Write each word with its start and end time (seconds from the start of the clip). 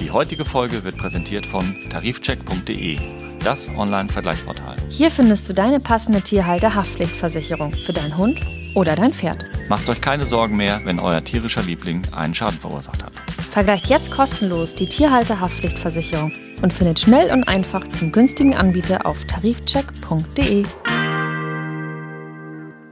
Die 0.00 0.10
heutige 0.10 0.44
Folge 0.44 0.82
wird 0.82 0.96
präsentiert 0.96 1.46
von 1.46 1.76
tarifcheck.de, 1.88 2.98
das 3.44 3.68
Online-Vergleichsportal. 3.76 4.76
Hier 4.88 5.10
findest 5.10 5.48
du 5.48 5.54
deine 5.54 5.78
passende 5.78 6.20
Tierhalter-Haftpflichtversicherung 6.20 7.72
für 7.72 7.92
deinen 7.92 8.16
Hund 8.16 8.40
oder 8.74 8.96
dein 8.96 9.12
Pferd. 9.12 9.44
Macht 9.68 9.88
euch 9.88 10.00
keine 10.00 10.24
Sorgen 10.24 10.56
mehr, 10.56 10.80
wenn 10.84 10.98
euer 10.98 11.22
tierischer 11.22 11.62
Liebling 11.62 12.02
einen 12.12 12.34
Schaden 12.34 12.58
verursacht 12.58 13.04
hat. 13.04 13.12
Vergleicht 13.50 13.86
jetzt 13.86 14.10
kostenlos 14.10 14.74
die 14.74 14.88
Tierhalter-Haftpflichtversicherung 14.88 16.32
und 16.62 16.74
findet 16.74 16.98
schnell 16.98 17.32
und 17.32 17.44
einfach 17.44 17.86
zum 17.88 18.10
günstigen 18.10 18.56
Anbieter 18.56 19.06
auf 19.06 19.24
tarifcheck.de. 19.26 20.64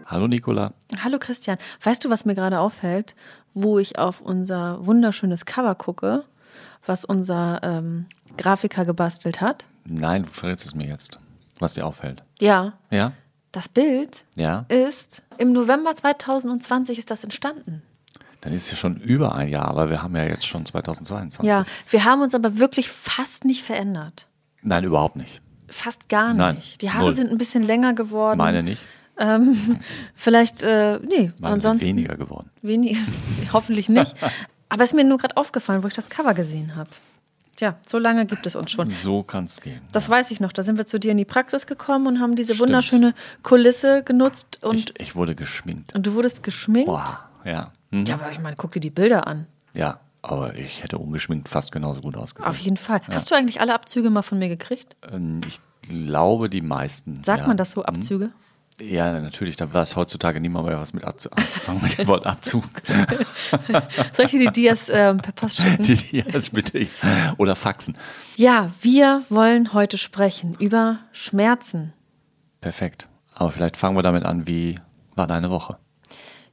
Hallo 0.07 0.29
Nicola. 0.29 0.73
Hallo 1.04 1.18
Christian. 1.18 1.58
Weißt 1.82 2.04
du, 2.04 2.10
was 2.10 2.24
mir 2.24 2.34
gerade 2.34 2.60
auffällt, 2.60 3.14
wo 3.54 3.79
ich 3.79 3.98
auf 3.98 4.20
unser 4.20 4.84
wunderschönes 4.84 5.46
Cover 5.46 5.74
gucke, 5.74 6.24
was 6.84 7.04
unser 7.04 7.61
ähm, 7.62 8.07
Grafiker 8.36 8.84
gebastelt 8.84 9.40
hat? 9.40 9.64
Nein, 9.85 10.24
du 10.24 10.30
verrätst 10.30 10.66
es 10.66 10.74
mir 10.74 10.86
jetzt, 10.86 11.18
was 11.58 11.74
dir 11.74 11.86
auffällt. 11.86 12.22
Ja. 12.40 12.74
Ja? 12.90 13.12
Das 13.52 13.68
Bild 13.68 14.24
Ja? 14.36 14.66
ist 14.68 15.22
im 15.38 15.52
November 15.52 15.94
2020 15.94 16.99
ist 16.99 17.10
das 17.10 17.24
entstanden. 17.24 17.82
Dann 18.43 18.52
ist 18.52 18.64
es 18.66 18.71
ja 18.72 18.76
schon 18.76 18.96
über 18.96 19.35
ein 19.35 19.49
Jahr, 19.49 19.66
aber 19.68 19.90
wir 19.90 20.02
haben 20.02 20.14
ja 20.14 20.24
jetzt 20.24 20.46
schon 20.46 20.64
2022. 20.66 21.49
Ja, 21.49 21.64
wir 21.90 22.04
haben 22.04 22.21
uns 22.22 22.35
aber 22.35 22.58
wirklich 22.58 22.88
fast 22.90 23.44
nicht 23.44 23.63
verändert. 23.64 24.29
Nein, 24.63 24.85
überhaupt 24.85 25.16
nicht. 25.16 25.40
Fast 25.68 26.08
gar 26.08 26.32
Nein, 26.35 26.57
nicht. 26.57 26.80
Die 26.82 26.90
Haare 26.90 27.07
null. 27.07 27.14
sind 27.14 27.30
ein 27.32 27.38
bisschen 27.38 27.63
länger 27.64 27.93
geworden. 27.94 28.38
Meine 28.38 28.63
nicht. 28.63 28.85
Ähm, 29.18 29.79
vielleicht, 30.14 30.62
äh, 30.62 30.98
nee, 31.00 31.32
Meine 31.40 31.54
ansonsten. 31.54 31.86
weniger 31.86 32.16
geworden. 32.16 32.50
Wenig, 32.62 32.98
hoffentlich 33.52 33.88
nicht. 33.88 34.14
Aber 34.69 34.83
es 34.83 34.91
ist 34.91 34.94
mir 34.97 35.05
nur 35.05 35.19
gerade 35.19 35.36
aufgefallen, 35.36 35.83
wo 35.83 35.86
ich 35.88 35.94
das 35.94 36.08
Cover 36.11 36.34
gesehen 36.34 36.74
habe. 36.77 36.91
Tja, 37.55 37.77
so 37.86 37.98
lange 37.98 38.27
gibt 38.27 38.47
es 38.47 38.55
uns 38.55 38.70
schon. 38.72 38.91
So 38.91 39.22
kann 39.22 39.44
es 39.44 39.62
gehen. 39.62 39.80
Das 39.92 40.10
weiß 40.10 40.30
ich 40.30 40.41
noch. 40.41 40.52
Da 40.52 40.62
sind 40.62 40.76
wir 40.76 40.84
zu 40.84 40.98
dir 41.00 41.12
in 41.12 41.16
die 41.16 41.24
Praxis 41.24 41.66
gekommen 41.66 42.06
und 42.06 42.20
haben 42.20 42.36
diese 42.36 42.52
Stimmt. 42.54 42.68
wunderschöne 42.68 43.14
Kulisse 43.42 44.02
genutzt 44.02 44.58
und, 44.62 44.74
ich, 44.74 45.00
ich 45.00 45.16
wurde 45.16 45.34
geschminkt. 45.34 45.94
und 45.94 46.06
du 46.06 46.12
wurdest 46.14 46.42
geschminkt. 46.42 46.86
Boah, 46.88 47.20
ja. 47.44 47.72
Hm? 47.92 48.04
Ja, 48.04 48.16
aber 48.16 48.30
ich 48.30 48.41
meine, 48.41 48.56
guck 48.56 48.72
dir 48.72 48.80
die 48.80 48.91
Bilder 48.91 49.26
an. 49.26 49.46
Ja, 49.72 50.00
aber 50.20 50.56
ich 50.56 50.82
hätte 50.82 50.98
ungeschminkt 50.98 51.48
fast 51.48 51.72
genauso 51.72 52.02
gut 52.02 52.16
ausgesehen. 52.16 52.50
Auf 52.50 52.58
jeden 52.58 52.76
Fall. 52.76 53.00
Hast 53.10 53.30
du 53.30 53.34
eigentlich 53.34 53.60
alle 53.62 53.72
Abzüge 53.72 54.10
mal 54.10 54.22
von 54.22 54.38
mir 54.38 54.48
gekriegt? 54.48 54.94
Ähm, 55.10 55.41
Ich 55.46 55.60
glaube, 55.88 56.50
die 56.50 56.60
meisten. 56.60 57.22
Sagt 57.24 57.42
ja. 57.42 57.46
man 57.46 57.56
das 57.56 57.70
so? 57.72 57.84
Abzüge? 57.84 58.32
Ja, 58.80 59.19
natürlich. 59.20 59.56
Da 59.56 59.72
weiß 59.72 59.96
heutzutage 59.96 60.41
niemand 60.41 60.66
mehr 60.66 60.78
was 60.78 60.92
mit 60.92 61.05
anzufangen 61.05 61.82
mit 61.82 61.98
dem 61.98 62.06
Wort 62.08 62.27
Abzug. 62.27 62.64
Soll 64.12 64.27
ich 64.27 64.30
dir 64.32 64.41
die 64.41 64.52
Dias 64.52 64.88
ähm, 64.88 65.19
per 65.19 65.32
Post 65.32 65.58
schicken? 65.58 65.82
Die, 65.82 66.19
erst 66.19 66.52
bitte. 66.52 66.86
Oder 67.38 67.56
Faxen. 67.56 67.97
Ja, 68.36 68.72
wir 68.82 69.22
wollen 69.30 69.72
heute 69.72 69.97
sprechen 69.98 70.54
über 70.58 70.98
Schmerzen. 71.12 71.94
Perfekt. 72.60 73.08
Aber 73.32 73.50
vielleicht 73.50 73.77
fangen 73.77 73.97
wir 73.97 74.02
damit 74.02 74.24
an, 74.24 74.47
wie 74.47 74.77
war 75.14 75.27
deine 75.27 75.50
Woche? 75.50 75.78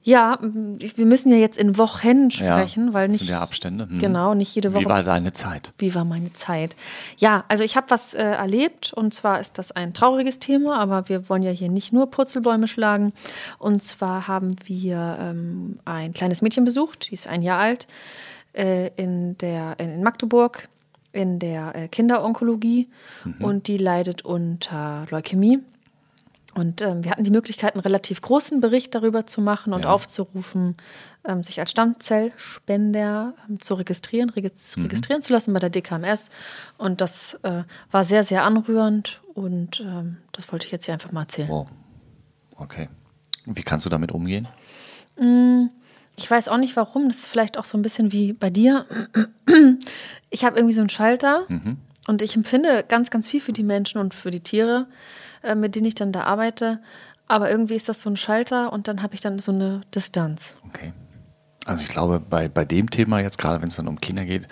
Ja, 0.06 0.38
wir 0.42 1.06
müssen 1.06 1.32
ja 1.32 1.38
jetzt 1.38 1.58
in 1.58 1.78
Wochen 1.78 2.30
sprechen, 2.30 2.88
ja, 2.88 2.94
weil 2.94 3.08
nicht 3.08 3.20
sind 3.20 3.30
ja 3.30 3.42
Abstände. 3.42 3.88
Hm. 3.90 4.00
genau 4.00 4.34
nicht 4.34 4.54
jede 4.54 4.74
Woche. 4.74 4.84
Wie 4.84 4.90
war 4.90 5.02
deine 5.02 5.32
Zeit? 5.32 5.72
Wie 5.78 5.96
war 5.96 6.04
meine 6.04 6.34
Zeit? 6.34 6.76
Ja, 7.18 7.46
also 7.48 7.64
ich 7.64 7.78
habe 7.78 7.90
was 7.90 8.14
äh, 8.14 8.22
erlebt 8.22 8.92
und 8.94 9.14
zwar 9.14 9.40
ist 9.40 9.58
das 9.58 9.72
ein 9.72 9.94
trauriges 9.94 10.40
Thema, 10.40 10.78
aber 10.78 11.08
wir 11.08 11.30
wollen 11.30 11.42
ja 11.42 11.52
hier 11.52 11.70
nicht 11.70 11.94
nur 11.94 12.12
Purzelbäume 12.12 12.68
schlagen. 12.68 13.14
Und 13.60 13.82
zwar 13.82 14.28
haben 14.28 14.58
wir 14.66 15.18
ähm, 15.22 15.80
ein 15.86 16.14
kleines 16.14 16.42
Mädchen 16.42 16.66
besucht, 16.66 17.10
die 17.10 17.14
ist 17.14 17.28
ein 17.28 17.42
Jahr 17.42 17.60
alt, 17.60 17.88
äh, 18.52 18.90
in, 18.98 19.38
der, 19.38 19.80
in 19.80 20.04
Magdeburg 20.04 20.68
in 21.14 21.38
der 21.38 21.76
äh, 21.76 21.88
Kinderonkologie 21.88 22.90
und 23.40 23.68
die 23.68 23.78
leidet 23.78 24.26
unter 24.26 25.06
Leukämie. 25.12 25.60
Und 26.56 26.82
ähm, 26.84 27.04
wir 27.04 27.12
hatten 27.12 27.24
die 27.24 27.32
Möglichkeit, 27.32 27.74
einen 27.74 27.82
relativ 27.82 28.22
großen 28.22 28.62
Bericht 28.62 28.94
darüber 28.94 29.26
zu 29.26 29.42
machen 29.42 29.74
und 29.74 29.84
Ja. 29.86 29.90
aufzurufen, 29.90 30.78
ähm, 31.26 31.42
sich 31.42 31.60
als 31.60 31.72
Stammzellspender 31.72 33.34
ähm, 33.50 33.60
zu 33.60 33.74
registrieren, 33.74 34.30
regis 34.30 34.76
registrieren 34.78 35.22
zu 35.22 35.34
lassen 35.34 35.54
bei 35.54 35.60
der 35.60 35.70
DKMS. 35.70 36.30
Und 36.78 37.02
das 37.02 37.36
äh, 37.44 37.64
war 37.92 38.04
sehr, 38.04 38.24
sehr 38.24 38.44
anrührend 38.44 39.22
und 39.34 39.80
ähm, 39.80 40.18
das 40.32 40.52
wollte 40.52 40.66
ich 40.66 40.72
jetzt 40.72 40.86
hier 40.86 40.94
einfach 40.94 41.12
mal 41.12 41.22
erzählen. 41.22 41.50
Wow. 41.50 41.68
Okay. 42.56 42.90
Wie 43.46 43.64
kannst 43.64 43.86
du 43.86 43.90
damit 43.90 44.12
umgehen? 44.12 44.48
Ich 46.16 46.30
weiß 46.32 46.48
auch 46.48 46.58
nicht 46.58 46.76
warum, 46.76 47.08
das 47.08 47.18
ist 47.18 47.28
vielleicht 47.28 47.58
auch 47.58 47.66
so 47.66 47.78
ein 47.78 47.82
bisschen 47.82 48.12
wie 48.12 48.34
bei 48.34 48.50
dir. 48.50 48.86
Ich 50.30 50.46
habe 50.46 50.58
irgendwie 50.58 50.74
so 50.74 50.82
einen 50.82 50.90
Schalter 50.90 51.46
und 52.08 52.22
ich 52.22 52.36
empfinde 52.36 52.86
ganz, 52.88 53.10
ganz 53.12 53.28
viel 53.28 53.42
für 53.42 53.54
die 53.54 53.64
Menschen 53.64 54.00
und 54.00 54.14
für 54.14 54.32
die 54.32 54.40
Tiere, 54.40 54.88
äh, 55.44 55.56
mit 55.56 55.76
denen 55.76 55.86
ich 55.86 55.96
dann 55.96 56.12
da 56.12 56.24
arbeite. 56.24 56.80
Aber 57.28 57.50
irgendwie 57.50 57.76
ist 57.76 57.90
das 57.90 58.02
so 58.02 58.10
ein 58.10 58.18
Schalter 58.18 58.74
und 58.74 58.88
dann 58.88 59.02
habe 59.02 59.16
ich 59.16 59.22
dann 59.22 59.40
so 59.40 59.52
eine 59.52 59.82
Distanz. 59.94 60.56
Okay. 60.68 60.94
Also 61.66 61.82
ich 61.84 61.90
glaube, 61.90 62.20
bei, 62.20 62.50
bei 62.50 62.66
dem 62.66 62.90
Thema 62.90 63.20
jetzt, 63.20 63.38
gerade 63.38 63.62
wenn 63.62 63.70
es 63.70 63.78
dann 63.78 63.88
um 63.88 64.02
Kinder 64.02 64.26
geht, 64.26 64.48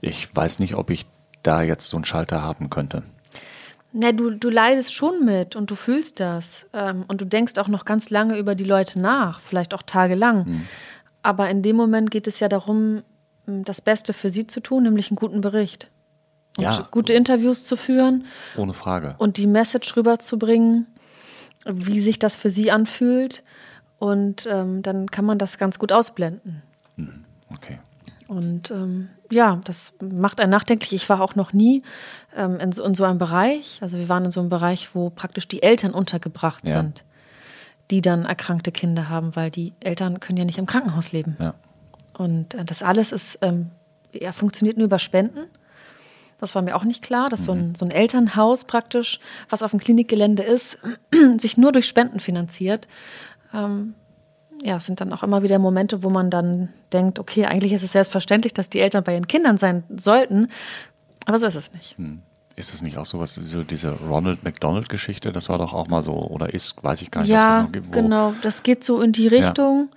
ich 0.00 0.34
weiß 0.34 0.58
nicht, 0.60 0.74
ob 0.74 0.90
ich 0.90 1.06
da 1.42 1.62
jetzt 1.62 1.88
so 1.88 1.96
einen 1.98 2.04
Schalter 2.04 2.40
haben 2.40 2.70
könnte. 2.70 3.02
Na, 3.92 4.12
du, 4.12 4.30
du 4.30 4.48
leidest 4.48 4.94
schon 4.94 5.24
mit 5.24 5.54
und 5.54 5.70
du 5.70 5.74
fühlst 5.74 6.18
das. 6.20 6.66
Ähm, 6.72 7.04
und 7.06 7.20
du 7.20 7.26
denkst 7.26 7.58
auch 7.58 7.68
noch 7.68 7.84
ganz 7.84 8.10
lange 8.10 8.38
über 8.38 8.54
die 8.54 8.64
Leute 8.64 8.98
nach, 8.98 9.40
vielleicht 9.40 9.74
auch 9.74 9.82
tagelang. 9.82 10.64
Aber 11.22 11.48
in 11.48 11.62
dem 11.62 11.76
Moment 11.76 12.10
geht 12.10 12.26
es 12.26 12.40
ja 12.40 12.48
darum, 12.48 13.02
das 13.46 13.80
Beste 13.80 14.12
für 14.12 14.30
sie 14.30 14.46
zu 14.46 14.60
tun, 14.60 14.82
nämlich 14.82 15.10
einen 15.10 15.16
guten 15.16 15.40
Bericht. 15.40 15.90
Und 16.58 16.62
Ja. 16.64 16.88
gute 16.90 17.12
Interviews 17.14 17.64
zu 17.66 17.76
führen 17.76 18.26
Ohne 18.56 18.72
Frage. 18.74 19.14
und 19.18 19.36
die 19.38 19.46
Message 19.46 19.96
rüberzubringen, 19.96 20.86
wie 21.66 21.98
sich 22.00 22.18
das 22.18 22.36
für 22.36 22.50
sie 22.50 22.70
anfühlt. 22.70 23.42
Und 23.98 24.46
ähm, 24.50 24.82
dann 24.82 25.10
kann 25.10 25.24
man 25.24 25.38
das 25.38 25.56
ganz 25.58 25.78
gut 25.78 25.90
ausblenden. 25.92 26.62
Okay. 27.50 27.78
Und 28.28 28.70
ähm, 28.70 29.08
ja, 29.30 29.60
das 29.64 29.92
macht 30.00 30.40
einen 30.40 30.50
nachdenklich. 30.50 30.92
Ich 30.92 31.08
war 31.08 31.20
auch 31.20 31.34
noch 31.34 31.52
nie 31.52 31.82
ähm, 32.36 32.58
in, 32.60 32.72
so, 32.72 32.84
in 32.84 32.94
so 32.94 33.04
einem 33.04 33.18
Bereich. 33.18 33.78
Also 33.82 33.98
wir 33.98 34.08
waren 34.08 34.24
in 34.26 34.30
so 34.30 34.40
einem 34.40 34.48
Bereich, 34.50 34.94
wo 34.94 35.10
praktisch 35.10 35.48
die 35.48 35.62
Eltern 35.62 35.92
untergebracht 35.92 36.66
Ja. 36.66 36.76
sind, 36.82 37.04
die 37.90 38.00
dann 38.00 38.24
erkrankte 38.24 38.72
Kinder 38.72 39.08
haben, 39.08 39.34
weil 39.36 39.50
die 39.50 39.72
Eltern 39.80 40.20
können 40.20 40.38
ja 40.38 40.44
nicht 40.44 40.58
im 40.58 40.66
Krankenhaus 40.66 41.12
leben. 41.12 41.36
Ja. 41.40 41.54
Und 42.16 42.54
äh, 42.54 42.64
das 42.64 42.82
alles 42.82 43.12
ist, 43.12 43.38
ähm, 43.42 43.70
ja, 44.12 44.32
funktioniert 44.32 44.76
nur 44.76 44.86
über 44.86 44.98
Spenden. 44.98 45.46
Das 46.40 46.54
war 46.54 46.62
mir 46.62 46.76
auch 46.76 46.84
nicht 46.84 47.02
klar, 47.02 47.28
dass 47.28 47.44
so, 47.44 47.52
ein, 47.52 47.74
so 47.74 47.84
ein 47.84 47.90
Elternhaus 47.90 48.64
praktisch, 48.64 49.20
was 49.48 49.62
auf 49.62 49.70
dem 49.70 49.80
Klinikgelände 49.80 50.42
ist, 50.42 50.78
sich 51.38 51.56
nur 51.56 51.72
durch 51.72 51.86
Spenden 51.86 52.20
finanziert. 52.20 52.88
Ähm, 53.52 53.94
ja, 54.62 54.76
es 54.76 54.86
sind 54.86 55.00
dann 55.00 55.12
auch 55.12 55.22
immer 55.22 55.42
wieder 55.42 55.58
Momente, 55.58 56.02
wo 56.02 56.10
man 56.10 56.30
dann 56.30 56.70
denkt, 56.92 57.18
okay, 57.18 57.46
eigentlich 57.46 57.72
ist 57.72 57.82
es 57.82 57.92
selbstverständlich, 57.92 58.54
dass 58.54 58.70
die 58.70 58.80
Eltern 58.80 59.04
bei 59.04 59.12
ihren 59.12 59.28
Kindern 59.28 59.58
sein 59.58 59.84
sollten. 59.94 60.48
Aber 61.26 61.38
so 61.38 61.46
ist 61.46 61.56
es 61.56 61.72
nicht. 61.72 61.98
Ist 62.56 62.72
das 62.72 62.82
nicht 62.82 62.98
auch 62.98 63.04
sowas, 63.04 63.34
so 63.34 63.64
diese 63.64 63.90
Ronald 63.90 64.44
McDonald-Geschichte? 64.44 65.32
Das 65.32 65.48
war 65.48 65.58
doch 65.58 65.72
auch 65.72 65.88
mal 65.88 66.04
so, 66.04 66.12
oder 66.12 66.54
ist, 66.54 66.76
weiß 66.82 67.02
ich 67.02 67.10
gar 67.10 67.22
nicht. 67.22 67.30
Ja, 67.30 67.68
gibt, 67.72 67.90
genau. 67.90 68.32
Das 68.42 68.62
geht 68.62 68.84
so 68.84 69.00
in 69.02 69.10
die 69.10 69.26
Richtung. 69.26 69.88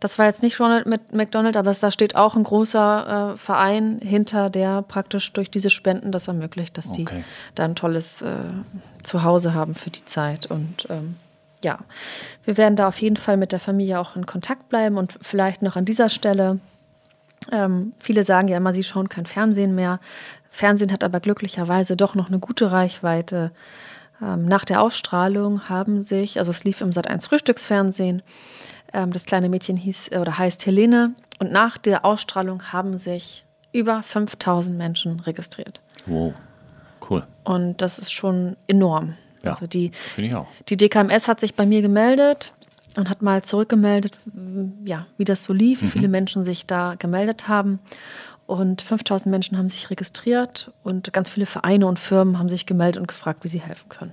Das 0.00 0.18
war 0.18 0.24
jetzt 0.24 0.42
nicht 0.42 0.58
Ronald 0.58 0.86
mit 0.86 1.12
McDonald, 1.12 1.58
aber 1.58 1.70
es, 1.70 1.80
da 1.80 1.90
steht 1.90 2.16
auch 2.16 2.34
ein 2.34 2.44
großer 2.44 3.34
äh, 3.34 3.36
Verein 3.36 4.00
hinter, 4.02 4.48
der 4.48 4.80
praktisch 4.80 5.30
durch 5.34 5.50
diese 5.50 5.68
Spenden 5.68 6.10
das 6.10 6.26
ermöglicht, 6.26 6.78
dass 6.78 6.90
die 6.90 7.02
Okay. 7.02 7.22
da 7.54 7.64
ein 7.64 7.74
tolles 7.74 8.22
äh, 8.22 8.34
Zuhause 9.02 9.52
haben 9.52 9.74
für 9.74 9.90
die 9.90 10.04
Zeit. 10.06 10.46
Und 10.46 10.86
ähm, 10.88 11.16
ja, 11.62 11.80
wir 12.44 12.56
werden 12.56 12.76
da 12.76 12.88
auf 12.88 12.98
jeden 13.00 13.16
Fall 13.16 13.36
mit 13.36 13.52
der 13.52 13.60
Familie 13.60 14.00
auch 14.00 14.16
in 14.16 14.24
Kontakt 14.24 14.70
bleiben 14.70 14.96
und 14.96 15.18
vielleicht 15.20 15.60
noch 15.60 15.76
an 15.76 15.84
dieser 15.84 16.08
Stelle. 16.08 16.60
Ähm, 17.52 17.92
viele 17.98 18.24
sagen 18.24 18.48
ja 18.48 18.56
immer, 18.56 18.72
sie 18.72 18.84
schauen 18.84 19.10
kein 19.10 19.26
Fernsehen 19.26 19.74
mehr. 19.74 20.00
Fernsehen 20.56 20.90
hat 20.90 21.04
aber 21.04 21.20
glücklicherweise 21.20 21.96
doch 21.96 22.14
noch 22.14 22.28
eine 22.28 22.38
gute 22.38 22.72
Reichweite. 22.72 23.52
Ähm, 24.22 24.46
nach 24.46 24.64
der 24.64 24.80
Ausstrahlung 24.80 25.68
haben 25.68 26.02
sich, 26.02 26.38
also 26.38 26.50
es 26.50 26.64
lief 26.64 26.80
im 26.80 26.90
Sat1 26.90 27.28
Frühstücksfernsehen, 27.28 28.22
ähm, 28.94 29.12
das 29.12 29.26
kleine 29.26 29.50
Mädchen 29.50 29.76
hieß 29.76 30.08
äh, 30.12 30.18
oder 30.18 30.38
heißt 30.38 30.64
Helene 30.64 31.14
und 31.40 31.52
nach 31.52 31.76
der 31.76 32.06
Ausstrahlung 32.06 32.72
haben 32.72 32.96
sich 32.96 33.44
über 33.72 34.02
5000 34.02 34.78
Menschen 34.78 35.20
registriert. 35.20 35.82
Wow. 36.06 36.32
Cool. 37.08 37.26
Und 37.44 37.82
das 37.82 37.98
ist 37.98 38.10
schon 38.10 38.56
enorm. 38.66 39.14
Ja. 39.44 39.50
Also 39.50 39.66
die, 39.66 39.90
Finde 39.90 40.30
ich 40.30 40.34
auch. 40.34 40.46
die 40.70 40.78
DKMS 40.78 41.28
hat 41.28 41.38
sich 41.38 41.54
bei 41.54 41.66
mir 41.66 41.82
gemeldet 41.82 42.54
und 42.96 43.10
hat 43.10 43.20
mal 43.20 43.42
zurückgemeldet, 43.42 44.16
ja, 44.86 45.06
wie 45.18 45.24
das 45.24 45.44
so 45.44 45.52
lief, 45.52 45.82
wie 45.82 45.88
viele 45.88 46.08
Menschen 46.08 46.46
sich 46.46 46.64
da 46.64 46.94
gemeldet 46.98 47.46
haben. 47.46 47.78
Und 48.46 48.82
5000 48.82 49.30
Menschen 49.30 49.58
haben 49.58 49.68
sich 49.68 49.90
registriert 49.90 50.70
und 50.84 51.12
ganz 51.12 51.28
viele 51.30 51.46
Vereine 51.46 51.86
und 51.86 51.98
Firmen 51.98 52.38
haben 52.38 52.48
sich 52.48 52.64
gemeldet 52.64 53.00
und 53.00 53.08
gefragt, 53.08 53.42
wie 53.42 53.48
sie 53.48 53.60
helfen 53.60 53.88
können. 53.88 54.12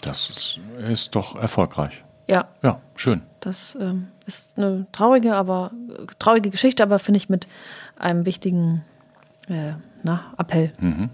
Das 0.00 0.30
ist, 0.30 0.60
ist 0.88 1.14
doch 1.14 1.36
erfolgreich. 1.36 2.04
Ja, 2.28 2.48
Ja, 2.62 2.80
schön. 2.94 3.22
das 3.40 3.76
ähm, 3.80 4.08
ist 4.26 4.58
eine 4.58 4.86
traurige, 4.92 5.34
aber 5.34 5.70
traurige 6.18 6.50
Geschichte, 6.50 6.82
aber 6.82 6.98
finde 6.98 7.18
ich 7.18 7.28
mit 7.28 7.46
einem 7.98 8.26
wichtigen 8.26 8.84
äh, 9.48 9.72
na, 10.02 10.32
Appell. 10.38 10.72
Mhm. 10.78 11.10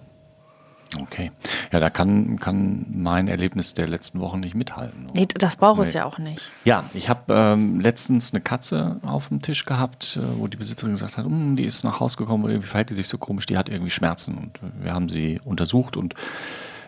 Okay. 1.01 1.31
Ja, 1.73 1.81
da 1.81 1.91
kann, 1.91 2.39
kann 2.39 2.87
mein 2.91 3.29
Erlebnis 3.29 3.75
der 3.75 3.89
letzten 3.89 4.21
Wochen 4.21 4.41
nicht 4.41 4.55
mithalten. 4.55 5.07
Nee, 5.13 5.27
das 5.27 5.57
braucht 5.57 5.83
es 5.83 5.93
ja 5.93 6.05
auch 6.05 6.19
nicht. 6.19 6.51
Ja, 6.65 6.85
ich 6.95 7.09
habe 7.09 7.33
ähm, 7.35 7.81
letztens 7.81 8.33
eine 8.33 8.41
Katze 8.41 9.01
auf 9.03 9.29
dem 9.29 9.43
Tisch 9.43 9.65
gehabt, 9.65 10.19
äh, 10.19 10.39
wo 10.39 10.47
die 10.47 10.57
Besitzerin 10.57 10.93
gesagt 10.93 11.17
hat, 11.17 11.25
hm, 11.25 11.57
die 11.57 11.65
ist 11.65 11.85
nach 11.85 12.01
Hause 12.01 12.17
gekommen, 12.17 12.49
irgendwie 12.49 12.69
verhält 12.69 12.91
die 12.91 12.95
sich 12.95 13.09
so 13.09 13.19
komisch, 13.19 13.47
die 13.47 13.57
hat 13.57 13.69
irgendwie 13.69 13.91
Schmerzen. 13.91 14.37
Und 14.37 14.59
wir 14.81 14.93
haben 14.93 15.09
sie 15.09 15.41
untersucht 15.45 15.97
und 15.97 16.15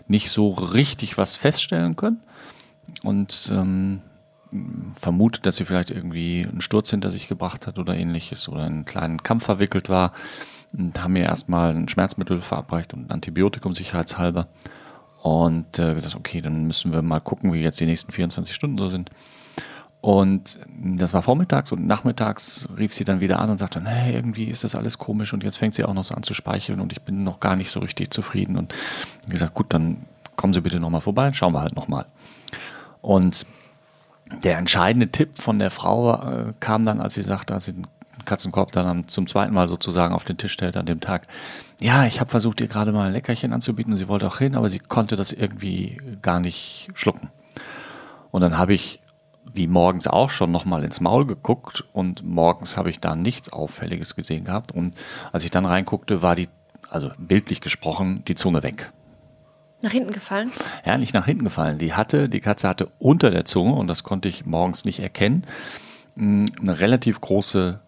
nicht 0.08 0.31
so 0.31 0.50
richtig 0.50 1.19
was 1.19 1.37
feststellen 1.37 1.97
können. 1.97 2.20
Und 3.03 3.50
ähm, 3.53 4.03
vermutet, 4.94 5.44
dass 5.47 5.56
sie 5.56 5.64
vielleicht 5.64 5.91
irgendwie 5.91 6.47
einen 6.49 6.61
Sturz 6.61 6.91
hinter 6.91 7.11
sich 7.11 7.29
gebracht 7.29 7.67
hat 7.67 7.79
oder 7.79 7.97
ähnliches 7.97 8.49
oder 8.49 8.67
in 8.67 8.73
einen 8.73 8.85
kleinen 8.85 9.23
Kampf 9.23 9.44
verwickelt 9.44 9.88
war 9.88 10.12
und 10.73 11.03
haben 11.03 11.15
mir 11.15 11.25
erstmal 11.25 11.75
ein 11.75 11.89
Schmerzmittel 11.89 12.41
verabreicht 12.41 12.95
und 12.95 13.09
ein 13.09 13.11
Antibiotikum 13.11 13.75
sicherheitshalber 13.75 14.49
und 15.23 15.79
äh, 15.79 15.95
gesagt, 15.95 16.15
okay, 16.15 16.41
dann 16.41 16.67
müssen 16.67 16.93
wir 16.93 17.03
mal 17.03 17.21
gucken, 17.21 17.53
wie 17.53 17.61
jetzt 17.61 17.81
die 17.81 17.87
nächsten 17.87 18.13
24 18.13 18.55
Stunden 18.55 18.79
so 18.79 18.89
sind. 18.89 19.11
Und 20.01 20.61
das 20.95 21.13
war 21.15 21.23
vormittags 21.23 21.73
und 21.73 21.87
nachmittags 21.87 22.69
rief 22.79 22.95
sie 22.95 23.03
dann 23.03 23.21
wieder 23.21 23.41
an 23.41 23.51
und 23.51 23.59
sagte, 23.59 23.83
hey, 23.85 24.15
irgendwie 24.15 24.45
ist 24.45 24.63
das 24.63 24.77
alles 24.77 24.99
komisch 24.99 25.33
und 25.33 25.43
jetzt 25.43 25.57
fängt 25.57 25.75
sie 25.75 25.85
auch 25.85 25.95
noch 25.95 26.05
so 26.05 26.15
an 26.15 26.23
zu 26.23 26.33
speicheln 26.33 26.81
und 26.81 26.93
ich 26.93 27.03
bin 27.03 27.25
noch 27.25 27.41
gar 27.41 27.57
nicht 27.57 27.73
so 27.73 27.81
richtig 27.81 28.13
zufrieden. 28.13 28.57
Und 28.57 28.73
gesagt, 29.29 29.55
gut, 29.55 29.67
dann 29.71 30.03
kommen 30.37 30.53
Sie 30.53 30.61
bitte 30.61 30.79
nochmal 30.79 31.01
vorbei, 31.01 31.33
schauen 31.33 31.55
wir 31.55 31.61
halt 31.63 31.75
nochmal. 31.75 32.07
Und 33.01 33.47
der 34.45 34.59
entscheidende 34.59 35.09
Tipp 35.09 35.39
von 35.41 35.59
der 35.59 35.71
Frau 35.71 36.15
äh, 36.15 36.53
kam 36.61 36.85
dann, 36.85 37.01
als 37.01 37.15
sie 37.15 37.23
sagte, 37.23 37.55
als 37.55 37.65
sie 37.65 37.73
den 37.73 37.87
Katzenkorb 38.25 38.73
dann 38.73 39.09
zum 39.09 39.27
zweiten 39.27 39.55
Mal 39.55 39.69
sozusagen 39.69 40.15
auf 40.15 40.25
den 40.25 40.39
Tisch 40.39 40.53
stellt 40.53 40.77
an 40.77 40.87
dem 40.87 41.01
Tag. 41.01 41.27
Ja, 41.81 42.07
ich 42.07 42.21
habe 42.21 42.31
versucht, 42.31 42.61
ihr 42.61 42.69
gerade 42.69 42.93
mal 42.93 43.09
ein 43.09 43.13
Leckerchen 43.13 43.53
anzubieten. 43.53 43.97
Sie 43.97 44.09
wollte 44.09 44.27
auch 44.27 44.39
hin, 44.39 44.55
aber 44.55 44.69
sie 44.69 44.79
konnte 44.79 45.17
das 45.17 45.33
irgendwie 45.33 45.99
gar 46.23 46.41
nicht 46.41 46.89
schlucken. 46.95 47.31
Und 48.31 48.41
dann 48.41 48.59
habe 48.59 48.75
ich, 48.75 49.03
wie 49.53 49.67
morgens 49.67 50.07
auch 50.07 50.31
schon, 50.31 50.51
nochmal 50.51 50.85
ins 50.85 51.01
Maul 51.01 51.27
geguckt 51.27 51.85
und 51.93 52.23
morgens 52.25 52.77
habe 52.77 52.91
ich 52.91 53.01
da 53.01 53.15
nichts 53.17 53.53
Auffälliges 53.53 54.17
gesehen 54.17 54.45
gehabt. 54.45 54.73
Und 54.73 54.95
als 55.33 55.45
ich 55.45 55.51
dann 55.51 55.67
reinguckte, 55.67 56.23
war 56.23 56.35
die, 56.35 56.49
also 56.91 57.11
bildlich 57.19 57.61
gesprochen, 57.61 58.23
die 58.27 58.35
Zunge 58.35 58.63
weg. 58.63 58.93
Nach 59.83 59.93
hinten 59.93 60.13
gefallen? 60.13 60.53
Ja, 60.85 60.97
nicht 60.97 61.13
nach 61.13 61.27
hinten 61.27 61.45
gefallen. 61.45 61.79
Die 61.79 61.93
hatte, 61.93 62.29
die 62.29 62.41
Katze 62.41 62.69
hatte 62.69 62.89
unter 62.99 63.31
der 63.31 63.45
Zunge, 63.45 63.75
und 63.75 63.89
das 63.89 64.05
konnte 64.05 64.29
ich 64.29 64.47
morgens 64.47 64.85
nicht 64.87 65.01
erkennen, 65.01 65.47
eine 66.17 66.81
relativ 66.81 67.21
große 67.21 67.81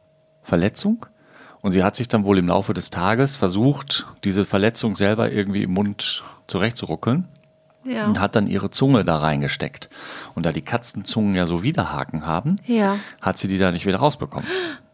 Verletzung. 0.48 1.06
Und 1.60 1.72
sie 1.72 1.82
hat 1.84 1.96
sich 1.96 2.08
dann 2.08 2.24
wohl 2.24 2.38
im 2.38 2.48
Laufe 2.48 2.72
des 2.72 2.90
Tages 2.90 3.36
versucht, 3.36 4.06
diese 4.24 4.44
Verletzung 4.44 4.94
selber 4.94 5.30
irgendwie 5.30 5.62
im 5.64 5.72
Mund 5.72 6.24
zurechtzuruckeln. 6.46 7.28
Ja. 7.84 8.06
Und 8.06 8.20
hat 8.20 8.36
dann 8.36 8.48
ihre 8.48 8.70
Zunge 8.70 9.04
da 9.04 9.18
reingesteckt. 9.18 9.88
Und 10.34 10.44
da 10.44 10.52
die 10.52 10.62
Katzenzungen 10.62 11.34
ja 11.34 11.46
so 11.46 11.62
Widerhaken 11.62 12.26
haben, 12.26 12.56
ja. 12.66 12.98
hat 13.22 13.38
sie 13.38 13.48
die 13.48 13.56
da 13.56 13.70
nicht 13.70 13.86
wieder 13.86 13.98
rausbekommen. 13.98 14.48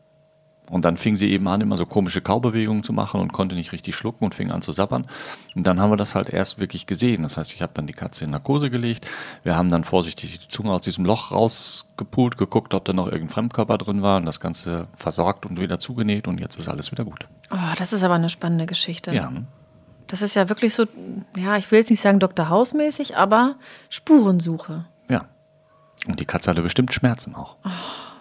Und 0.70 0.86
dann 0.86 0.96
fing 0.96 1.16
sie 1.16 1.30
eben 1.30 1.46
an, 1.46 1.60
immer 1.60 1.76
so 1.76 1.84
komische 1.84 2.22
Kaubewegungen 2.22 2.82
zu 2.82 2.94
machen 2.94 3.20
und 3.20 3.32
konnte 3.32 3.54
nicht 3.54 3.72
richtig 3.72 3.94
schlucken 3.94 4.24
und 4.24 4.34
fing 4.34 4.50
an 4.50 4.62
zu 4.62 4.72
sappern. 4.72 5.06
Und 5.54 5.66
dann 5.66 5.78
haben 5.78 5.90
wir 5.90 5.98
das 5.98 6.14
halt 6.14 6.30
erst 6.30 6.58
wirklich 6.58 6.86
gesehen. 6.86 7.22
Das 7.22 7.36
heißt, 7.36 7.52
ich 7.52 7.60
habe 7.60 7.72
dann 7.74 7.86
die 7.86 7.92
Katze 7.92 8.24
in 8.24 8.30
Narkose 8.30 8.70
gelegt. 8.70 9.06
Wir 9.42 9.56
haben 9.56 9.68
dann 9.68 9.84
vorsichtig 9.84 10.38
die 10.38 10.48
Zunge 10.48 10.72
aus 10.72 10.80
diesem 10.80 11.04
Loch 11.04 11.32
rausgepult, 11.32 12.38
geguckt, 12.38 12.72
ob 12.72 12.84
da 12.86 12.94
noch 12.94 13.06
irgendein 13.06 13.28
Fremdkörper 13.28 13.76
drin 13.76 14.00
war 14.00 14.16
und 14.16 14.24
das 14.24 14.40
Ganze 14.40 14.88
versorgt 14.94 15.44
und 15.44 15.60
wieder 15.60 15.78
zugenäht 15.78 16.28
und 16.28 16.40
jetzt 16.40 16.58
ist 16.58 16.68
alles 16.68 16.90
wieder 16.90 17.04
gut. 17.04 17.26
Oh, 17.50 17.74
das 17.78 17.92
ist 17.92 18.02
aber 18.02 18.14
eine 18.14 18.30
spannende 18.30 18.64
Geschichte. 18.64 19.14
Ja. 19.14 19.30
Das 20.06 20.22
ist 20.22 20.34
ja 20.34 20.48
wirklich 20.48 20.74
so, 20.74 20.86
ja, 21.36 21.56
ich 21.56 21.70
will 21.70 21.78
jetzt 21.78 21.90
nicht 21.90 22.00
sagen 22.00 22.20
Dr. 22.20 22.48
Hausmäßig, 22.48 23.16
aber 23.16 23.56
Spurensuche. 23.90 24.86
Ja. 25.10 25.26
Und 26.06 26.20
die 26.20 26.24
Katze 26.24 26.50
hatte 26.50 26.62
bestimmt 26.62 26.92
Schmerzen 26.94 27.34
auch. 27.34 27.56
Oh. 27.64 27.70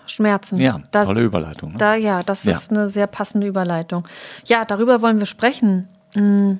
Schmerzen. 0.05 0.57
Ja, 0.57 0.81
das, 0.91 1.07
tolle 1.07 1.23
Überleitung. 1.23 1.71
Ne? 1.71 1.77
Da, 1.77 1.95
ja, 1.95 2.23
das 2.23 2.43
ja. 2.43 2.51
ist 2.51 2.71
eine 2.71 2.89
sehr 2.89 3.07
passende 3.07 3.47
Überleitung. 3.47 4.07
Ja, 4.45 4.65
darüber 4.65 5.01
wollen 5.01 5.19
wir 5.19 5.25
sprechen. 5.25 5.87
Mm. 6.15 6.53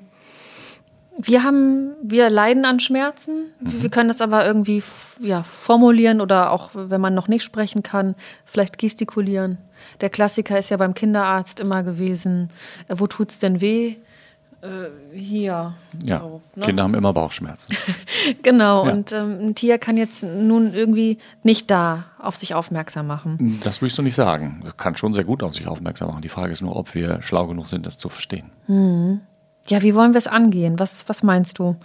Wir 1.16 1.44
haben, 1.44 1.92
wir 2.02 2.32
leiden 2.32 2.66
an 2.66 2.80
Schmerzen. 2.80 3.52
Mhm. 3.60 3.84
Wir 3.84 3.90
können 3.92 4.08
das 4.08 4.20
aber 4.20 4.48
irgendwie 4.48 4.82
ja, 5.20 5.44
formulieren 5.44 6.22
oder 6.22 6.52
auch, 6.52 6.72
wenn 6.74 7.02
man 7.02 7.14
noch 7.14 7.28
nicht 7.28 7.44
sprechen 7.44 7.84
kann, 7.84 8.16
vielleicht 8.46 8.80
gestikulieren. 8.80 9.60
Der 10.02 10.10
Klassiker 10.10 10.58
ist 10.58 10.72
ja 10.72 10.78
beim 10.78 10.96
Kinderarzt 10.96 11.60
immer 11.60 11.84
gewesen. 11.84 12.50
Äh, 12.88 12.96
wo 12.98 13.06
tut's 13.06 13.38
denn 13.38 13.62
weh? 13.62 13.98
Äh, 14.64 15.18
hier. 15.18 15.74
Ja, 16.06 16.20
so, 16.20 16.42
ne? 16.56 16.66
Kinder 16.66 16.84
haben 16.84 16.94
immer 16.94 17.12
Bauchschmerzen. 17.12 17.76
genau, 18.44 18.86
ja. 18.86 18.94
und 18.94 19.12
ähm, 19.12 19.40
ein 19.42 19.56
Tier 19.56 19.78
kann 19.78 19.98
jetzt 19.98 20.24
nun 20.24 20.74
irgendwie 20.74 21.18
nicht 21.44 21.70
da 21.70 22.06
auf 22.18 22.38
sich 22.38 22.56
aufmerksam 22.56 23.08
machen. 23.08 23.60
Das 23.64 23.82
würde 23.82 23.88
ich 23.88 23.94
so 23.94 24.02
nicht 24.02 24.16
sagen. 24.16 24.62
Das 24.64 24.78
kann 24.78 24.96
schon 24.96 25.14
sehr 25.14 25.26
gut 25.26 25.44
auf 25.44 25.54
sich 25.54 25.68
aufmerksam 25.68 26.08
machen. 26.08 26.22
Die 26.22 26.30
Frage 26.30 26.54
ist 26.54 26.62
nur, 26.62 26.76
ob 26.76 26.96
wir 26.96 27.22
schlau 27.22 27.48
genug 27.48 27.68
sind, 27.68 27.86
das 27.86 27.98
zu 27.98 28.08
verstehen. 28.08 28.52
Mhm. 28.68 29.20
Ja, 29.68 29.82
wie 29.82 29.96
wollen 29.96 30.14
wir 30.14 30.20
es 30.20 30.28
angehen? 30.28 30.80
Was, 30.80 31.08
was 31.08 31.24
meinst 31.24 31.60
du? 31.60 31.76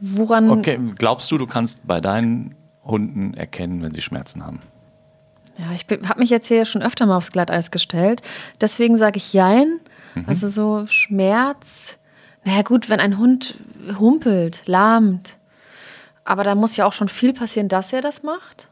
Woran. 0.00 0.50
Okay, 0.50 0.80
glaubst 0.96 1.30
du, 1.30 1.38
du 1.38 1.46
kannst 1.46 1.86
bei 1.86 2.00
deinen 2.00 2.54
Hunden 2.84 3.34
erkennen, 3.34 3.82
wenn 3.82 3.94
sie 3.94 4.02
Schmerzen 4.02 4.44
haben? 4.44 4.60
Ja, 5.58 5.66
ich 5.72 5.86
habe 6.08 6.20
mich 6.20 6.30
jetzt 6.30 6.48
hier 6.48 6.64
schon 6.64 6.82
öfter 6.82 7.04
mal 7.04 7.16
aufs 7.16 7.30
Glatteis 7.30 7.70
gestellt. 7.70 8.22
Deswegen 8.60 8.96
sage 8.96 9.18
ich 9.18 9.32
Jein. 9.32 9.80
Mhm. 10.14 10.24
Also 10.26 10.48
so 10.48 10.86
Schmerz. 10.86 11.96
Naja, 12.44 12.62
gut, 12.62 12.88
wenn 12.88 13.00
ein 13.00 13.18
Hund 13.18 13.56
humpelt, 13.98 14.62
lahmt. 14.66 15.36
Aber 16.24 16.44
da 16.44 16.54
muss 16.54 16.76
ja 16.76 16.86
auch 16.86 16.92
schon 16.92 17.08
viel 17.08 17.32
passieren, 17.32 17.68
dass 17.68 17.92
er 17.92 18.00
das 18.00 18.22
macht. 18.22 18.68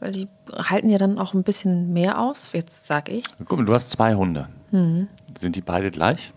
Weil 0.00 0.12
die 0.12 0.28
halten 0.52 0.90
ja 0.90 0.98
dann 0.98 1.18
auch 1.18 1.34
ein 1.34 1.42
bisschen 1.42 1.92
mehr 1.92 2.20
aus, 2.20 2.48
jetzt 2.52 2.86
sag 2.86 3.08
ich. 3.08 3.24
Guck 3.44 3.58
mal, 3.58 3.64
du 3.64 3.74
hast 3.74 3.90
zwei 3.90 4.14
Hunde. 4.14 4.48
Mhm. 4.70 5.08
Sind 5.36 5.56
die 5.56 5.60
beide 5.60 5.90
gleich? 5.90 6.32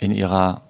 In 0.00 0.12
ihrer 0.12 0.62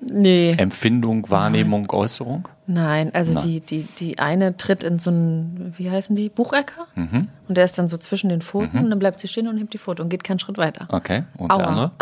nee. 0.00 0.54
Empfindung, 0.58 1.28
Wahrnehmung, 1.30 1.82
Nein. 1.82 1.90
Äußerung? 1.90 2.48
Nein, 2.66 3.14
also 3.14 3.32
Nein. 3.32 3.44
Die, 3.44 3.60
die, 3.60 3.82
die 3.98 4.18
eine 4.18 4.56
tritt 4.56 4.82
in 4.82 4.98
so 4.98 5.10
einen, 5.10 5.74
wie 5.76 5.90
heißen 5.90 6.16
die, 6.16 6.28
Buchecker. 6.28 6.86
Mhm. 6.94 7.28
Und 7.48 7.56
der 7.56 7.64
ist 7.64 7.78
dann 7.78 7.88
so 7.88 7.96
zwischen 7.96 8.28
den 8.28 8.42
Pfoten 8.42 8.78
mhm. 8.78 8.84
und 8.84 8.90
dann 8.90 8.98
bleibt 8.98 9.20
sie 9.20 9.28
stehen 9.28 9.48
und 9.48 9.58
hebt 9.58 9.72
die 9.72 9.78
Pfote 9.78 10.02
und 10.02 10.08
geht 10.08 10.24
keinen 10.24 10.38
Schritt 10.38 10.58
weiter. 10.58 10.86
Okay, 10.90 11.24
und 11.36 11.50
Aua. 11.50 11.58
der 11.58 11.68
andere? 11.68 11.90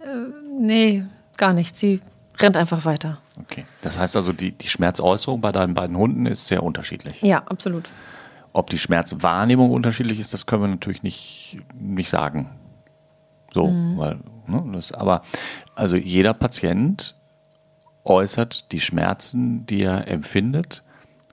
Äh, 0.00 0.06
nee, 0.60 1.02
gar 1.36 1.52
nicht. 1.52 1.76
Sie 1.76 2.00
rennt 2.38 2.56
einfach 2.56 2.84
weiter. 2.84 3.18
Okay, 3.40 3.66
das 3.82 3.98
heißt 3.98 4.16
also, 4.16 4.32
die, 4.32 4.52
die 4.52 4.68
Schmerzäußerung 4.68 5.40
bei 5.40 5.52
deinen 5.52 5.74
beiden 5.74 5.96
Hunden 5.96 6.26
ist 6.26 6.46
sehr 6.46 6.62
unterschiedlich. 6.62 7.20
Ja, 7.20 7.42
absolut. 7.46 7.90
Ob 8.52 8.70
die 8.70 8.78
Schmerzwahrnehmung 8.78 9.70
unterschiedlich 9.70 10.18
ist, 10.18 10.32
das 10.32 10.46
können 10.46 10.62
wir 10.62 10.68
natürlich 10.68 11.02
nicht, 11.02 11.58
nicht 11.78 12.08
sagen. 12.08 12.48
So, 13.52 13.68
mhm. 13.68 13.98
weil, 13.98 14.18
ne, 14.46 14.64
das, 14.72 14.92
aber 14.92 15.22
also 15.74 15.96
jeder 15.96 16.34
Patient 16.34 17.16
äußert 18.04 18.72
die 18.72 18.80
Schmerzen, 18.80 19.66
die 19.66 19.82
er 19.82 20.08
empfindet, 20.08 20.82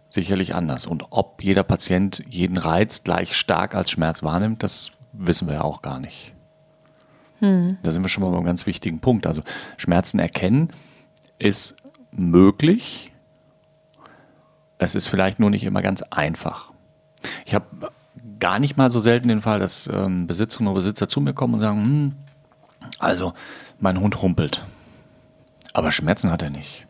sicherlich 0.10 0.56
anders. 0.56 0.86
Und 0.86 1.06
ob 1.12 1.44
jeder 1.44 1.64
Patient 1.64 2.24
jeden 2.30 2.58
Reiz 2.58 3.04
gleich 3.04 3.36
stark 3.36 3.76
als 3.76 3.92
Schmerz 3.92 4.24
wahrnimmt, 4.24 4.64
das 4.64 4.92
wissen 5.14 5.48
wir 5.48 5.56
ja 5.56 5.62
auch 5.62 5.82
gar 5.82 6.00
nicht. 6.00 6.34
Hm. 7.40 7.78
Da 7.84 7.92
sind 7.92 8.04
wir 8.04 8.10
schon 8.10 8.24
mal 8.24 8.32
beim 8.32 8.46
ganz 8.46 8.66
wichtigen 8.66 9.00
Punkt. 9.00 9.28
Also 9.28 9.42
Schmerzen 9.78 10.20
erkennen 10.20 10.70
ist 11.38 11.76
möglich. 12.12 13.12
Es 14.78 14.96
ist 14.96 15.08
vielleicht 15.08 15.40
nur 15.40 15.50
nicht 15.50 15.64
immer 15.64 15.82
ganz 15.82 16.02
einfach. 16.04 16.72
Ich 17.46 17.56
habe 17.56 17.66
gar 18.40 18.60
nicht 18.60 18.78
mal 18.78 18.90
so 18.90 19.00
selten 19.00 19.28
den 19.28 19.42
Fall, 19.42 19.60
dass 19.60 19.90
ähm, 19.92 20.28
Besitzerinnen 20.28 20.70
und 20.70 20.76
Besitzer 20.76 21.08
zu 21.08 21.22
mir 21.22 21.34
kommen 21.34 21.56
und 21.56 21.60
sagen, 21.60 21.84
hm, 21.84 22.12
also 23.00 23.34
mein 23.80 24.00
Hund 24.00 24.22
humpelt. 24.22 24.64
Aber 25.74 25.92
Schmerzen 25.92 26.32
hat 26.32 26.42
er 26.42 26.50
nicht. 26.50 26.88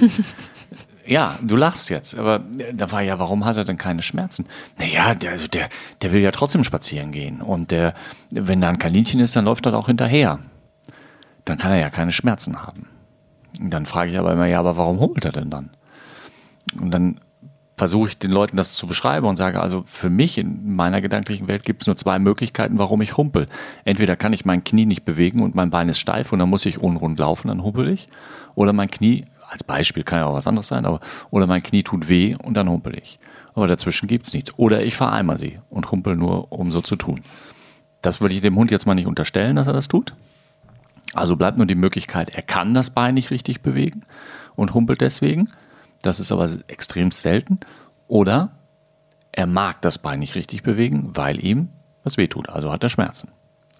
ja, 1.06 1.38
du 1.42 1.56
lachst 1.56 1.90
jetzt, 1.90 2.16
aber 2.16 2.40
da 2.72 2.90
war 2.90 3.02
ja, 3.02 3.18
warum 3.18 3.44
hat 3.44 3.56
er 3.56 3.64
denn 3.64 3.78
keine 3.78 4.02
Schmerzen? 4.02 4.46
Naja, 4.78 5.14
der, 5.14 5.32
also 5.32 5.46
der, 5.48 5.68
der 6.02 6.12
will 6.12 6.20
ja 6.20 6.30
trotzdem 6.30 6.64
spazieren 6.64 7.12
gehen. 7.12 7.40
Und 7.40 7.70
der, 7.70 7.94
wenn 8.30 8.60
da 8.60 8.68
ein 8.68 8.78
Kaninchen 8.78 9.20
ist, 9.20 9.36
dann 9.36 9.44
läuft 9.44 9.66
er 9.66 9.74
auch 9.74 9.86
hinterher. 9.86 10.38
Dann 11.44 11.58
kann 11.58 11.72
er 11.72 11.78
ja 11.78 11.90
keine 11.90 12.12
Schmerzen 12.12 12.62
haben. 12.62 12.86
Und 13.60 13.70
dann 13.70 13.86
frage 13.86 14.10
ich 14.10 14.18
aber 14.18 14.32
immer, 14.32 14.46
ja, 14.46 14.58
aber 14.58 14.76
warum 14.76 15.00
humpelt 15.00 15.24
er 15.24 15.32
denn 15.32 15.50
dann? 15.50 15.70
Und 16.78 16.90
dann 16.90 17.20
versuche 17.76 18.08
ich 18.08 18.18
den 18.18 18.30
Leuten 18.30 18.56
das 18.56 18.74
zu 18.74 18.86
beschreiben 18.86 19.26
und 19.26 19.36
sage, 19.36 19.60
also 19.60 19.82
für 19.86 20.10
mich 20.10 20.38
in 20.38 20.74
meiner 20.76 21.00
gedanklichen 21.00 21.48
Welt 21.48 21.64
gibt 21.64 21.82
es 21.82 21.86
nur 21.86 21.96
zwei 21.96 22.18
Möglichkeiten, 22.18 22.78
warum 22.78 23.02
ich 23.02 23.16
humpel. 23.16 23.48
Entweder 23.84 24.16
kann 24.16 24.32
ich 24.32 24.44
mein 24.44 24.62
Knie 24.62 24.86
nicht 24.86 25.04
bewegen 25.04 25.42
und 25.42 25.54
mein 25.54 25.70
Bein 25.70 25.88
ist 25.88 25.98
steif 25.98 26.32
und 26.32 26.38
dann 26.38 26.50
muss 26.50 26.66
ich 26.66 26.78
unrund 26.78 27.18
laufen, 27.18 27.48
dann 27.48 27.62
humpel 27.62 27.88
ich. 27.88 28.08
Oder 28.54 28.72
mein 28.72 28.90
Knie, 28.90 29.24
als 29.48 29.64
Beispiel 29.64 30.04
kann 30.04 30.20
ja 30.20 30.26
auch 30.26 30.34
was 30.34 30.46
anderes 30.46 30.68
sein, 30.68 30.86
aber 30.86 31.00
oder 31.30 31.46
mein 31.46 31.62
Knie 31.62 31.82
tut 31.82 32.08
weh 32.08 32.36
und 32.42 32.54
dann 32.54 32.68
humpel 32.68 32.96
ich. 32.96 33.18
Aber 33.54 33.66
dazwischen 33.66 34.08
gibt 34.08 34.26
es 34.26 34.34
nichts. 34.34 34.52
Oder 34.56 34.84
ich 34.84 34.96
vereimer 34.96 35.36
sie 35.36 35.58
und 35.70 35.90
humpel 35.90 36.16
nur, 36.16 36.52
um 36.52 36.70
so 36.70 36.80
zu 36.80 36.96
tun. 36.96 37.20
Das 38.02 38.20
würde 38.20 38.34
ich 38.34 38.40
dem 38.40 38.56
Hund 38.56 38.70
jetzt 38.70 38.86
mal 38.86 38.94
nicht 38.94 39.06
unterstellen, 39.06 39.56
dass 39.56 39.66
er 39.66 39.72
das 39.72 39.88
tut. 39.88 40.14
Also 41.14 41.36
bleibt 41.36 41.56
nur 41.56 41.66
die 41.66 41.76
Möglichkeit, 41.76 42.30
er 42.30 42.42
kann 42.42 42.74
das 42.74 42.90
Bein 42.90 43.14
nicht 43.14 43.30
richtig 43.30 43.62
bewegen 43.62 44.02
und 44.56 44.74
humpelt 44.74 45.00
deswegen. 45.00 45.48
Das 46.04 46.20
ist 46.20 46.30
aber 46.30 46.48
extrem 46.68 47.10
selten. 47.10 47.60
Oder 48.08 48.52
er 49.32 49.46
mag 49.46 49.80
das 49.82 49.98
Bein 49.98 50.18
nicht 50.18 50.34
richtig 50.34 50.62
bewegen, 50.62 51.10
weil 51.14 51.42
ihm 51.42 51.70
was 52.02 52.18
wehtut. 52.18 52.48
Also 52.48 52.70
hat 52.70 52.82
er 52.82 52.90
Schmerzen. 52.90 53.30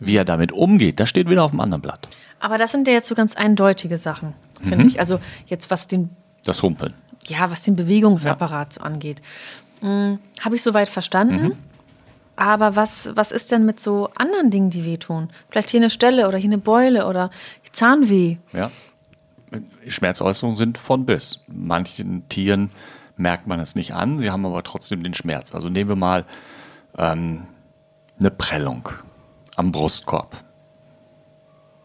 Wie 0.00 0.16
er 0.16 0.24
damit 0.24 0.50
umgeht, 0.50 0.98
das 0.98 1.08
steht 1.08 1.28
wieder 1.28 1.44
auf 1.44 1.50
dem 1.50 1.60
anderen 1.60 1.82
Blatt. 1.82 2.08
Aber 2.40 2.58
das 2.58 2.72
sind 2.72 2.88
ja 2.88 2.94
jetzt 2.94 3.08
so 3.08 3.14
ganz 3.14 3.36
eindeutige 3.36 3.98
Sachen, 3.98 4.34
finde 4.60 4.84
mhm. 4.84 4.88
ich. 4.88 5.00
Also 5.00 5.20
jetzt 5.46 5.70
was 5.70 5.86
den. 5.86 6.10
Das 6.44 6.62
Humpeln. 6.62 6.94
Ja, 7.26 7.50
was 7.50 7.62
den 7.62 7.76
Bewegungsapparat 7.76 8.76
ja. 8.76 8.82
angeht. 8.82 9.22
Hm, 9.80 10.18
Habe 10.40 10.56
ich 10.56 10.62
soweit 10.62 10.88
verstanden. 10.88 11.44
Mhm. 11.44 11.52
Aber 12.36 12.74
was, 12.74 13.10
was 13.14 13.30
ist 13.30 13.52
denn 13.52 13.64
mit 13.64 13.80
so 13.80 14.08
anderen 14.16 14.50
Dingen, 14.50 14.70
die 14.70 14.84
wehtun? 14.84 15.28
Vielleicht 15.50 15.70
hier 15.70 15.80
eine 15.80 15.90
Stelle 15.90 16.26
oder 16.26 16.38
hier 16.38 16.48
eine 16.48 16.58
Beule 16.58 17.06
oder 17.06 17.30
Zahnweh. 17.74 18.38
Ja. 18.52 18.70
Schmerzäußerungen 19.86 20.56
sind 20.56 20.78
von 20.78 21.06
bis. 21.06 21.40
Manchen 21.46 22.28
Tieren 22.28 22.70
merkt 23.16 23.46
man 23.46 23.60
es 23.60 23.74
nicht 23.74 23.92
an, 23.94 24.18
sie 24.18 24.30
haben 24.30 24.46
aber 24.46 24.62
trotzdem 24.62 25.02
den 25.02 25.14
Schmerz. 25.14 25.54
Also 25.54 25.68
nehmen 25.68 25.90
wir 25.90 25.96
mal 25.96 26.24
ähm, 26.96 27.46
eine 28.18 28.30
Prellung 28.30 28.88
am 29.56 29.72
Brustkorb. 29.72 30.36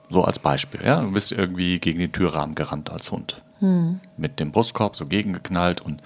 So 0.10 0.24
als 0.24 0.40
Beispiel. 0.40 0.82
Ja? 0.84 1.02
Du 1.02 1.12
bist 1.12 1.32
irgendwie 1.32 1.80
gegen 1.80 2.00
den 2.00 2.12
Türrahmen 2.12 2.56
gerannt 2.56 2.92
als 2.92 3.12
Hund. 3.12 3.44
Hm. 3.60 4.00
Mit 4.18 4.40
dem 4.40 4.52
Brustkorb 4.52 4.96
so 4.96 5.06
gegengeknallt 5.06 5.82
und 5.82 6.02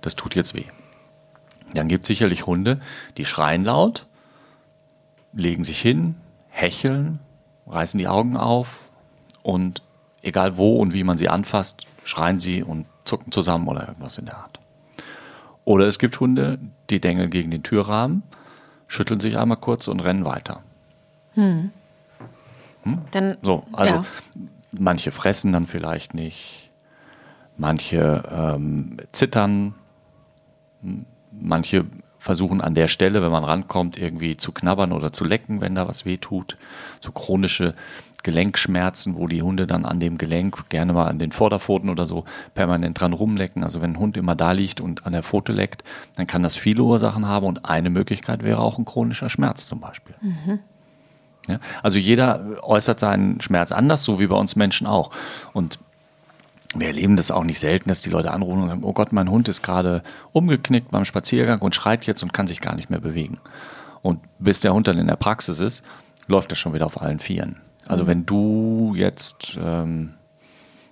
das 0.00 0.16
tut 0.16 0.34
jetzt 0.34 0.54
weh. 0.54 0.66
Dann 1.74 1.88
gibt 1.88 2.04
es 2.04 2.08
sicherlich 2.08 2.46
Hunde, 2.46 2.80
die 3.16 3.24
schreien 3.24 3.64
laut, 3.64 4.06
legen 5.32 5.64
sich 5.64 5.80
hin, 5.80 6.16
hecheln, 6.48 7.18
reißen 7.66 7.98
die 7.98 8.08
Augen 8.08 8.36
auf 8.36 8.90
und 9.42 9.82
egal 10.22 10.56
wo 10.56 10.76
und 10.76 10.94
wie 10.94 11.04
man 11.04 11.18
sie 11.18 11.28
anfasst, 11.28 11.86
schreien 12.04 12.38
sie 12.38 12.62
und 12.62 12.86
zucken 13.04 13.32
zusammen 13.32 13.68
oder 13.68 13.88
irgendwas 13.88 14.18
in 14.18 14.26
der 14.26 14.38
Art. 14.38 14.60
Oder 15.64 15.86
es 15.86 15.98
gibt 15.98 16.18
Hunde, 16.18 16.58
die 16.90 17.00
dengeln 17.00 17.30
gegen 17.30 17.50
den 17.50 17.62
Türrahmen, 17.62 18.22
schütteln 18.88 19.20
sich 19.20 19.38
einmal 19.38 19.58
kurz 19.58 19.88
und 19.88 20.00
rennen 20.00 20.24
weiter. 20.24 20.62
Hm. 21.34 21.70
Hm? 22.82 22.98
Dann, 23.12 23.36
so, 23.42 23.62
also 23.72 23.94
ja. 23.94 24.04
manche 24.72 25.10
fressen 25.10 25.52
dann 25.52 25.66
vielleicht 25.66 26.14
nicht, 26.14 26.70
manche 27.56 28.22
ähm, 28.30 28.96
zittern, 29.12 29.74
hm? 30.82 31.06
manche 31.30 31.84
versuchen 32.18 32.60
an 32.60 32.74
der 32.74 32.86
Stelle, 32.86 33.20
wenn 33.22 33.32
man 33.32 33.42
rankommt, 33.42 33.98
irgendwie 33.98 34.36
zu 34.36 34.52
knabbern 34.52 34.92
oder 34.92 35.10
zu 35.10 35.24
lecken, 35.24 35.60
wenn 35.60 35.74
da 35.74 35.88
was 35.88 36.04
weh 36.04 36.18
tut. 36.18 36.56
So 37.00 37.10
chronische 37.10 37.74
Gelenkschmerzen, 38.22 39.16
wo 39.16 39.26
die 39.26 39.42
Hunde 39.42 39.66
dann 39.66 39.84
an 39.84 40.00
dem 40.00 40.18
Gelenk, 40.18 40.68
gerne 40.68 40.92
mal 40.92 41.06
an 41.06 41.18
den 41.18 41.32
Vorderpfoten 41.32 41.90
oder 41.90 42.06
so, 42.06 42.24
permanent 42.54 43.00
dran 43.00 43.12
rumlecken. 43.12 43.64
Also 43.64 43.82
wenn 43.82 43.92
ein 43.92 43.98
Hund 43.98 44.16
immer 44.16 44.36
da 44.36 44.52
liegt 44.52 44.80
und 44.80 45.06
an 45.06 45.12
der 45.12 45.22
Pfote 45.22 45.52
leckt, 45.52 45.82
dann 46.16 46.26
kann 46.26 46.42
das 46.42 46.56
viele 46.56 46.82
Ursachen 46.82 47.26
haben 47.26 47.46
und 47.46 47.64
eine 47.64 47.90
Möglichkeit 47.90 48.42
wäre 48.42 48.60
auch 48.60 48.78
ein 48.78 48.84
chronischer 48.84 49.28
Schmerz 49.28 49.66
zum 49.66 49.80
Beispiel. 49.80 50.14
Mhm. 50.20 50.58
Ja, 51.48 51.58
also 51.82 51.98
jeder 51.98 52.62
äußert 52.62 53.00
seinen 53.00 53.40
Schmerz 53.40 53.72
anders, 53.72 54.04
so 54.04 54.20
wie 54.20 54.28
bei 54.28 54.36
uns 54.36 54.54
Menschen 54.54 54.86
auch. 54.86 55.10
Und 55.52 55.80
wir 56.74 56.86
erleben 56.86 57.16
das 57.16 57.30
auch 57.30 57.44
nicht 57.44 57.58
selten, 57.58 57.88
dass 57.88 58.00
die 58.00 58.10
Leute 58.10 58.30
anrufen 58.30 58.62
und 58.62 58.68
sagen, 58.68 58.84
oh 58.84 58.92
Gott, 58.92 59.12
mein 59.12 59.30
Hund 59.30 59.48
ist 59.48 59.62
gerade 59.62 60.02
umgeknickt 60.32 60.90
beim 60.90 61.04
Spaziergang 61.04 61.60
und 61.60 61.74
schreit 61.74 62.06
jetzt 62.06 62.22
und 62.22 62.32
kann 62.32 62.46
sich 62.46 62.60
gar 62.60 62.76
nicht 62.76 62.90
mehr 62.90 63.00
bewegen. 63.00 63.38
Und 64.02 64.20
bis 64.38 64.60
der 64.60 64.72
Hund 64.72 64.88
dann 64.88 64.98
in 64.98 65.06
der 65.06 65.16
Praxis 65.16 65.60
ist, 65.60 65.82
läuft 66.28 66.52
er 66.52 66.56
schon 66.56 66.72
wieder 66.74 66.86
auf 66.86 67.00
allen 67.00 67.18
Vieren. 67.18 67.56
Also 67.92 68.04
mhm. 68.04 68.08
wenn 68.08 68.26
du 68.26 68.94
jetzt 68.96 69.58
ähm, 69.62 70.14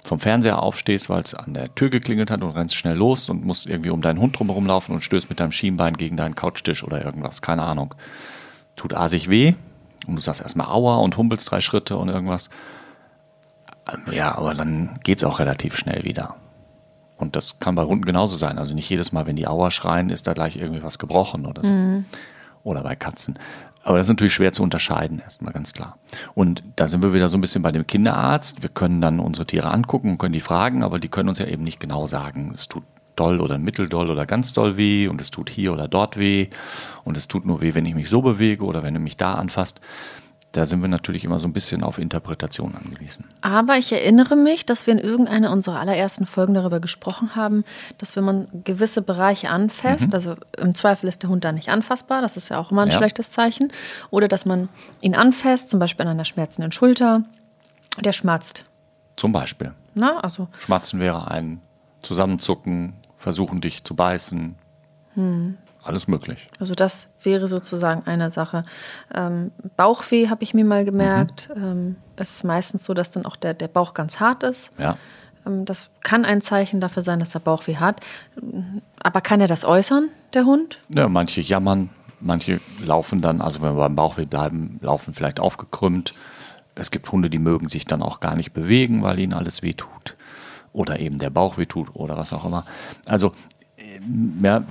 vom 0.04 0.20
Fernseher 0.20 0.62
aufstehst, 0.62 1.08
weil 1.08 1.22
es 1.22 1.34
an 1.34 1.54
der 1.54 1.74
Tür 1.74 1.88
geklingelt 1.88 2.30
hat 2.30 2.42
und 2.42 2.50
rennst 2.50 2.76
schnell 2.76 2.96
los 2.96 3.30
und 3.30 3.44
musst 3.44 3.66
irgendwie 3.66 3.90
um 3.90 4.02
deinen 4.02 4.20
Hund 4.20 4.38
drumherum 4.38 4.66
laufen 4.66 4.92
und 4.92 5.02
stößt 5.02 5.30
mit 5.30 5.40
deinem 5.40 5.52
Schienbein 5.52 5.96
gegen 5.96 6.16
deinen 6.16 6.34
Couchtisch 6.34 6.84
oder 6.84 7.02
irgendwas, 7.02 7.40
keine 7.40 7.62
Ahnung. 7.62 7.94
Tut 8.76 8.94
asig 8.94 9.30
weh 9.30 9.54
und 10.06 10.16
du 10.16 10.20
sagst 10.20 10.42
erstmal 10.42 10.68
Aua 10.68 10.96
und 10.96 11.16
humpelst 11.16 11.50
drei 11.50 11.60
Schritte 11.60 11.96
und 11.96 12.10
irgendwas. 12.10 12.50
Ähm, 13.90 14.12
ja, 14.12 14.34
aber 14.36 14.52
dann 14.52 14.98
geht 15.02 15.18
es 15.18 15.24
auch 15.24 15.38
relativ 15.38 15.76
schnell 15.76 16.04
wieder. 16.04 16.36
Und 17.16 17.34
das 17.34 17.60
kann 17.60 17.74
bei 17.74 17.84
Hunden 17.84 18.04
genauso 18.04 18.36
sein. 18.36 18.58
Also 18.58 18.74
nicht 18.74 18.88
jedes 18.90 19.12
Mal, 19.12 19.26
wenn 19.26 19.36
die 19.36 19.46
Aua 19.46 19.70
schreien, 19.70 20.10
ist 20.10 20.26
da 20.26 20.34
gleich 20.34 20.56
irgendwie 20.56 20.82
was 20.82 20.98
gebrochen 20.98 21.46
oder 21.46 21.62
so. 21.62 21.72
Mhm. 21.72 22.04
Oder 22.62 22.82
bei 22.82 22.94
Katzen. 22.94 23.38
Aber 23.82 23.96
das 23.96 24.06
ist 24.06 24.10
natürlich 24.10 24.34
schwer 24.34 24.52
zu 24.52 24.62
unterscheiden, 24.62 25.20
erstmal 25.20 25.52
ganz 25.52 25.72
klar. 25.72 25.98
Und 26.34 26.62
da 26.76 26.86
sind 26.86 27.02
wir 27.02 27.14
wieder 27.14 27.28
so 27.28 27.38
ein 27.38 27.40
bisschen 27.40 27.62
bei 27.62 27.72
dem 27.72 27.86
Kinderarzt. 27.86 28.62
Wir 28.62 28.68
können 28.68 29.00
dann 29.00 29.20
unsere 29.20 29.46
Tiere 29.46 29.70
angucken 29.70 30.10
und 30.10 30.18
können 30.18 30.34
die 30.34 30.40
fragen, 30.40 30.82
aber 30.82 30.98
die 30.98 31.08
können 31.08 31.28
uns 31.28 31.38
ja 31.38 31.46
eben 31.46 31.64
nicht 31.64 31.80
genau 31.80 32.06
sagen, 32.06 32.52
es 32.54 32.68
tut 32.68 32.84
doll 33.16 33.40
oder 33.40 33.58
mitteldoll 33.58 34.10
oder 34.10 34.26
ganz 34.26 34.52
doll 34.52 34.76
weh 34.76 35.08
und 35.08 35.20
es 35.20 35.30
tut 35.30 35.50
hier 35.50 35.72
oder 35.72 35.88
dort 35.88 36.16
weh 36.16 36.48
und 37.04 37.16
es 37.16 37.28
tut 37.28 37.44
nur 37.44 37.60
weh, 37.60 37.74
wenn 37.74 37.84
ich 37.84 37.94
mich 37.94 38.08
so 38.08 38.22
bewege 38.22 38.64
oder 38.64 38.82
wenn 38.82 38.94
du 38.94 39.00
mich 39.00 39.16
da 39.16 39.34
anfasst 39.34 39.80
da 40.52 40.66
sind 40.66 40.80
wir 40.80 40.88
natürlich 40.88 41.24
immer 41.24 41.38
so 41.38 41.46
ein 41.46 41.52
bisschen 41.52 41.84
auf 41.84 41.98
Interpretation 41.98 42.74
angewiesen. 42.74 43.26
Aber 43.40 43.76
ich 43.76 43.92
erinnere 43.92 44.34
mich, 44.34 44.66
dass 44.66 44.86
wir 44.86 44.92
in 44.92 44.98
irgendeiner 44.98 45.52
unserer 45.52 45.78
allerersten 45.78 46.26
Folgen 46.26 46.54
darüber 46.54 46.80
gesprochen 46.80 47.36
haben, 47.36 47.64
dass 47.98 48.16
wenn 48.16 48.24
man 48.24 48.48
gewisse 48.64 49.00
Bereiche 49.00 49.50
anfasst, 49.50 50.08
mhm. 50.08 50.14
also 50.14 50.34
im 50.56 50.74
Zweifel 50.74 51.08
ist 51.08 51.22
der 51.22 51.30
Hund 51.30 51.44
da 51.44 51.52
nicht 51.52 51.68
anfassbar, 51.68 52.20
das 52.20 52.36
ist 52.36 52.48
ja 52.48 52.58
auch 52.58 52.72
immer 52.72 52.82
ein 52.82 52.90
ja. 52.90 52.96
schlechtes 52.96 53.30
Zeichen, 53.30 53.70
oder 54.10 54.26
dass 54.26 54.44
man 54.44 54.68
ihn 55.00 55.14
anfasst, 55.14 55.70
zum 55.70 55.78
Beispiel 55.78 56.06
an 56.06 56.12
einer 56.12 56.24
schmerzenden 56.24 56.72
Schulter, 56.72 57.22
der 57.98 58.12
schmerzt. 58.12 58.64
Zum 59.16 59.30
Beispiel. 59.30 59.72
Na, 59.94 60.18
also. 60.20 60.48
Schmatzen 60.58 60.98
wäre 60.98 61.30
ein 61.30 61.60
Zusammenzucken, 62.02 62.94
versuchen 63.18 63.60
dich 63.60 63.84
zu 63.84 63.94
beißen. 63.94 64.56
Hm 65.14 65.58
alles 65.82 66.08
möglich. 66.08 66.48
Also 66.58 66.74
das 66.74 67.08
wäre 67.22 67.48
sozusagen 67.48 68.06
eine 68.06 68.30
Sache. 68.30 68.64
Ähm, 69.14 69.52
Bauchweh 69.76 70.28
habe 70.28 70.42
ich 70.42 70.54
mir 70.54 70.64
mal 70.64 70.84
gemerkt. 70.84 71.50
Mhm. 71.54 71.62
Ähm, 71.62 71.96
es 72.16 72.36
ist 72.36 72.44
meistens 72.44 72.84
so, 72.84 72.94
dass 72.94 73.10
dann 73.10 73.24
auch 73.24 73.36
der, 73.36 73.54
der 73.54 73.68
Bauch 73.68 73.94
ganz 73.94 74.20
hart 74.20 74.42
ist. 74.42 74.70
Ja. 74.78 74.96
Ähm, 75.46 75.64
das 75.64 75.90
kann 76.02 76.24
ein 76.24 76.40
Zeichen 76.40 76.80
dafür 76.80 77.02
sein, 77.02 77.20
dass 77.20 77.34
er 77.34 77.40
Bauchweh 77.40 77.76
hat. 77.76 78.04
Aber 79.02 79.20
kann 79.20 79.40
er 79.40 79.48
das 79.48 79.64
äußern, 79.64 80.08
der 80.34 80.44
Hund? 80.44 80.78
Ja, 80.94 81.08
manche 81.08 81.40
jammern, 81.40 81.90
manche 82.20 82.60
laufen 82.84 83.20
dann, 83.20 83.40
also 83.40 83.62
wenn 83.62 83.74
wir 83.74 83.80
beim 83.80 83.96
Bauchweh 83.96 84.26
bleiben, 84.26 84.78
laufen 84.82 85.14
vielleicht 85.14 85.40
aufgekrümmt. 85.40 86.14
Es 86.74 86.90
gibt 86.90 87.10
Hunde, 87.10 87.30
die 87.30 87.38
mögen 87.38 87.68
sich 87.68 87.84
dann 87.84 88.02
auch 88.02 88.20
gar 88.20 88.36
nicht 88.36 88.52
bewegen, 88.52 89.02
weil 89.02 89.18
ihnen 89.18 89.34
alles 89.34 89.62
weh 89.62 89.74
tut. 89.74 90.16
Oder 90.72 91.00
eben 91.00 91.18
der 91.18 91.30
Bauch 91.30 91.58
weh 91.58 91.66
tut 91.66 91.94
oder 91.94 92.16
was 92.16 92.32
auch 92.32 92.44
immer. 92.44 92.64
Also 93.06 93.32
ja, 94.42 94.64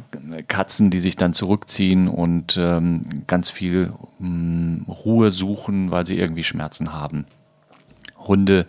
Katzen, 0.47 0.89
die 0.89 0.99
sich 0.99 1.15
dann 1.15 1.33
zurückziehen 1.33 2.07
und 2.07 2.57
ähm, 2.57 3.23
ganz 3.27 3.49
viel 3.49 3.93
mh, 4.19 4.27
hm, 4.27 4.85
Ruhe 4.87 5.31
suchen, 5.31 5.91
weil 5.91 6.05
sie 6.05 6.17
irgendwie 6.17 6.43
Schmerzen 6.43 6.93
haben. 6.93 7.25
Hunde, 8.17 8.65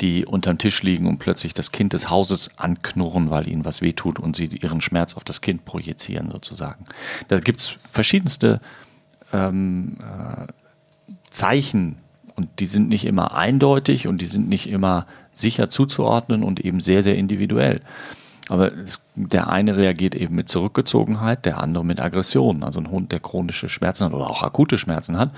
die 0.00 0.26
unterm 0.26 0.58
Tisch 0.58 0.82
liegen 0.82 1.06
und 1.06 1.18
plötzlich 1.18 1.54
das 1.54 1.72
Kind 1.72 1.92
des 1.92 2.10
Hauses 2.10 2.50
anknurren, 2.56 3.30
weil 3.30 3.48
ihnen 3.48 3.64
was 3.64 3.82
wehtut 3.82 4.18
und 4.18 4.36
sie 4.36 4.46
ihren 4.46 4.80
Schmerz 4.80 5.16
auf 5.16 5.24
das 5.24 5.40
Kind 5.40 5.64
projizieren 5.64 6.30
sozusagen. 6.30 6.86
Da 7.28 7.40
gibt 7.40 7.60
es 7.60 7.78
verschiedenste 7.90 8.60
ähm, 9.32 9.96
äh, 10.00 10.46
Zeichen 11.30 11.96
und 12.36 12.48
die 12.60 12.66
sind 12.66 12.88
nicht 12.88 13.04
immer 13.04 13.34
eindeutig 13.34 14.06
und 14.06 14.20
die 14.20 14.26
sind 14.26 14.48
nicht 14.48 14.68
immer 14.68 15.06
sicher 15.32 15.68
zuzuordnen 15.68 16.42
und 16.42 16.60
eben 16.60 16.80
sehr, 16.80 17.02
sehr 17.02 17.16
individuell. 17.16 17.80
Aber 18.48 18.72
es, 18.72 19.02
der 19.14 19.48
eine 19.48 19.76
reagiert 19.76 20.14
eben 20.14 20.34
mit 20.34 20.48
Zurückgezogenheit, 20.48 21.44
der 21.44 21.58
andere 21.58 21.84
mit 21.84 22.00
Aggression. 22.00 22.62
Also 22.62 22.80
ein 22.80 22.90
Hund, 22.90 23.12
der 23.12 23.20
chronische 23.20 23.68
Schmerzen 23.68 24.06
hat 24.06 24.14
oder 24.14 24.30
auch 24.30 24.42
akute 24.42 24.78
Schmerzen 24.78 25.18
hat 25.18 25.30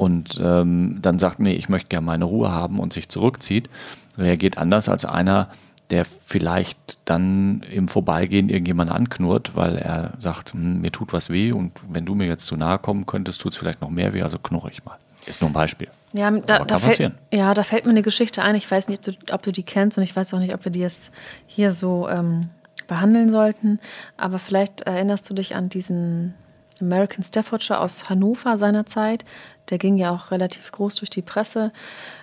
und 0.00 0.40
ähm, 0.42 0.98
dann 1.02 1.18
sagt, 1.18 1.40
nee, 1.40 1.52
ich 1.52 1.68
möchte 1.68 1.88
gerne 1.88 2.06
meine 2.06 2.24
Ruhe 2.24 2.50
haben 2.50 2.80
und 2.80 2.94
sich 2.94 3.10
zurückzieht, 3.10 3.68
reagiert 4.16 4.56
anders 4.56 4.88
als 4.88 5.04
einer, 5.04 5.50
der 5.90 6.06
vielleicht 6.06 6.98
dann 7.04 7.62
im 7.70 7.86
Vorbeigehen 7.86 8.48
irgendjemand 8.48 8.90
anknurrt, 8.90 9.56
weil 9.56 9.76
er 9.76 10.14
sagt, 10.18 10.54
hm, 10.54 10.80
mir 10.80 10.90
tut 10.90 11.12
was 11.12 11.28
weh 11.28 11.52
und 11.52 11.72
wenn 11.86 12.06
du 12.06 12.14
mir 12.14 12.26
jetzt 12.26 12.46
zu 12.46 12.56
nahe 12.56 12.78
kommen 12.78 13.04
könntest, 13.04 13.42
tut 13.42 13.52
es 13.52 13.58
vielleicht 13.58 13.82
noch 13.82 13.90
mehr 13.90 14.14
weh, 14.14 14.22
also 14.22 14.38
knurre 14.38 14.70
ich 14.70 14.84
mal. 14.86 14.96
Ist 15.26 15.40
nur 15.40 15.50
ein 15.50 15.52
Beispiel. 15.52 15.88
Ja, 16.12 16.30
da, 16.30 16.64
da 16.64 16.78
fällt, 16.78 17.12
ja, 17.32 17.54
da 17.54 17.62
fällt 17.62 17.84
mir 17.84 17.90
eine 17.90 18.02
Geschichte 18.02 18.42
ein. 18.42 18.54
Ich 18.54 18.68
weiß 18.68 18.88
nicht, 18.88 19.06
ob 19.08 19.26
du, 19.26 19.34
ob 19.34 19.42
du, 19.42 19.52
die 19.52 19.62
kennst 19.62 19.96
und 19.96 20.02
ich 20.02 20.16
weiß 20.16 20.34
auch 20.34 20.38
nicht, 20.38 20.54
ob 20.54 20.64
wir 20.64 20.72
die 20.72 20.80
jetzt 20.80 21.12
hier 21.46 21.72
so 21.72 22.08
ähm, 22.08 22.48
behandeln 22.88 23.30
sollten. 23.30 23.78
Aber 24.16 24.38
vielleicht 24.38 24.82
erinnerst 24.82 25.30
du 25.30 25.34
dich 25.34 25.54
an 25.54 25.68
diesen 25.68 26.34
American 26.80 27.22
Staffordshire 27.22 27.80
aus 27.80 28.08
Hannover 28.08 28.58
seinerzeit. 28.58 29.24
Der 29.68 29.78
ging 29.78 29.96
ja 29.96 30.10
auch 30.10 30.30
relativ 30.30 30.72
groß 30.72 30.96
durch 30.96 31.10
die 31.10 31.22
Presse. 31.22 31.72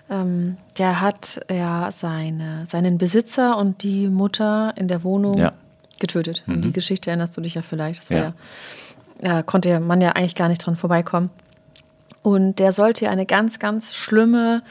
Ähm, 0.10 0.58
der 0.78 1.00
hat 1.00 1.40
ja 1.50 1.92
seine, 1.92 2.66
seinen 2.66 2.98
Besitzer 2.98 3.58
und 3.58 3.84
die 3.84 4.08
Mutter 4.08 4.74
in 4.76 4.88
der 4.88 5.04
Wohnung 5.04 5.36
ja. 5.38 5.54
getötet. 6.00 6.44
Mhm. 6.46 6.62
die 6.62 6.74
Geschichte 6.74 7.10
erinnerst 7.10 7.38
du 7.38 7.42
dich 7.42 7.54
ja 7.54 7.62
vielleicht. 7.62 8.02
Das 8.02 8.10
ja. 8.10 8.34
Ja, 9.22 9.42
konnte 9.42 9.80
man 9.80 10.02
ja 10.02 10.12
eigentlich 10.12 10.36
gar 10.36 10.50
nicht 10.50 10.60
dran 10.60 10.76
vorbeikommen. 10.76 11.32
Und 12.28 12.60
der 12.60 12.74
sollte 12.74 13.10
eine 13.10 13.26
ganz, 13.26 13.58
ganz 13.58 13.96
schlimme 13.96 14.62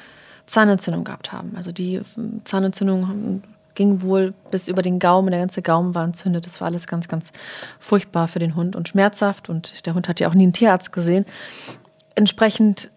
Zahnentzündung 0.44 1.04
gehabt 1.04 1.32
haben. 1.32 1.54
Also 1.56 1.72
die 1.72 2.02
Zahnentzündung 2.44 3.42
ging 3.74 4.02
wohl 4.02 4.34
bis 4.50 4.68
über 4.68 4.82
den 4.82 4.98
Gaumen, 4.98 5.30
der 5.30 5.40
ganze 5.40 5.62
Gaumen 5.62 5.94
war 5.94 6.04
entzündet. 6.04 6.44
Das 6.44 6.60
war 6.60 6.66
alles 6.66 6.86
ganz, 6.86 7.08
ganz 7.08 7.32
furchtbar 7.80 8.28
für 8.28 8.40
den 8.40 8.56
Hund 8.56 8.76
und 8.76 8.90
schmerzhaft. 8.90 9.48
Und 9.48 9.86
der 9.86 9.94
Hund 9.94 10.06
hat 10.06 10.20
ja 10.20 10.28
auch 10.28 10.34
nie 10.34 10.42
einen 10.42 10.52
Tierarzt 10.52 10.92
gesehen. 10.92 11.24
Entsprechend 12.14 12.90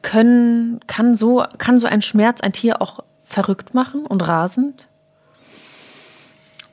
können, 0.00 0.80
kann, 0.86 1.14
so, 1.14 1.44
kann 1.58 1.78
so 1.78 1.86
ein 1.86 2.00
Schmerz 2.00 2.40
ein 2.40 2.54
Tier 2.54 2.80
auch 2.80 3.00
verrückt 3.24 3.74
machen 3.74 4.06
und 4.06 4.26
rasend? 4.26 4.88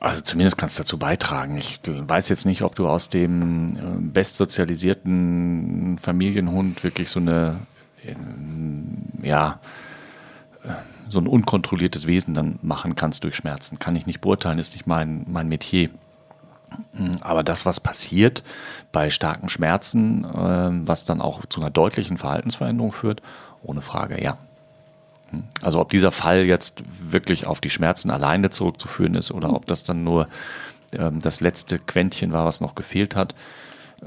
Also 0.00 0.22
zumindest 0.22 0.56
kannst 0.56 0.78
du 0.78 0.82
dazu 0.82 0.98
beitragen. 0.98 1.58
Ich 1.58 1.80
weiß 1.84 2.30
jetzt 2.30 2.46
nicht, 2.46 2.62
ob 2.62 2.74
du 2.74 2.88
aus 2.88 3.10
dem 3.10 3.76
äh, 3.76 3.80
bestsozialisierten 4.00 5.98
Familienhund 5.98 6.82
wirklich 6.82 7.10
so 7.10 7.20
eine, 7.20 7.58
ähm, 8.02 8.96
ja, 9.22 9.60
äh, 10.64 10.68
so 11.10 11.18
ein 11.18 11.26
unkontrolliertes 11.26 12.06
Wesen 12.06 12.32
dann 12.32 12.58
machen 12.62 12.96
kannst 12.96 13.24
durch 13.24 13.36
Schmerzen. 13.36 13.78
Kann 13.78 13.94
ich 13.94 14.06
nicht 14.06 14.22
beurteilen, 14.22 14.58
ist 14.58 14.72
nicht 14.72 14.86
mein, 14.86 15.26
mein 15.28 15.48
Metier. 15.48 15.90
Hm, 16.94 17.18
aber 17.20 17.42
das, 17.42 17.66
was 17.66 17.78
passiert 17.78 18.42
bei 18.92 19.10
starken 19.10 19.50
Schmerzen, 19.50 20.24
was 20.86 21.04
dann 21.04 21.20
auch 21.20 21.44
zu 21.46 21.60
einer 21.60 21.70
deutlichen 21.70 22.16
Verhaltensveränderung 22.16 22.92
führt, 22.92 23.22
ohne 23.62 23.82
Frage, 23.82 24.22
ja. 24.22 24.38
Also 25.62 25.80
ob 25.80 25.90
dieser 25.90 26.10
Fall 26.10 26.44
jetzt 26.44 26.82
wirklich 27.00 27.46
auf 27.46 27.60
die 27.60 27.70
Schmerzen 27.70 28.10
alleine 28.10 28.50
zurückzuführen 28.50 29.14
ist 29.14 29.30
oder 29.30 29.52
ob 29.52 29.66
das 29.66 29.84
dann 29.84 30.04
nur 30.04 30.28
ähm, 30.92 31.20
das 31.20 31.40
letzte 31.40 31.78
Quäntchen 31.78 32.32
war, 32.32 32.46
was 32.46 32.60
noch 32.60 32.74
gefehlt 32.74 33.16
hat, 33.16 33.34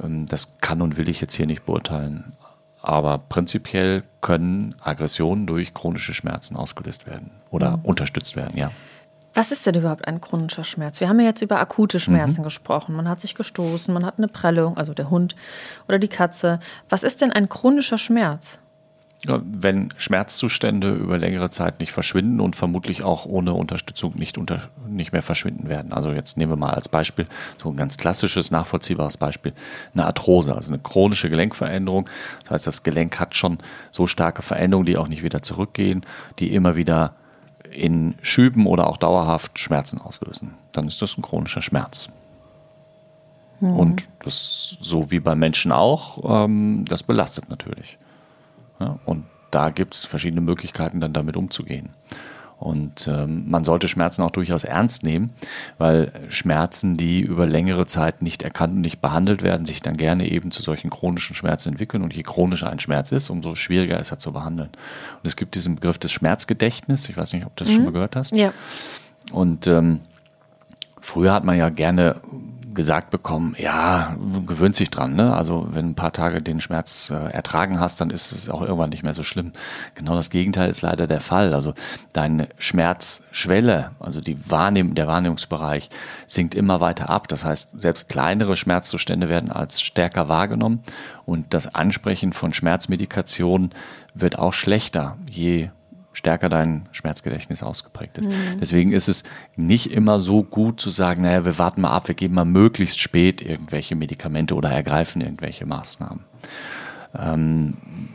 ähm, 0.01 0.25
das 0.25 0.58
kann 0.60 0.82
und 0.82 0.98
will 0.98 1.10
ich 1.10 1.22
jetzt 1.22 1.34
hier 1.34 1.46
nicht 1.46 1.65
beurteilen. 1.65 2.34
Aber 2.82 3.18
prinzipiell 3.18 4.03
können 4.22 4.75
Aggressionen 4.82 5.48
durch 5.48 5.74
chronische 5.74 6.13
Schmerzen 6.13 6.58
ausgelöst 6.58 7.08
werden 7.08 7.32
oder 7.50 7.77
mhm. 7.77 7.86
unterstützt 7.86 8.36
werden, 8.36 8.58
ja. 8.58 8.72
Was 9.36 9.51
ist 9.51 9.65
denn 9.65 9.74
überhaupt 9.74 10.08
ein 10.08 10.22
chronischer 10.22 10.63
Schmerz? 10.63 11.00
Wir 11.00 11.10
haben 11.10 11.20
ja 11.20 11.25
jetzt 11.25 11.42
über 11.42 11.60
akute 11.60 12.00
Schmerzen 12.00 12.42
mhm. 12.42 12.44
gesprochen. 12.44 12.96
Man 12.96 13.10
hat 13.10 13.20
sich 13.20 13.34
gestoßen, 13.34 13.92
man 13.92 14.06
hat 14.06 14.20
eine 14.20 14.27
Prellung, 14.27 14.77
also 14.77 14.94
der 14.94 15.10
Hund 15.10 15.36
oder 15.88 15.98
die 15.98 16.08
Katze. 16.08 16.60
Was 16.88 17.03
ist 17.03 17.22
denn 17.22 17.32
ein 17.32 17.50
chronischer 17.50 17.98
Schmerz? 17.98 18.60
Wenn 19.25 19.89
Schmerzzustände 19.98 20.94
über 20.94 21.18
längere 21.18 21.50
Zeit 21.50 21.80
nicht 21.80 21.94
verschwinden 21.94 22.39
und 22.42 22.56
vermutlich 22.56 23.03
auch 23.03 23.25
ohne 23.25 23.53
Unterstützung 23.53 24.15
nicht, 24.15 24.38
unter, 24.38 24.62
nicht 24.88 25.13
mehr 25.13 25.22
verschwinden 25.22 25.70
werden. 25.70 25.94
Also 25.94 26.12
jetzt 26.12 26.38
nehmen 26.38 26.51
wir 26.51 26.58
mal 26.58 26.74
als 26.74 26.89
Beispiel 26.89 27.25
so 27.62 27.70
ein 27.70 27.77
ganz 27.77 27.98
klassisches, 27.98 28.51
nachvollziehbares 28.51 29.18
Beispiel, 29.18 29.53
eine 29.94 30.06
Arthrose, 30.06 30.53
also 30.53 30.74
eine 30.74 30.82
chronische 30.82 31.30
Gelenkveränderung. 31.30 32.10
Das 32.42 32.51
heißt, 32.51 32.68
das 32.68 32.84
Gelenk 32.84 33.20
hat 33.20 33.36
schon 33.36 33.60
so 33.92 34.08
starke 34.08 34.42
Veränderungen, 34.42 34.86
die 34.86 34.98
auch 34.98 35.08
nicht 35.08 35.24
wieder 35.24 35.42
zurückgehen, 35.42 36.06
die 36.39 36.53
immer 36.53 36.75
wieder 36.75 37.15
in 37.72 38.15
Schüben 38.22 38.68
oder 38.68 38.88
auch 38.88 38.98
dauerhaft 38.98 39.58
Schmerzen 39.58 40.00
auslösen. 40.00 40.56
Dann 40.74 40.88
ist 40.88 41.01
das 41.01 41.18
ein 41.18 41.22
chronischer 41.22 41.62
Schmerz. 41.62 42.10
Mhm. 43.62 43.74
Und 43.74 44.10
das 44.24 44.77
so 44.82 45.12
wie 45.12 45.22
beim 45.22 45.39
Menschen 45.39 45.72
auch, 45.72 46.46
ähm, 46.46 46.84
das 46.88 47.03
belastet 47.03 47.50
natürlich. 47.50 47.98
Ja, 48.84 49.00
und 49.06 49.24
da 49.52 49.70
gibt 49.70 49.96
es 49.96 50.06
verschiedene 50.06 50.42
Möglichkeiten, 50.42 51.00
dann 51.00 51.13
damit 51.13 51.38
umzugehen. 51.38 51.90
Und 52.60 53.10
ähm, 53.12 53.50
man 53.50 53.66
sollte 53.66 53.90
Schmerzen 53.90 54.22
auch 54.22 54.32
durchaus 54.32 54.63
ernst 54.63 55.04
nehmen, 55.04 55.32
weil 55.78 56.13
Schmerzen, 56.30 56.96
die 56.96 57.20
über 57.20 57.46
längere 57.46 57.88
Zeit 57.88 58.22
nicht 58.22 58.42
erkannt 58.42 58.75
und 58.75 58.82
nicht 58.82 59.02
behandelt 59.02 59.44
werden, 59.44 59.66
sich 59.66 59.82
dann 59.82 59.98
gerne 59.98 60.30
eben 60.32 60.50
zu 60.50 60.62
solchen 60.62 60.90
chronischen 60.90 61.36
Schmerzen 61.36 61.70
entwickeln. 61.70 62.04
Und 62.04 62.16
je 62.16 62.24
chronischer 62.24 62.70
ein 62.70 62.80
Schmerz 62.80 63.12
ist, 63.12 63.30
umso 63.30 63.56
schwieriger 63.56 64.00
ist 64.00 64.12
er 64.12 64.20
zu 64.20 64.32
behandeln. 64.32 64.70
Und 64.70 65.25
es 65.28 65.36
gibt 65.36 65.56
diesen 65.56 65.75
Begriff 65.75 65.98
des 65.98 66.13
Schmerzgedächtnisses. 66.13 67.10
Ich 67.10 67.18
weiß 67.18 67.34
nicht, 67.34 67.46
ob 67.46 67.56
du 67.58 67.65
das 67.65 67.72
mhm. 67.72 67.76
schon 67.76 67.86
mal 67.86 67.93
gehört 67.93 68.15
hast. 68.15 68.32
Ja. 68.32 68.54
Und 69.34 69.67
ähm, 69.67 70.02
früher 71.02 71.34
hat 71.34 71.43
man 71.43 71.58
ja 71.58 71.69
gerne 71.69 72.22
gesagt 72.73 73.09
bekommen, 73.09 73.55
ja, 73.57 74.15
gewöhnt 74.45 74.75
sich 74.75 74.89
dran. 74.89 75.15
Ne? 75.15 75.36
Also 75.36 75.67
wenn 75.71 75.89
ein 75.89 75.95
paar 75.95 76.13
Tage 76.13 76.41
den 76.41 76.62
Schmerz 76.62 77.09
äh, 77.09 77.31
ertragen 77.31 77.79
hast, 77.79 78.01
dann 78.01 78.09
ist 78.09 78.31
es 78.31 78.49
auch 78.49 78.62
irgendwann 78.62 78.89
nicht 78.89 79.03
mehr 79.03 79.13
so 79.13 79.23
schlimm. 79.23 79.51
Genau 79.95 80.15
das 80.15 80.29
Gegenteil 80.29 80.69
ist 80.69 80.81
leider 80.81 81.07
der 81.07 81.19
Fall. 81.19 81.53
Also 81.53 81.73
deine 82.13 82.49
Schmerzschwelle, 82.57 83.91
also 83.99 84.21
die 84.21 84.38
Wahrnehm 84.49 84.95
der 84.95 85.07
Wahrnehmungsbereich, 85.07 85.89
sinkt 86.27 86.55
immer 86.55 86.81
weiter 86.81 87.09
ab. 87.09 87.27
Das 87.27 87.45
heißt, 87.45 87.79
selbst 87.79 88.09
kleinere 88.09 88.55
Schmerzzustände 88.55 89.29
werden 89.29 89.51
als 89.51 89.81
stärker 89.81 90.27
wahrgenommen 90.27 90.83
und 91.25 91.53
das 91.53 91.73
Ansprechen 91.73 92.33
von 92.33 92.53
Schmerzmedikation 92.53 93.71
wird 94.13 94.38
auch 94.38 94.53
schlechter, 94.53 95.17
je 95.29 95.69
stärker 96.23 96.47
dein 96.47 96.88
Schmerzgedächtnis 96.93 97.63
ausgeprägt 97.63 98.17
ist. 98.17 98.29
Mhm. 98.29 98.59
Deswegen 98.62 98.93
ist 98.93 99.09
es 99.09 99.23
nicht 99.57 99.91
immer 99.91 100.21
so 100.21 100.41
gut 100.41 100.79
zu 100.79 100.89
sagen, 100.89 101.23
naja, 101.23 101.43
wir 101.43 101.57
warten 101.57 101.81
mal 101.81 101.91
ab, 101.91 102.07
wir 102.07 102.15
geben 102.15 102.36
mal 102.36 102.45
möglichst 102.45 103.01
spät 103.01 103.41
irgendwelche 103.41 103.97
Medikamente 103.97 104.55
oder 104.55 104.69
ergreifen 104.69 105.21
irgendwelche 105.21 105.65
Maßnahmen. 105.65 106.23
Ähm, 107.13 107.73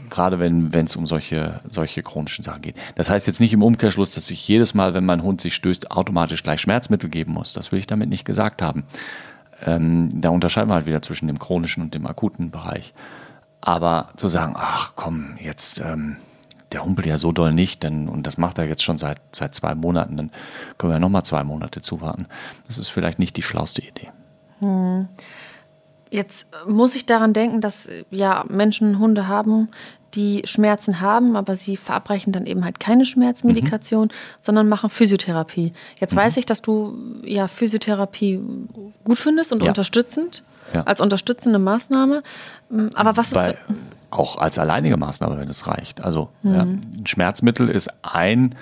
gerade 0.09 0.41
wenn 0.41 0.73
es 0.73 0.97
um 0.97 1.07
solche, 1.07 1.61
solche 1.69 2.03
chronischen 2.03 2.43
Sachen 2.43 2.63
geht. 2.63 2.77
Das 2.95 3.11
heißt 3.11 3.27
jetzt 3.27 3.41
nicht 3.41 3.53
im 3.53 3.63
Umkehrschluss, 3.63 4.11
dass 4.11 4.31
ich 4.31 4.49
jedes 4.49 4.73
Mal, 4.73 4.95
wenn 4.95 5.05
mein 5.05 5.23
Hund 5.23 5.43
sich 5.43 5.55
stößt, 5.55 5.91
automatisch 5.91 6.43
gleich 6.43 6.63
Schmerzmittel 6.63 7.11
geben 7.11 7.35
muss. 7.35 7.53
Das 7.53 7.73
will 7.73 7.79
ich 7.79 7.87
damit 7.87 8.09
nicht 8.09 8.25
gesagt 8.25 8.63
haben. 8.63 8.85
Ähm, 9.67 10.09
da 10.15 10.31
unterscheiden 10.31 10.71
wir 10.71 10.77
halt 10.77 10.87
wieder 10.87 11.03
zwischen 11.03 11.27
dem 11.27 11.39
chronischen 11.39 11.83
und 11.83 11.93
dem 11.93 12.07
akuten 12.07 12.51
Bereich. 12.51 12.95
Aber 13.61 14.09
zu 14.17 14.31
sagen, 14.31 14.55
ach 14.57 14.95
komm, 14.97 15.37
jetzt 15.41 15.81
ähm, 15.81 16.17
der 16.73 16.85
humpelt 16.85 17.07
ja 17.07 17.17
so 17.17 17.33
doll 17.33 17.53
nicht, 17.53 17.83
denn, 17.83 18.09
und 18.09 18.27
das 18.27 18.39
macht 18.39 18.59
er 18.59 18.67
jetzt 18.67 18.83
schon 18.83 18.99
seit, 18.99 19.21
seit 19.33 19.55
zwei 19.55 19.75
Monaten, 19.75 20.17
dann 20.17 20.31
können 20.77 20.93
wir 20.93 20.97
ja 20.97 21.01
nochmal 21.01 21.25
zwei 21.25 21.45
Monate 21.45 21.81
zuwarten. 21.81 22.27
Das 22.67 22.79
ist 22.79 22.89
vielleicht 22.89 23.19
nicht 23.19 23.37
die 23.37 23.43
schlauste 23.43 23.83
Idee. 23.83 24.09
Hm. 24.61 25.09
Jetzt 26.11 26.47
muss 26.67 26.95
ich 26.95 27.05
daran 27.05 27.33
denken, 27.33 27.61
dass 27.61 27.87
ja 28.11 28.45
Menschen 28.49 28.99
Hunde 28.99 29.29
haben, 29.29 29.69
die 30.15 30.43
Schmerzen 30.47 31.01
haben, 31.01 31.37
aber 31.37 31.55
sie 31.55 31.77
verabreichen 31.77 32.33
dann 32.33 32.47
eben 32.47 32.65
halt 32.65 32.81
keine 32.81 33.05
Schmerzmedikation, 33.05 34.07
mhm. 34.07 34.13
sondern 34.41 34.69
machen 34.69 34.89
Physiotherapie. 34.89 35.73
Jetzt 36.01 36.15
mhm. 36.15 36.19
weiß 36.19 36.39
ich, 36.39 36.47
dass 36.47 36.63
du 36.63 36.99
ja 37.25 37.47
Physiotherapie 37.47 38.41
gut 39.05 39.19
findest 39.19 39.53
und 39.53 39.63
ja. 39.63 39.69
unterstützend, 39.69 40.45
ja. 40.73 40.83
als 40.85 41.03
unterstützende 41.03 41.59
Maßnahme. 41.59 42.23
Aber 42.95 43.17
was 43.19 43.31
Bei, 43.31 43.51
ist 43.51 43.59
auch 44.11 44.39
als 44.39 44.59
alleinige 44.59 44.97
Maßnahme, 44.97 45.39
wenn 45.39 45.49
es 45.49 45.67
reicht. 45.67 46.03
Also 46.03 46.31
mhm. 46.43 46.55
ja, 46.55 46.63
ein 46.63 47.07
Schmerzmittel 47.07 47.69
ist 47.69 47.91
ein 48.03 48.55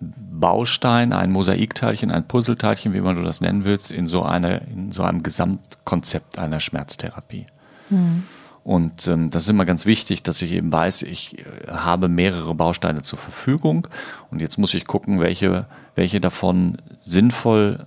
Baustein, 0.00 1.12
ein 1.12 1.32
Mosaikteilchen, 1.32 2.10
ein 2.10 2.26
Puzzleteilchen, 2.26 2.94
wie 2.94 3.00
man 3.00 3.16
du 3.16 3.22
das 3.22 3.40
nennen 3.40 3.64
willst, 3.64 3.90
in 3.90 4.06
so, 4.06 4.22
eine, 4.22 4.62
in 4.70 4.92
so 4.92 5.02
einem 5.02 5.22
Gesamtkonzept 5.22 6.38
einer 6.38 6.60
Schmerztherapie. 6.60 7.46
Mhm. 7.90 8.24
Und 8.62 9.08
ähm, 9.08 9.30
das 9.30 9.44
ist 9.44 9.48
immer 9.48 9.64
ganz 9.64 9.86
wichtig, 9.86 10.22
dass 10.22 10.42
ich 10.42 10.52
eben 10.52 10.70
weiß, 10.70 11.02
ich 11.02 11.38
äh, 11.38 11.68
habe 11.68 12.08
mehrere 12.08 12.54
Bausteine 12.54 13.02
zur 13.02 13.18
Verfügung 13.18 13.88
und 14.30 14.40
jetzt 14.40 14.58
muss 14.58 14.74
ich 14.74 14.86
gucken, 14.86 15.20
welche, 15.20 15.66
welche 15.94 16.20
davon 16.20 16.76
sinnvoll 17.00 17.86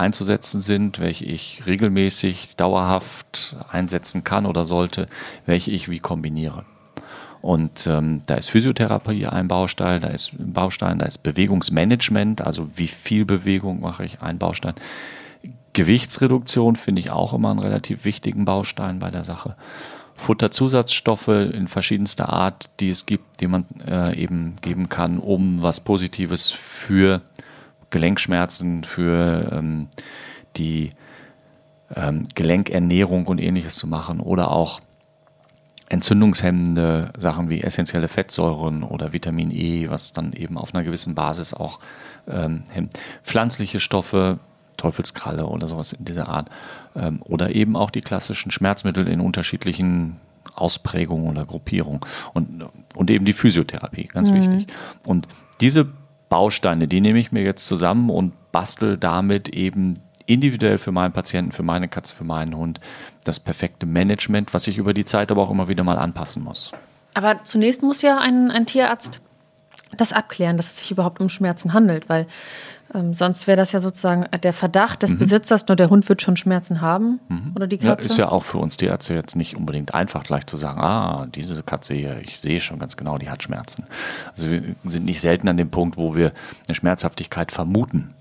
einzusetzen 0.00 0.62
sind, 0.62 0.98
welche 0.98 1.26
ich 1.26 1.62
regelmäßig, 1.66 2.56
dauerhaft 2.56 3.56
einsetzen 3.70 4.24
kann 4.24 4.46
oder 4.46 4.64
sollte, 4.64 5.08
welche 5.46 5.70
ich 5.70 5.88
wie 5.88 5.98
kombiniere. 5.98 6.64
Und 7.40 7.86
ähm, 7.86 8.22
da 8.26 8.34
ist 8.34 8.50
Physiotherapie 8.50 9.26
ein 9.26 9.48
Baustein, 9.48 10.00
da 10.00 10.08
ist 10.08 10.32
ein 10.32 10.52
Baustein, 10.52 10.98
da 10.98 11.06
ist 11.06 11.18
Bewegungsmanagement, 11.18 12.42
also 12.42 12.68
wie 12.76 12.88
viel 12.88 13.24
Bewegung 13.24 13.80
mache 13.80 14.04
ich, 14.04 14.20
ein 14.20 14.38
Baustein. 14.38 14.74
Gewichtsreduktion 15.72 16.76
finde 16.76 17.00
ich 17.00 17.10
auch 17.10 17.32
immer 17.32 17.50
einen 17.50 17.60
relativ 17.60 18.04
wichtigen 18.04 18.44
Baustein 18.44 18.98
bei 18.98 19.10
der 19.10 19.24
Sache. 19.24 19.54
Futterzusatzstoffe 20.16 21.28
in 21.28 21.66
verschiedenster 21.66 22.28
Art, 22.28 22.68
die 22.80 22.90
es 22.90 23.06
gibt, 23.06 23.40
die 23.40 23.46
man 23.46 23.64
äh, 23.86 24.14
eben 24.20 24.56
geben 24.60 24.90
kann, 24.90 25.18
um 25.18 25.62
was 25.62 25.80
Positives 25.80 26.50
für 26.50 27.22
Gelenkschmerzen, 27.90 28.84
für 28.84 29.50
ähm, 29.52 29.88
die 30.56 30.90
ähm, 31.94 32.28
Gelenkernährung 32.34 33.26
und 33.26 33.38
ähnliches 33.38 33.76
zu 33.76 33.86
machen 33.86 34.20
oder 34.20 34.50
auch 34.50 34.80
entzündungshemmende 35.88 37.12
Sachen 37.18 37.50
wie 37.50 37.62
essentielle 37.62 38.06
Fettsäuren 38.06 38.84
oder 38.84 39.12
Vitamin 39.12 39.50
E, 39.50 39.90
was 39.90 40.12
dann 40.12 40.32
eben 40.32 40.56
auf 40.56 40.72
einer 40.72 40.84
gewissen 40.84 41.16
Basis 41.16 41.52
auch 41.52 41.80
ähm, 42.28 42.62
hemmt. 42.70 42.98
Pflanzliche 43.24 43.80
Stoffe, 43.80 44.38
Teufelskralle 44.76 45.46
oder 45.46 45.66
sowas 45.66 45.92
in 45.92 46.04
dieser 46.04 46.28
Art. 46.28 46.48
Ähm, 46.94 47.20
oder 47.22 47.54
eben 47.54 47.74
auch 47.76 47.90
die 47.90 48.02
klassischen 48.02 48.52
Schmerzmittel 48.52 49.08
in 49.08 49.20
unterschiedlichen 49.20 50.20
Ausprägungen 50.54 51.28
oder 51.28 51.44
Gruppierungen. 51.44 52.00
Und, 52.34 52.64
und 52.94 53.10
eben 53.10 53.24
die 53.24 53.32
Physiotherapie, 53.32 54.04
ganz 54.04 54.30
mhm. 54.30 54.36
wichtig. 54.36 54.66
Und 55.04 55.26
diese 55.60 55.88
Bausteine, 56.30 56.88
die 56.88 57.02
nehme 57.02 57.18
ich 57.18 57.32
mir 57.32 57.42
jetzt 57.42 57.66
zusammen 57.66 58.08
und 58.08 58.32
bastel 58.52 58.96
damit 58.96 59.50
eben 59.50 59.98
individuell 60.24 60.78
für 60.78 60.92
meinen 60.92 61.12
Patienten, 61.12 61.52
für 61.52 61.62
meine 61.64 61.88
Katze, 61.88 62.14
für 62.14 62.24
meinen 62.24 62.56
Hund 62.56 62.80
das 63.24 63.40
perfekte 63.40 63.84
Management, 63.84 64.54
was 64.54 64.66
ich 64.66 64.78
über 64.78 64.94
die 64.94 65.04
Zeit 65.04 65.30
aber 65.30 65.42
auch 65.42 65.50
immer 65.50 65.68
wieder 65.68 65.84
mal 65.84 65.98
anpassen 65.98 66.42
muss. 66.42 66.72
Aber 67.14 67.42
zunächst 67.42 67.82
muss 67.82 68.00
ja 68.00 68.18
ein, 68.18 68.50
ein 68.50 68.64
Tierarzt 68.64 69.20
das 69.96 70.12
abklären, 70.12 70.56
dass 70.56 70.70
es 70.70 70.78
sich 70.78 70.90
überhaupt 70.92 71.20
um 71.20 71.28
Schmerzen 71.28 71.72
handelt, 71.72 72.08
weil 72.08 72.26
ähm, 72.94 73.14
sonst 73.14 73.46
wäre 73.46 73.56
das 73.56 73.72
ja 73.72 73.80
sozusagen 73.80 74.26
der 74.42 74.52
Verdacht 74.52 75.02
des 75.02 75.12
mhm. 75.12 75.18
Besitzers, 75.18 75.66
nur 75.68 75.76
der 75.76 75.90
Hund 75.90 76.08
wird 76.08 76.22
schon 76.22 76.36
Schmerzen 76.36 76.80
haben 76.80 77.20
mhm. 77.28 77.52
oder 77.54 77.66
die 77.66 77.78
Katze. 77.78 78.02
Ja, 78.02 78.10
ist 78.10 78.18
ja 78.18 78.28
auch 78.28 78.42
für 78.42 78.58
uns 78.58 78.76
Tierärzte 78.76 79.14
jetzt 79.14 79.36
nicht 79.36 79.56
unbedingt 79.56 79.94
einfach 79.94 80.24
gleich 80.24 80.46
zu 80.46 80.56
sagen, 80.56 80.80
ah, 80.80 81.26
diese 81.34 81.62
Katze 81.62 81.94
hier, 81.94 82.20
ich 82.20 82.40
sehe 82.40 82.60
schon 82.60 82.78
ganz 82.78 82.96
genau, 82.96 83.18
die 83.18 83.30
hat 83.30 83.42
Schmerzen. 83.42 83.84
Also 84.32 84.50
wir 84.50 84.62
sind 84.84 85.04
nicht 85.04 85.20
selten 85.20 85.48
an 85.48 85.56
dem 85.56 85.70
Punkt, 85.70 85.96
wo 85.96 86.14
wir 86.14 86.32
eine 86.66 86.74
Schmerzhaftigkeit 86.74 87.52
vermuten. 87.52 88.14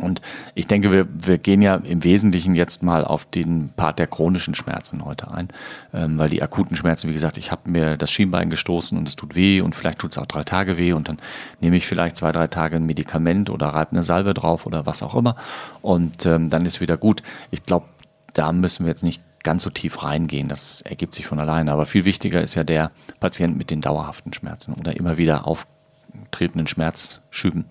Und 0.00 0.22
ich 0.54 0.66
denke, 0.66 0.90
wir, 0.90 1.06
wir 1.12 1.36
gehen 1.36 1.60
ja 1.60 1.76
im 1.76 2.02
Wesentlichen 2.02 2.54
jetzt 2.54 2.82
mal 2.82 3.04
auf 3.04 3.26
den 3.26 3.70
Part 3.76 3.98
der 3.98 4.06
chronischen 4.06 4.54
Schmerzen 4.54 5.04
heute 5.04 5.30
ein, 5.30 5.48
ähm, 5.92 6.18
weil 6.18 6.30
die 6.30 6.42
akuten 6.42 6.76
Schmerzen, 6.76 7.10
wie 7.10 7.12
gesagt, 7.12 7.36
ich 7.36 7.50
habe 7.50 7.70
mir 7.70 7.98
das 7.98 8.10
Schienbein 8.10 8.48
gestoßen 8.48 8.96
und 8.96 9.06
es 9.06 9.16
tut 9.16 9.34
weh 9.34 9.60
und 9.60 9.76
vielleicht 9.76 9.98
tut 9.98 10.12
es 10.12 10.18
auch 10.18 10.26
drei 10.26 10.44
Tage 10.44 10.78
weh 10.78 10.94
und 10.94 11.08
dann 11.08 11.18
nehme 11.60 11.76
ich 11.76 11.86
vielleicht 11.86 12.16
zwei, 12.16 12.32
drei 12.32 12.46
Tage 12.46 12.76
ein 12.76 12.86
Medikament 12.86 13.50
oder 13.50 13.68
reibe 13.68 13.92
eine 13.92 14.02
Salbe 14.02 14.32
drauf 14.32 14.64
oder 14.64 14.86
was 14.86 15.02
auch 15.02 15.14
immer 15.14 15.36
und 15.82 16.24
ähm, 16.24 16.48
dann 16.48 16.64
ist 16.64 16.80
wieder 16.80 16.96
gut. 16.96 17.22
Ich 17.50 17.66
glaube, 17.66 17.86
da 18.32 18.50
müssen 18.50 18.84
wir 18.84 18.90
jetzt 18.90 19.02
nicht 19.02 19.20
ganz 19.42 19.62
so 19.64 19.70
tief 19.70 20.02
reingehen, 20.02 20.48
das 20.48 20.80
ergibt 20.82 21.14
sich 21.14 21.26
von 21.26 21.40
alleine. 21.40 21.72
Aber 21.72 21.86
viel 21.86 22.04
wichtiger 22.04 22.40
ist 22.40 22.54
ja 22.54 22.64
der 22.64 22.92
Patient 23.20 23.56
mit 23.56 23.70
den 23.70 23.80
dauerhaften 23.80 24.32
Schmerzen 24.32 24.74
oder 24.74 24.96
immer 24.96 25.18
wieder 25.18 25.46
auftretenden 25.46 26.66
Schmerzschüben. 26.66 27.66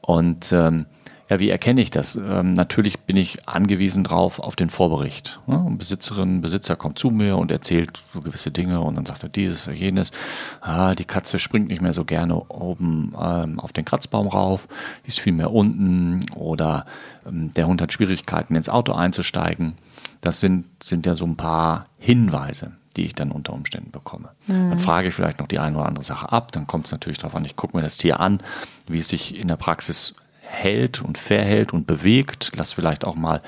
Und 0.00 0.52
ähm, 0.52 0.86
ja, 1.30 1.40
wie 1.40 1.48
erkenne 1.48 1.80
ich 1.80 1.90
das? 1.90 2.16
Ähm, 2.16 2.52
natürlich 2.52 3.00
bin 3.00 3.16
ich 3.16 3.48
angewiesen 3.48 4.04
drauf 4.04 4.38
auf 4.38 4.56
den 4.56 4.68
Vorbericht. 4.68 5.40
Ja, 5.46 5.56
Besitzerin, 5.70 6.42
Besitzer 6.42 6.76
kommt 6.76 6.98
zu 6.98 7.10
mir 7.10 7.38
und 7.38 7.50
erzählt 7.50 8.02
so 8.12 8.20
gewisse 8.20 8.50
Dinge 8.50 8.80
und 8.80 8.96
dann 8.96 9.06
sagt 9.06 9.22
er 9.22 9.30
dieses 9.30 9.66
oder 9.66 9.76
jenes. 9.76 10.12
Ah, 10.60 10.94
die 10.94 11.06
Katze 11.06 11.38
springt 11.38 11.68
nicht 11.68 11.80
mehr 11.80 11.94
so 11.94 12.04
gerne 12.04 12.36
oben 12.36 13.14
ähm, 13.18 13.58
auf 13.58 13.72
den 13.72 13.86
Kratzbaum 13.86 14.28
rauf, 14.28 14.68
die 15.04 15.08
ist 15.08 15.20
viel 15.20 15.32
mehr 15.32 15.50
unten 15.50 16.20
oder 16.34 16.84
ähm, 17.26 17.52
der 17.54 17.66
Hund 17.68 17.80
hat 17.80 17.92
Schwierigkeiten 17.92 18.54
ins 18.54 18.68
Auto 18.68 18.92
einzusteigen. 18.92 19.74
Das 20.20 20.40
sind, 20.40 20.66
sind 20.82 21.06
ja 21.06 21.14
so 21.14 21.24
ein 21.24 21.36
paar 21.36 21.84
Hinweise 21.98 22.72
die 22.96 23.06
ich 23.06 23.14
dann 23.16 23.32
unter 23.32 23.52
Umständen 23.52 23.90
bekomme. 23.90 24.28
Mhm. 24.46 24.70
Dann 24.70 24.78
frage 24.78 25.08
ich 25.08 25.14
vielleicht 25.14 25.40
noch 25.40 25.48
die 25.48 25.58
eine 25.58 25.76
oder 25.76 25.86
andere 25.86 26.04
Sache 26.04 26.30
ab, 26.30 26.52
dann 26.52 26.68
kommt 26.68 26.86
es 26.86 26.92
natürlich 26.92 27.18
darauf 27.18 27.34
an, 27.34 27.44
ich 27.44 27.56
gucke 27.56 27.76
mir 27.76 27.82
das 27.82 27.96
Tier 27.96 28.20
an, 28.20 28.38
wie 28.86 28.98
es 28.98 29.08
sich 29.08 29.36
in 29.36 29.48
der 29.48 29.56
Praxis 29.56 30.14
hält 30.54 31.02
und 31.02 31.18
verhält 31.18 31.72
und 31.72 31.86
bewegt. 31.86 32.52
Lass 32.56 32.72
vielleicht 32.72 33.04
auch 33.04 33.16
mal 33.16 33.42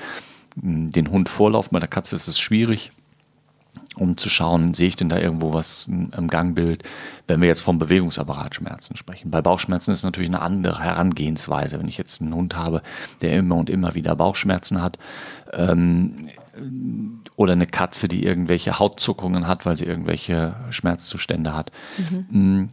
hm, 0.61 0.91
den 0.91 1.09
Hund 1.09 1.29
vorlaufen. 1.29 1.73
Bei 1.73 1.79
der 1.79 1.89
Katze 1.89 2.15
ist 2.15 2.27
es 2.27 2.39
schwierig, 2.39 2.91
um 3.95 4.17
zu 4.17 4.29
schauen, 4.29 4.73
sehe 4.73 4.87
ich 4.87 4.95
denn 4.95 5.09
da 5.09 5.17
irgendwo 5.17 5.53
was 5.53 5.87
im 5.87 6.27
Gangbild, 6.27 6.83
wenn 7.27 7.41
wir 7.41 7.47
jetzt 7.47 7.61
vom 7.61 7.79
Bewegungsapparatschmerzen 7.79 8.95
sprechen. 8.95 9.31
Bei 9.31 9.41
Bauchschmerzen 9.41 9.91
ist 9.91 9.99
es 9.99 10.03
natürlich 10.03 10.29
eine 10.29 10.41
andere 10.41 10.83
Herangehensweise. 10.83 11.79
Wenn 11.79 11.87
ich 11.87 11.97
jetzt 11.97 12.21
einen 12.21 12.35
Hund 12.35 12.55
habe, 12.55 12.81
der 13.21 13.33
immer 13.33 13.55
und 13.55 13.69
immer 13.69 13.95
wieder 13.95 14.15
Bauchschmerzen 14.15 14.81
hat, 14.81 14.99
ähm, 15.53 16.29
oder 17.35 17.53
eine 17.53 17.67
Katze, 17.67 18.07
die 18.07 18.23
irgendwelche 18.23 18.79
Hautzuckungen 18.79 19.47
hat, 19.47 19.65
weil 19.65 19.77
sie 19.77 19.85
irgendwelche 19.85 20.55
Schmerzzustände 20.71 21.53
hat, 21.53 21.71
mhm. 22.29 22.69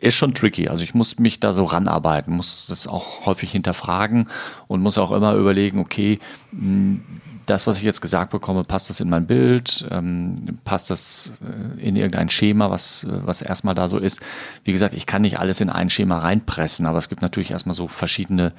Ist 0.00 0.14
schon 0.14 0.32
tricky. 0.32 0.68
Also 0.68 0.82
ich 0.82 0.94
muss 0.94 1.18
mich 1.18 1.40
da 1.40 1.52
so 1.52 1.64
ranarbeiten, 1.64 2.34
muss 2.34 2.66
das 2.66 2.86
auch 2.86 3.26
häufig 3.26 3.52
hinterfragen 3.52 4.28
und 4.66 4.80
muss 4.80 4.96
auch 4.96 5.10
immer 5.10 5.34
überlegen, 5.34 5.78
okay, 5.78 6.18
hm, 6.52 7.02
das, 7.44 7.66
was 7.66 7.76
ich 7.76 7.82
jetzt 7.82 8.00
gesagt 8.00 8.30
bekomme, 8.30 8.64
passt 8.64 8.88
das 8.88 9.00
in 9.00 9.10
mein 9.10 9.26
Bild? 9.26 9.86
Ähm, 9.90 10.58
passt 10.64 10.88
das 10.88 11.32
äh, 11.42 11.86
in 11.86 11.96
irgendein 11.96 12.30
Schema, 12.30 12.70
was, 12.70 13.06
was 13.10 13.42
erstmal 13.42 13.74
da 13.74 13.88
so 13.88 13.98
ist? 13.98 14.20
Wie 14.64 14.72
gesagt, 14.72 14.94
ich 14.94 15.04
kann 15.04 15.22
nicht 15.22 15.38
alles 15.38 15.60
in 15.60 15.68
ein 15.68 15.90
Schema 15.90 16.18
reinpressen, 16.18 16.86
aber 16.86 16.96
es 16.96 17.10
gibt 17.10 17.20
natürlich 17.20 17.50
erstmal 17.50 17.74
so 17.74 17.86
verschiedene 17.86 18.52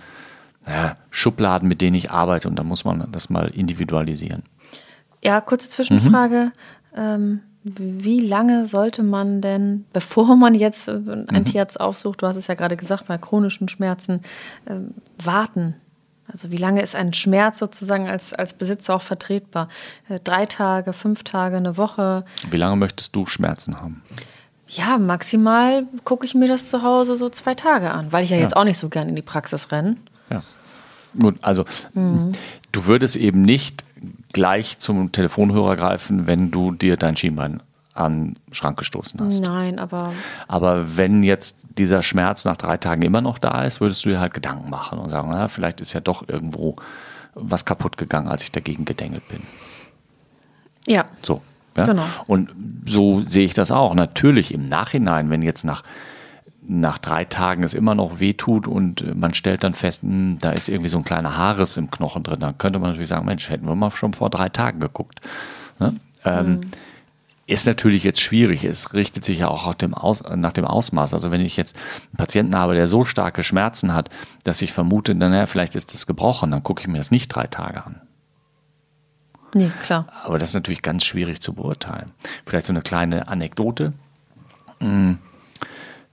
naja, 0.67 0.97
Schubladen, 1.10 1.67
mit 1.67 1.82
denen 1.82 1.95
ich 1.95 2.12
arbeite 2.12 2.47
und 2.49 2.56
da 2.58 2.63
muss 2.63 2.86
man 2.86 3.12
das 3.12 3.32
mal 3.32 3.47
individualisieren. 3.47 4.43
Ja, 5.23 5.41
kurze 5.41 5.69
Zwischenfrage. 5.69 6.51
Mhm. 6.93 6.97
Ähm 6.97 7.39
wie 7.63 8.19
lange 8.19 8.65
sollte 8.65 9.04
man 9.04 9.41
denn, 9.41 9.86
bevor 9.93 10.36
man 10.36 10.56
jetzt 10.56 10.88
äh, 10.88 10.93
ein 10.93 11.28
mhm. 11.30 11.45
Tierarzt 11.45 11.80
aufsucht, 11.80 12.21
du 12.21 12.28
hast 12.28 12.36
es 12.36 12.47
ja 12.47 12.56
gerade 12.56 12.76
gesagt, 12.76 13.08
bei 13.08 13.17
chronischen 13.17 13.69
Schmerzen, 13.69 14.21
äh, 14.65 14.76
warten? 15.24 15.76
Also 16.28 16.52
wie 16.52 16.58
lange 16.58 16.82
ist 16.82 16.95
ein 16.95 17.13
Schmerz 17.13 17.60
sozusagen 17.60 18.08
als, 18.08 18.34
als 18.34 18.54
Besitzer 18.54 18.95
auch 18.95 19.02
vertretbar? 19.02 19.67
Äh, 20.10 20.19
drei 20.24 20.45
Tage, 20.45 20.93
fünf 20.93 21.24
Tage, 21.24 21.58
eine 21.58 21.78
Woche? 21.78 22.26
Wie 22.50 22.58
lange 22.58 22.78
möchtest 22.78 23.15
du 23.15 23.26
Schmerzen 23.26 23.80
haben? 23.80 24.02
Ja, 24.67 24.97
maximal 24.97 25.86
gucke 26.06 26.26
ich 26.26 26.34
mir 26.34 26.47
das 26.47 26.69
zu 26.69 26.82
Hause 26.82 27.15
so 27.15 27.30
zwei 27.30 27.56
Tage 27.56 27.91
an, 27.91 28.12
weil 28.12 28.24
ich 28.24 28.30
ja, 28.30 28.38
ja. 28.38 28.43
jetzt 28.43 28.56
auch 28.56 28.63
nicht 28.63 28.78
so 28.78 28.89
gern 28.89 29.10
in 29.10 29.15
die 29.15 29.21
Praxis 29.21 29.71
renne. 29.71 29.97
Ja. 30.30 30.43
Gut, 31.19 31.36
also 31.41 31.65
mhm. 31.93 32.32
du 32.71 32.86
würdest 32.86 33.17
eben 33.17 33.41
nicht 33.41 33.84
gleich 34.34 34.80
zum 34.80 35.12
Telefonhörer 35.12 35.76
greifen, 35.76 36.28
wenn 36.28 36.52
du 36.52 36.72
dir 36.72 36.98
dein 36.98 37.15
Schienbein 37.15 37.62
an 37.94 38.34
den 38.34 38.54
Schrank 38.54 38.78
gestoßen 38.78 39.20
hast. 39.20 39.41
Nein, 39.41 39.80
aber. 39.80 40.13
Aber 40.48 40.98
wenn 40.98 41.24
jetzt 41.24 41.58
dieser 41.78 42.02
Schmerz 42.02 42.46
nach 42.46 42.58
drei 42.58 42.78
Tagen 42.78 43.02
immer 43.02 43.22
noch 43.22 43.38
da 43.38 43.63
ist, 43.63 43.82
würdest 43.82 44.06
du 44.06 44.10
dir 44.10 44.20
halt 44.20 44.34
Gedanken 44.34 44.70
machen 44.70 45.00
und 45.00 45.10
sagen, 45.10 45.30
na, 45.32 45.48
vielleicht 45.48 45.82
ist 45.82 45.94
ja 45.94 46.00
doch 46.00 46.28
irgendwo 46.28 46.76
was 47.34 47.65
kaputt 47.65 47.98
gegangen, 47.98 48.28
als 48.28 48.44
ich 48.44 48.52
dagegen 48.52 48.86
gedengelt 48.86 49.28
bin. 49.28 49.41
Ja. 50.88 51.06
So. 51.22 51.41
Ja? 51.78 51.86
Genau. 51.86 52.06
Und 52.28 52.50
so 52.86 53.22
sehe 53.22 53.46
ich 53.46 53.54
das 53.54 53.72
auch. 53.72 53.94
Natürlich 53.94 54.54
im 54.54 54.67
Nachhinein, 54.67 55.30
wenn 55.30 55.41
jetzt 55.41 55.63
nach 55.63 55.84
nach 56.67 57.00
drei 57.00 57.26
Tagen 57.26 57.63
es 57.63 57.74
immer 57.74 57.95
noch 57.95 58.19
wehtut 58.19 58.67
und 58.67 59.15
man 59.15 59.34
stellt 59.34 59.63
dann 59.63 59.74
fest, 59.74 60.04
mh, 60.04 60.10
hm, 60.10 60.38
da 60.39 60.52
ist 60.52 60.69
irgendwie 60.69 60.89
so 60.89 60.97
ein 60.97 61.04
kleiner 61.04 61.38
Haares 61.38 61.78
im 61.78 61.89
Knochen 61.89 62.24
drin, 62.24 62.39
dann 62.39 62.58
könnte 62.58 62.80
man 62.80 62.91
natürlich 62.91 63.10
sagen, 63.10 63.26
Mensch, 63.26 63.50
hätten 63.50 63.65
wir 63.65 63.76
mal 63.76 63.91
schon 63.91 64.13
vor 64.13 64.30
drei 64.30 64.50
Tagen 64.50 64.80
geguckt. 64.80 65.21
Ne? 65.80 65.95
Ähm, 66.24 66.50
mhm. 66.50 66.62
Ist 67.47 67.65
natürlich 67.65 68.04
jetzt 68.04 68.21
schwierig. 68.21 68.63
Es 68.63 68.93
richtet 68.93 69.26
sich 69.26 69.39
ja 69.39 69.50
auch 69.50 69.74
dem 69.74 69.93
Aus, 69.93 70.24
nach 70.36 70.54
dem 70.54 70.63
Ausmaß. 70.63 71.13
Also 71.13 71.32
wenn 71.32 71.41
ich 71.41 71.58
jetzt 71.58 71.76
einen 71.76 72.17
Patienten 72.17 72.56
habe, 72.56 72.76
der 72.76 72.88
so 72.88 73.04
starke 73.04 73.43
Schmerzen 73.43 73.93
hat, 73.93 74.10
dass 74.43 74.62
ich 74.62 74.71
vermute, 74.71 75.15
naja, 75.15 75.47
vielleicht 75.47 75.76
ist 75.76 75.93
das 75.93 76.06
gebrochen, 76.06 76.52
dann 76.52 76.63
gucke 76.63 76.82
ich 76.82 76.88
mir 76.88 77.00
das 77.00 77.12
nicht 77.12 77.28
drei 77.28 77.47
Tage 77.47 77.84
an. 77.84 78.02
Nee, 79.54 79.71
klar. 79.82 80.06
Aber 80.24 80.39
das 80.39 80.50
ist 80.50 80.56
natürlich 80.56 80.82
ganz 80.82 81.04
schwierig 81.04 81.41
zu 81.41 81.54
beurteilen. 81.54 82.12
Vielleicht 82.45 82.67
so 82.67 82.71
eine 82.71 82.82
kleine 82.82 83.28
Anekdote. 83.28 83.91
Hm 84.80 85.17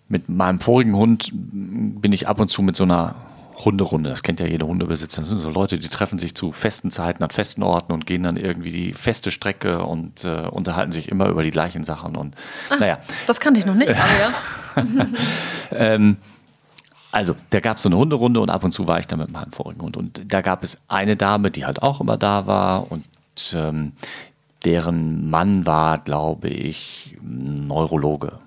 mit 0.08 0.28
meinem 0.28 0.60
vorigen 0.60 0.96
Hund 0.96 1.30
bin 1.32 2.12
ich 2.12 2.28
ab 2.28 2.40
und 2.40 2.50
zu 2.50 2.62
mit 2.62 2.76
so 2.76 2.84
einer 2.84 3.16
Hunderunde. 3.64 4.10
Das 4.10 4.22
kennt 4.22 4.40
ja 4.40 4.46
jeder 4.46 4.66
Hundebesitzer. 4.66 5.22
Das 5.22 5.28
sind 5.28 5.38
so 5.38 5.50
Leute, 5.50 5.78
die 5.78 5.88
treffen 5.88 6.18
sich 6.18 6.34
zu 6.34 6.52
festen 6.52 6.90
Zeiten 6.90 7.22
an 7.22 7.30
festen 7.30 7.62
Orten 7.62 7.92
und 7.92 8.06
gehen 8.06 8.22
dann 8.22 8.36
irgendwie 8.36 8.70
die 8.70 8.92
feste 8.92 9.30
Strecke 9.30 9.82
und 9.84 10.24
äh, 10.24 10.48
unterhalten 10.50 10.92
sich 10.92 11.08
immer 11.08 11.28
über 11.28 11.42
die 11.42 11.50
gleichen 11.50 11.84
Sachen. 11.84 12.16
Und 12.16 12.34
Ach, 12.70 12.78
naja. 12.78 12.98
Das 13.26 13.40
kannte 13.40 13.60
ich 13.60 13.66
noch 13.66 13.74
nicht, 13.74 13.90
aber 13.90 13.98
ja. 14.20 15.06
ähm, 15.72 16.16
also, 17.10 17.34
da 17.50 17.60
gab 17.60 17.78
es 17.78 17.82
so 17.82 17.88
eine 17.88 17.96
Hunderunde 17.96 18.40
und 18.40 18.50
ab 18.50 18.64
und 18.64 18.72
zu 18.72 18.86
war 18.86 18.98
ich 19.00 19.06
da 19.06 19.16
mit 19.16 19.30
meinem 19.30 19.52
vorigen 19.52 19.82
Hund. 19.82 19.96
Und 19.96 20.32
da 20.32 20.40
gab 20.40 20.62
es 20.62 20.80
eine 20.88 21.16
Dame, 21.16 21.50
die 21.50 21.64
halt 21.64 21.82
auch 21.82 22.00
immer 22.00 22.16
da 22.16 22.46
war 22.46 22.92
und 22.92 23.04
ähm, 23.54 23.92
deren 24.64 25.28
Mann 25.30 25.66
war, 25.66 25.98
glaube 25.98 26.48
ich, 26.48 27.16
Neurologe. 27.22 28.38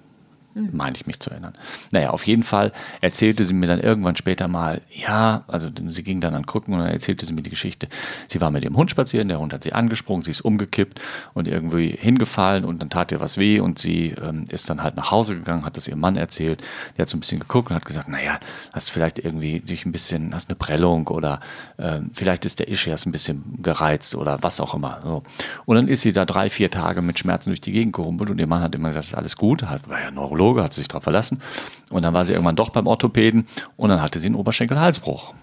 Meine 0.53 0.95
ich 0.95 1.07
mich 1.07 1.19
zu 1.19 1.29
erinnern. 1.29 1.53
Naja, 1.91 2.09
auf 2.09 2.25
jeden 2.27 2.43
Fall 2.43 2.71
erzählte 2.99 3.45
sie 3.45 3.53
mir 3.53 3.67
dann 3.67 3.79
irgendwann 3.79 4.15
später 4.15 4.47
mal, 4.47 4.81
ja, 4.93 5.43
also 5.47 5.69
sie 5.85 6.03
ging 6.03 6.19
dann 6.19 6.35
an 6.35 6.45
Krücken 6.45 6.73
und 6.73 6.81
dann 6.81 6.89
erzählte 6.89 7.25
sie 7.25 7.33
mir 7.33 7.41
die 7.41 7.49
Geschichte. 7.49 7.87
Sie 8.27 8.41
war 8.41 8.51
mit 8.51 8.63
dem 8.63 8.75
Hund 8.75 8.91
spazieren, 8.91 9.27
der 9.29 9.39
Hund 9.39 9.53
hat 9.53 9.63
sie 9.63 9.73
angesprungen, 9.73 10.23
sie 10.23 10.31
ist 10.31 10.41
umgekippt 10.41 11.01
und 11.33 11.47
irgendwie 11.47 11.89
hingefallen 11.89 12.65
und 12.65 12.81
dann 12.81 12.89
tat 12.89 13.11
ihr 13.11 13.19
was 13.19 13.37
weh 13.37 13.59
und 13.59 13.79
sie 13.79 14.09
ähm, 14.21 14.45
ist 14.49 14.69
dann 14.69 14.83
halt 14.83 14.95
nach 14.95 15.11
Hause 15.11 15.35
gegangen, 15.35 15.65
hat 15.65 15.77
das 15.77 15.87
ihrem 15.87 15.99
Mann 15.99 16.17
erzählt. 16.17 16.61
Der 16.97 17.03
hat 17.03 17.09
so 17.09 17.17
ein 17.17 17.21
bisschen 17.21 17.39
geguckt 17.39 17.69
und 17.69 17.75
hat 17.75 17.85
gesagt, 17.85 18.09
naja, 18.09 18.39
hast 18.73 18.91
vielleicht 18.91 19.19
irgendwie 19.19 19.61
durch 19.61 19.85
ein 19.85 19.91
bisschen, 19.91 20.33
hast 20.35 20.49
eine 20.49 20.55
Prellung 20.55 21.07
oder 21.07 21.39
ähm, 21.77 22.11
vielleicht 22.13 22.45
ist 22.45 22.59
der 22.59 22.67
Ischias 22.67 23.05
ein 23.05 23.11
bisschen 23.11 23.59
gereizt 23.61 24.15
oder 24.15 24.39
was 24.41 24.59
auch 24.59 24.73
immer. 24.73 24.99
So. 25.03 25.23
Und 25.65 25.75
dann 25.77 25.87
ist 25.87 26.01
sie 26.01 26.11
da 26.11 26.25
drei, 26.25 26.49
vier 26.49 26.69
Tage 26.71 27.01
mit 27.01 27.19
Schmerzen 27.19 27.51
durch 27.51 27.61
die 27.61 27.71
Gegend 27.71 27.93
gehumpelt 27.93 28.29
und 28.29 28.39
ihr 28.39 28.47
Mann 28.47 28.61
hat 28.61 28.75
immer 28.75 28.89
gesagt, 28.89 29.05
ist 29.05 29.15
alles 29.15 29.37
gut, 29.37 29.63
halt, 29.63 29.89
war 29.89 30.01
ja 30.01 30.11
Neurolog 30.11 30.40
Neurologe, 30.41 30.63
hat 30.63 30.73
sich 30.73 30.87
darauf 30.87 31.03
verlassen. 31.03 31.41
Und 31.89 32.03
dann 32.03 32.13
war 32.13 32.25
sie 32.25 32.33
irgendwann 32.33 32.55
doch 32.55 32.69
beim 32.69 32.87
Orthopäden 32.87 33.47
und 33.77 33.89
dann 33.89 34.01
hatte 34.01 34.19
sie 34.19 34.27
einen 34.27 34.35
Oberschenkel-Halsbruch. 34.35 35.33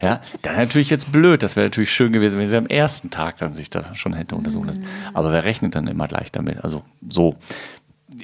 Ja, 0.00 0.20
dann 0.42 0.56
natürlich 0.56 0.90
jetzt 0.90 1.12
blöd. 1.12 1.42
Das 1.42 1.56
wäre 1.56 1.66
natürlich 1.66 1.92
schön 1.92 2.12
gewesen, 2.12 2.38
wenn 2.38 2.48
sie 2.48 2.56
am 2.56 2.66
ersten 2.66 3.10
Tag 3.10 3.38
dann 3.38 3.54
sich 3.54 3.70
das 3.70 3.96
schon 3.96 4.14
hätte 4.14 4.36
untersuchen 4.36 4.66
lassen. 4.66 4.84
Aber 5.12 5.32
wer 5.32 5.44
rechnet 5.44 5.74
dann 5.74 5.86
immer 5.86 6.06
gleich 6.08 6.30
damit? 6.30 6.62
Also 6.62 6.82
so 7.08 7.36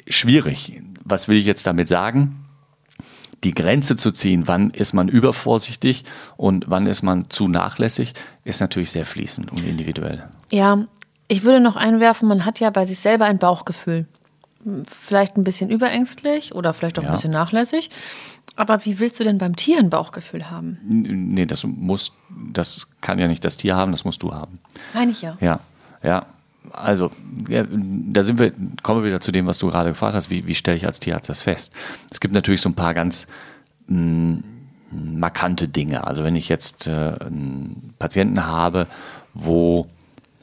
schwierig. 0.09 0.81
Was 1.05 1.29
will 1.29 1.37
ich 1.37 1.47
jetzt 1.47 1.67
damit 1.67 1.89
sagen? 1.89 2.45
die 3.45 3.55
Grenze 3.55 3.95
zu 3.95 4.11
ziehen, 4.11 4.49
wann 4.49 4.71
ist 4.71 4.95
man 4.95 5.09
übervorsichtig 5.09 6.05
und 6.37 6.65
wann 6.67 6.89
ist 6.89 7.03
man 7.03 7.31
zu 7.31 7.47
nachlässig, 7.47 8.15
ist 8.43 8.61
natürlich 8.61 8.91
sehr 8.91 9.07
fließend 9.07 9.53
und 9.53 9.65
individuell. 9.65 10.25
Ja, 10.51 10.87
ich 11.29 11.45
würde 11.45 11.61
noch 11.61 11.77
einwerfen, 11.77 12.27
man 12.27 12.45
hat 12.45 12.59
ja 12.59 12.71
bei 12.71 12.85
sich 12.85 12.99
selber 12.99 13.27
ein 13.27 13.39
Bauchgefühl. 13.39 14.09
Vielleicht 14.87 15.37
ein 15.37 15.45
bisschen 15.45 15.71
überängstlich 15.71 16.55
oder 16.55 16.75
vielleicht 16.75 16.99
auch 16.99 17.05
ja. 17.05 17.11
ein 17.11 17.15
bisschen 17.15 17.31
nachlässig. 17.31 17.91
Aber 18.57 18.85
wie 18.85 18.99
willst 18.99 19.21
du 19.21 19.25
denn 19.25 19.39
beim 19.39 19.55
Tier 19.55 19.79
ein 19.79 19.89
Bauchgefühl 19.89 20.51
haben? 20.51 20.79
Nee, 20.83 21.47
das 21.47 21.65
muss, 21.65 22.13
das 22.53 22.89
kann 23.01 23.21
ja 23.21 23.29
nicht 23.29 23.45
das 23.45 23.57
Tier 23.57 23.77
haben, 23.77 23.93
das 23.93 24.05
musst 24.05 24.23
du 24.25 24.35
haben. 24.35 24.59
Meine 24.95 25.13
ich 25.13 25.23
ja. 25.23 25.37
Ja, 25.41 25.61
ja. 26.03 26.27
Also, 26.73 27.13
ja, 27.49 27.65
da 27.71 28.25
sind 28.25 28.41
wir, 28.41 28.53
kommen 28.83 29.03
wir 29.03 29.09
wieder 29.09 29.21
zu 29.21 29.31
dem, 29.31 29.47
was 29.47 29.59
du 29.59 29.69
gerade 29.69 29.91
gefragt 29.91 30.15
hast, 30.15 30.29
wie, 30.29 30.47
wie 30.47 30.57
stelle 30.57 30.77
ich 30.77 30.87
als 30.87 30.99
Tierarzt 30.99 31.31
das 31.31 31.43
fest? 31.43 31.73
Es 32.11 32.19
gibt 32.19 32.35
natürlich 32.35 32.61
so 32.61 32.69
ein 32.69 32.75
paar 32.75 32.95
ganz 32.95 33.29
mh, 33.87 34.41
mm, 34.91 35.19
markante 35.21 35.69
Dinge. 35.69 36.05
Also 36.05 36.25
wenn 36.25 36.35
ich 36.35 36.49
jetzt 36.49 36.89
äh, 36.89 36.91
einen 37.21 37.95
Patienten 37.99 38.45
habe, 38.45 38.89
wo 39.35 39.87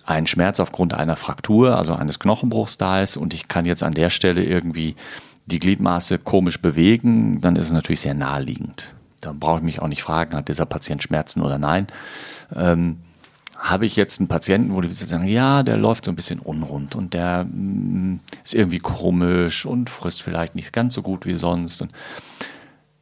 ein 0.06 0.28
Schmerz 0.28 0.60
aufgrund 0.60 0.94
einer 0.94 1.16
Fraktur, 1.16 1.78
also 1.78 1.94
eines 1.94 2.20
Knochenbruchs 2.20 2.78
da 2.78 3.02
ist 3.02 3.18
und 3.18 3.34
ich 3.34 3.48
kann 3.48 3.66
jetzt 3.66 3.84
an 3.84 3.94
der 3.94 4.10
Stelle 4.10 4.44
irgendwie 4.44 4.96
die 5.48 5.60
Gliedmaße 5.60 6.20
komisch 6.20 6.62
bewegen, 6.62 7.42
dann 7.42 7.56
ist 7.56 7.68
es 7.68 7.74
natürlich 7.74 8.02
sehr 8.02 8.14
naheliegend. 8.14 8.94
Dann 9.22 9.40
brauche 9.40 9.58
ich 9.58 9.64
mich 9.64 9.82
auch 9.82 9.88
nicht 9.88 10.04
fragen, 10.04 10.36
hat 10.36 10.48
dieser 10.48 10.66
Patient 10.66 11.02
Schmerzen 11.02 11.42
oder 11.42 11.58
nein. 11.58 11.88
Ähm, 12.56 12.98
habe 13.58 13.86
ich 13.86 13.96
jetzt 13.96 14.20
einen 14.20 14.28
Patienten, 14.28 14.76
wo 14.76 14.82
die 14.82 14.92
sagen, 14.92 15.28
ja, 15.28 15.64
der 15.64 15.78
läuft 15.78 16.06
so 16.06 16.12
ein 16.12 16.16
bisschen 16.16 16.40
unrund 16.40 16.96
und 16.96 17.14
der 17.14 17.46
mh, 17.46 17.52
mm, 17.52 18.20
ist 18.44 18.54
irgendwie 18.54 18.80
komisch 18.80 19.66
und 19.66 19.90
frisst 19.90 20.22
vielleicht 20.22 20.56
nicht 20.56 20.74
ganz 20.74 20.94
so 20.94 21.02
gut 21.02 21.26
wie 21.26 21.36
sonst. 21.36 21.82
Und, 21.82 21.92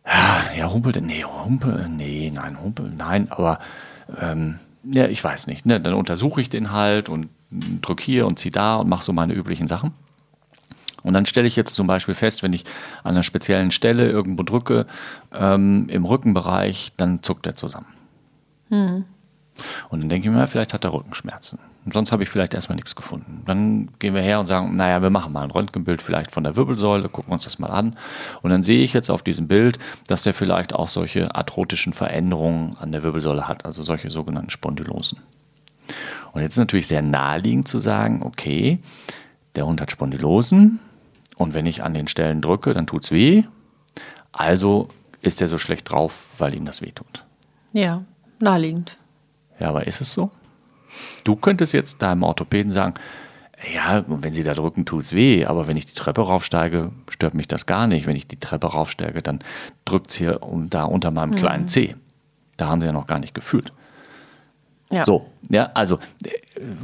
ja, 0.06 0.72
humpelt, 0.72 1.02
nee, 1.02 1.24
humpel, 1.24 1.90
nee, 1.90 2.32
nein, 2.34 2.62
humpel, 2.62 2.92
nein, 2.96 3.28
aber 3.30 3.60
ähm, 4.22 4.60
ja, 4.84 5.08
ich 5.08 5.24
weiß 5.24 5.48
nicht. 5.48 5.66
Ne? 5.66 5.80
Dann 5.80 5.94
untersuche 5.94 6.42
ich 6.42 6.50
den 6.50 6.72
halt 6.72 7.10
und 7.10 7.30
drücke 7.82 8.04
hier 8.04 8.26
und 8.26 8.40
ziehe 8.40 8.52
da 8.52 8.76
und 8.76 8.90
mache 8.90 9.04
so 9.04 9.14
meine 9.14 9.34
üblichen 9.34 9.68
Sachen. 9.68 9.94
Und 11.04 11.14
dann 11.14 11.26
stelle 11.26 11.48
ich 11.48 11.56
jetzt 11.56 11.74
zum 11.76 11.86
Beispiel 11.86 12.16
fest, 12.16 12.44
wenn 12.44 12.54
ich 12.54 12.64
an 13.04 13.12
einer 13.12 13.24
speziellen 13.24 13.72
Stelle 13.72 14.10
irgendwo 14.10 14.44
drücke, 14.44 14.86
ähm, 15.34 15.88
im 15.90 16.06
Rückenbereich, 16.06 16.94
dann 16.96 17.22
zuckt 17.24 17.46
er 17.46 17.56
zusammen. 17.56 17.88
Hm. 18.70 19.06
Und 19.90 20.00
dann 20.00 20.10
denke 20.10 20.30
ich 20.30 20.34
mir, 20.34 20.48
vielleicht 20.48 20.74
hat 20.74 20.86
er 20.86 20.94
Rückenschmerzen. 20.94 21.60
Und 21.86 21.94
sonst 21.94 22.12
habe 22.12 22.24
ich 22.24 22.30
vielleicht 22.30 22.54
erstmal 22.54 22.78
nichts 22.78 22.96
gefunden. 22.96 23.42
Dann 23.46 23.90
gehen 24.00 24.16
wir 24.16 24.22
her 24.22 24.40
und 24.40 24.46
sagen, 24.46 24.76
naja, 24.76 25.02
wir 25.02 25.10
machen 25.10 25.34
mal 25.34 25.44
ein 25.44 25.52
Röntgenbild 25.52 26.02
vielleicht 26.02 26.32
von 26.32 26.44
der 26.44 26.56
Wirbelsäule, 26.56 27.10
gucken 27.10 27.34
uns 27.34 27.44
das 27.44 27.60
mal 27.60 27.68
an. 27.68 27.98
Und 28.42 28.52
dann 28.52 28.64
sehe 28.64 28.84
ich 28.84 28.94
jetzt 28.94 29.10
auf 29.10 29.22
diesem 29.22 29.48
Bild, 29.48 29.80
dass 30.08 30.24
der 30.24 30.34
vielleicht 30.34 30.74
auch 30.74 30.88
solche 30.88 31.36
arthrotischen 31.36 31.92
Veränderungen 31.94 32.78
an 32.80 32.92
der 32.92 33.04
Wirbelsäule 33.04 33.48
hat, 33.48 33.66
also 33.66 33.84
solche 33.84 34.10
sogenannten 34.10 34.50
Spondylosen. 34.50 35.20
Und 36.32 36.42
jetzt 36.42 36.54
ist 36.54 36.60
natürlich 36.60 36.88
sehr 36.88 37.02
naheliegend 37.02 37.68
zu 37.68 37.80
sagen, 37.80 38.24
okay, 38.24 38.80
der 39.56 39.66
Hund 39.66 39.82
hat 39.82 39.92
Spondylosen 39.92 40.80
und 41.36 41.54
wenn 41.54 41.66
ich 41.66 41.84
an 41.84 41.94
den 41.94 42.08
Stellen 42.08 42.42
drücke, 42.42 42.74
dann 42.74 42.88
tut 42.88 43.04
es 43.04 43.12
weh. 43.12 43.44
Also 44.32 44.88
ist 45.22 45.42
er 45.42 45.48
so 45.48 45.58
schlecht 45.58 45.92
drauf, 45.92 46.28
weil 46.38 46.56
ihm 46.56 46.66
das 46.66 46.82
weh 46.82 46.92
tut. 46.92 47.24
Ja, 47.74 48.04
naheliegend. 48.40 48.98
Ja, 49.60 49.70
aber 49.70 49.86
ist 49.86 50.02
es 50.02 50.14
so? 50.14 50.32
Du 51.24 51.36
könntest 51.36 51.74
jetzt 51.74 52.02
deinem 52.02 52.24
Orthopäden 52.24 52.72
sagen, 52.72 52.96
ja, 53.74 54.04
wenn 54.08 54.34
sie 54.34 54.44
da 54.44 54.54
drücken, 54.54 54.86
tut 54.86 55.04
es 55.04 55.14
weh, 55.14 55.46
aber 55.46 55.68
wenn 55.68 55.78
ich 55.78 55.86
die 55.86 55.94
Treppe 55.94 56.22
raufsteige, 56.22 56.92
stört 57.10 57.34
mich 57.34 57.48
das 57.48 57.66
gar 57.66 57.88
nicht. 57.88 58.08
Wenn 58.08 58.16
ich 58.16 58.28
die 58.28 58.40
Treppe 58.40 58.68
raufsteige, 58.68 59.22
dann 59.22 59.40
drückt 59.86 60.10
es 60.10 60.16
hier 60.16 60.40
da 60.70 60.84
unter 60.84 61.12
meinem 61.12 61.32
mhm. 61.32 61.36
kleinen 61.36 61.68
Zeh. 61.68 61.96
Da 62.58 62.68
haben 62.68 62.82
sie 62.82 62.88
ja 62.88 62.94
noch 62.94 63.08
gar 63.08 63.20
nicht 63.20 63.34
gefühlt. 63.34 63.72
Ja. 64.94 65.06
So, 65.06 65.26
ja, 65.50 65.72
also 65.74 65.98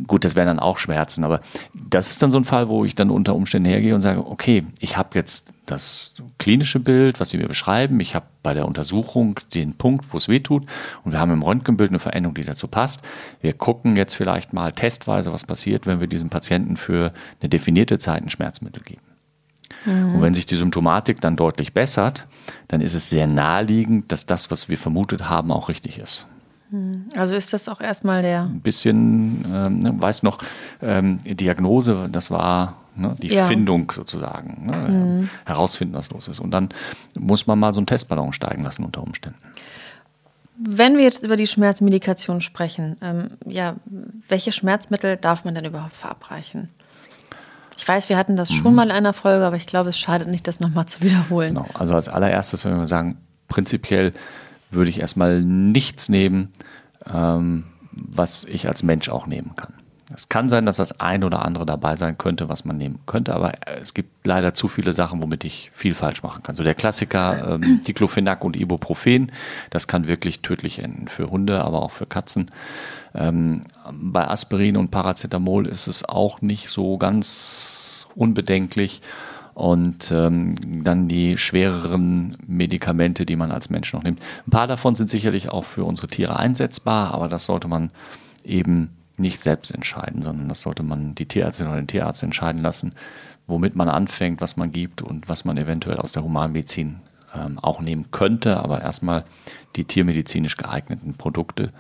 gut, 0.07 0.25
das 0.25 0.35
wären 0.35 0.47
dann 0.47 0.59
auch 0.59 0.79
Schmerzen, 0.79 1.23
aber 1.23 1.41
das 1.73 2.09
ist 2.09 2.23
dann 2.23 2.31
so 2.31 2.39
ein 2.39 2.43
Fall, 2.43 2.67
wo 2.67 2.85
ich 2.85 2.95
dann 2.95 3.11
unter 3.11 3.35
Umständen 3.35 3.69
hergehe 3.69 3.93
und 3.93 4.01
sage, 4.01 4.25
okay, 4.25 4.65
ich 4.79 4.97
habe 4.97 5.09
jetzt 5.13 5.53
das 5.67 6.15
klinische 6.39 6.79
Bild, 6.79 7.19
was 7.19 7.29
Sie 7.29 7.37
mir 7.37 7.47
beschreiben, 7.47 7.99
ich 7.99 8.15
habe 8.15 8.25
bei 8.41 8.55
der 8.55 8.65
Untersuchung 8.65 9.39
den 9.53 9.73
Punkt, 9.73 10.11
wo 10.11 10.17
es 10.17 10.27
weh 10.27 10.39
tut 10.39 10.65
und 11.03 11.11
wir 11.11 11.19
haben 11.19 11.31
im 11.31 11.43
Röntgenbild 11.43 11.91
eine 11.91 11.99
Veränderung, 11.99 12.33
die 12.33 12.43
dazu 12.43 12.67
passt. 12.67 13.03
Wir 13.41 13.53
gucken 13.53 13.95
jetzt 13.95 14.15
vielleicht 14.15 14.53
mal 14.53 14.71
testweise, 14.71 15.31
was 15.31 15.43
passiert, 15.43 15.85
wenn 15.85 15.99
wir 15.99 16.07
diesem 16.07 16.29
Patienten 16.29 16.77
für 16.77 17.13
eine 17.39 17.49
definierte 17.49 17.99
Zeit 17.99 18.23
ein 18.23 18.29
Schmerzmittel 18.29 18.81
geben. 18.81 19.03
Mhm. 19.85 20.15
Und 20.15 20.21
wenn 20.21 20.33
sich 20.33 20.47
die 20.47 20.55
Symptomatik 20.55 21.21
dann 21.21 21.35
deutlich 21.35 21.73
bessert, 21.73 22.27
dann 22.67 22.81
ist 22.81 22.95
es 22.95 23.09
sehr 23.09 23.27
naheliegend, 23.27 24.11
dass 24.11 24.25
das, 24.25 24.49
was 24.49 24.67
wir 24.67 24.77
vermutet 24.77 25.29
haben, 25.29 25.51
auch 25.51 25.69
richtig 25.69 25.99
ist. 25.99 26.27
Also 27.15 27.35
ist 27.35 27.51
das 27.51 27.67
auch 27.67 27.81
erstmal 27.81 28.21
der. 28.21 28.43
Ein 28.43 28.61
bisschen, 28.61 29.43
ähm, 29.51 29.79
ne, 29.79 29.93
weiß 29.97 30.23
noch, 30.23 30.37
ähm, 30.81 31.19
Diagnose, 31.23 32.09
das 32.11 32.29
war 32.29 32.75
ne, 32.95 33.15
die 33.19 33.33
ja. 33.33 33.47
Findung 33.47 33.91
sozusagen. 33.91 34.67
Ne, 34.67 34.77
mhm. 34.77 35.29
Herausfinden, 35.45 35.95
was 35.95 36.11
los 36.11 36.27
ist. 36.27 36.39
Und 36.39 36.51
dann 36.51 36.69
muss 37.17 37.47
man 37.47 37.57
mal 37.57 37.73
so 37.73 37.79
einen 37.79 37.87
Testballon 37.87 38.33
steigen 38.33 38.63
lassen 38.63 38.83
unter 38.83 39.01
Umständen. 39.01 39.39
Wenn 40.61 40.97
wir 40.97 41.05
jetzt 41.05 41.23
über 41.23 41.37
die 41.37 41.47
Schmerzmedikation 41.47 42.41
sprechen, 42.41 42.97
ähm, 43.01 43.31
ja, 43.45 43.75
welche 44.27 44.51
Schmerzmittel 44.51 45.17
darf 45.17 45.45
man 45.45 45.55
denn 45.55 45.65
überhaupt 45.65 45.95
verabreichen? 45.95 46.69
Ich 47.77 47.87
weiß, 47.87 48.09
wir 48.09 48.17
hatten 48.17 48.35
das 48.35 48.51
schon 48.51 48.71
mhm. 48.71 48.75
mal 48.75 48.83
in 48.83 48.91
einer 48.91 49.13
Folge, 49.13 49.45
aber 49.45 49.55
ich 49.55 49.65
glaube, 49.65 49.89
es 49.89 49.97
schadet 49.97 50.27
nicht, 50.27 50.47
das 50.47 50.59
nochmal 50.59 50.85
zu 50.85 51.01
wiederholen. 51.01 51.55
Genau. 51.55 51.67
Also 51.73 51.95
als 51.95 52.09
allererstes, 52.09 52.65
wenn 52.65 52.77
wir 52.77 52.87
sagen, 52.89 53.15
prinzipiell 53.47 54.11
würde 54.69 54.89
ich 54.89 54.99
erstmal 54.99 55.41
nichts 55.41 56.09
nehmen, 56.09 56.49
ähm, 57.11 57.65
was 57.91 58.43
ich 58.43 58.67
als 58.67 58.83
Mensch 58.83 59.09
auch 59.09 59.27
nehmen 59.27 59.55
kann. 59.55 59.73
Es 60.11 60.27
kann 60.27 60.49
sein, 60.49 60.65
dass 60.65 60.77
das 60.77 60.99
ein 60.99 61.23
oder 61.23 61.45
andere 61.45 61.67
dabei 61.67 61.95
sein 61.95 62.17
könnte, 62.17 62.49
was 62.49 62.65
man 62.65 62.77
nehmen 62.77 62.99
könnte, 63.05 63.33
aber 63.35 63.53
es 63.79 63.93
gibt 63.93 64.25
leider 64.25 64.55
zu 64.55 64.67
viele 64.67 64.93
Sachen, 64.93 65.21
womit 65.21 65.43
ich 65.43 65.69
viel 65.71 65.93
falsch 65.93 66.23
machen 66.23 66.41
kann. 66.41 66.55
So 66.55 66.63
der 66.63 66.73
Klassiker 66.73 67.59
ähm, 67.61 67.81
Diclofenac 67.87 68.43
und 68.43 68.55
Ibuprofen, 68.55 69.31
das 69.69 69.87
kann 69.87 70.07
wirklich 70.07 70.41
tödlich 70.41 70.81
enden 70.83 71.07
für 71.09 71.29
Hunde, 71.29 71.63
aber 71.63 71.83
auch 71.83 71.91
für 71.91 72.07
Katzen. 72.07 72.49
Ähm, 73.13 73.61
bei 73.91 74.27
Aspirin 74.27 74.77
und 74.77 74.89
Paracetamol 74.89 75.67
ist 75.67 75.85
es 75.85 76.07
auch 76.07 76.41
nicht 76.41 76.69
so 76.69 76.97
ganz 76.97 78.07
unbedenklich 78.15 79.03
und 79.59 80.09
ähm, 80.11 80.55
dann 80.83 81.09
die 81.09 81.37
schwereren 81.37 82.37
Medikamente, 82.47 83.25
die 83.25 83.35
man 83.35 83.51
als 83.51 83.69
Mensch 83.69 83.91
noch 83.91 84.03
nimmt. 84.03 84.21
Ein 84.47 84.51
paar 84.51 84.67
davon 84.67 84.95
sind 84.95 85.09
sicherlich 85.09 85.49
auch 85.49 85.65
für 85.65 85.83
unsere 85.83 86.07
Tiere 86.07 86.37
einsetzbar, 86.37 87.13
aber 87.13 87.27
das 87.27 87.43
sollte 87.43 87.67
man 87.67 87.91
eben 88.45 88.91
nicht 89.17 89.41
selbst 89.41 89.71
entscheiden, 89.71 90.21
sondern 90.21 90.47
das 90.47 90.61
sollte 90.61 90.81
man 90.81 91.13
die 91.13 91.25
Tierärztin 91.25 91.67
oder 91.67 91.75
den 91.75 91.87
Tierarzt 91.87 92.23
entscheiden 92.23 92.61
lassen, 92.61 92.93
womit 93.47 93.75
man 93.75 93.89
anfängt, 93.89 94.39
was 94.39 94.55
man 94.55 94.71
gibt 94.71 95.01
und 95.01 95.27
was 95.27 95.43
man 95.43 95.57
eventuell 95.57 95.97
aus 95.97 96.13
der 96.13 96.23
Humanmedizin 96.23 97.01
ähm, 97.35 97.59
auch 97.59 97.81
nehmen 97.81 98.11
könnte, 98.11 98.57
aber 98.57 98.81
erstmal 98.81 99.25
die 99.75 99.83
tiermedizinisch 99.83 100.55
geeigneten 100.55 101.15
Produkte 101.15 101.73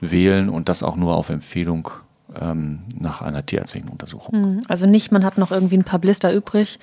wählen 0.00 0.50
und 0.50 0.68
das 0.68 0.82
auch 0.82 0.96
nur 0.96 1.16
auf 1.16 1.30
Empfehlung 1.30 1.88
ähm, 2.40 2.80
nach 2.98 3.22
einer 3.22 3.44
tierärztlichen 3.44 3.88
Untersuchung. 3.88 4.40
Mhm. 4.40 4.60
Also 4.68 4.86
nicht, 4.86 5.12
man 5.12 5.24
hat 5.24 5.38
noch 5.38 5.50
irgendwie 5.50 5.76
ein 5.76 5.84
paar 5.84 5.98
Blister 5.98 6.32
übrig 6.32 6.78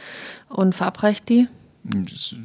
und 0.50 0.76
verabreicht 0.76 1.30
die? 1.30 1.48
Es 2.06 2.36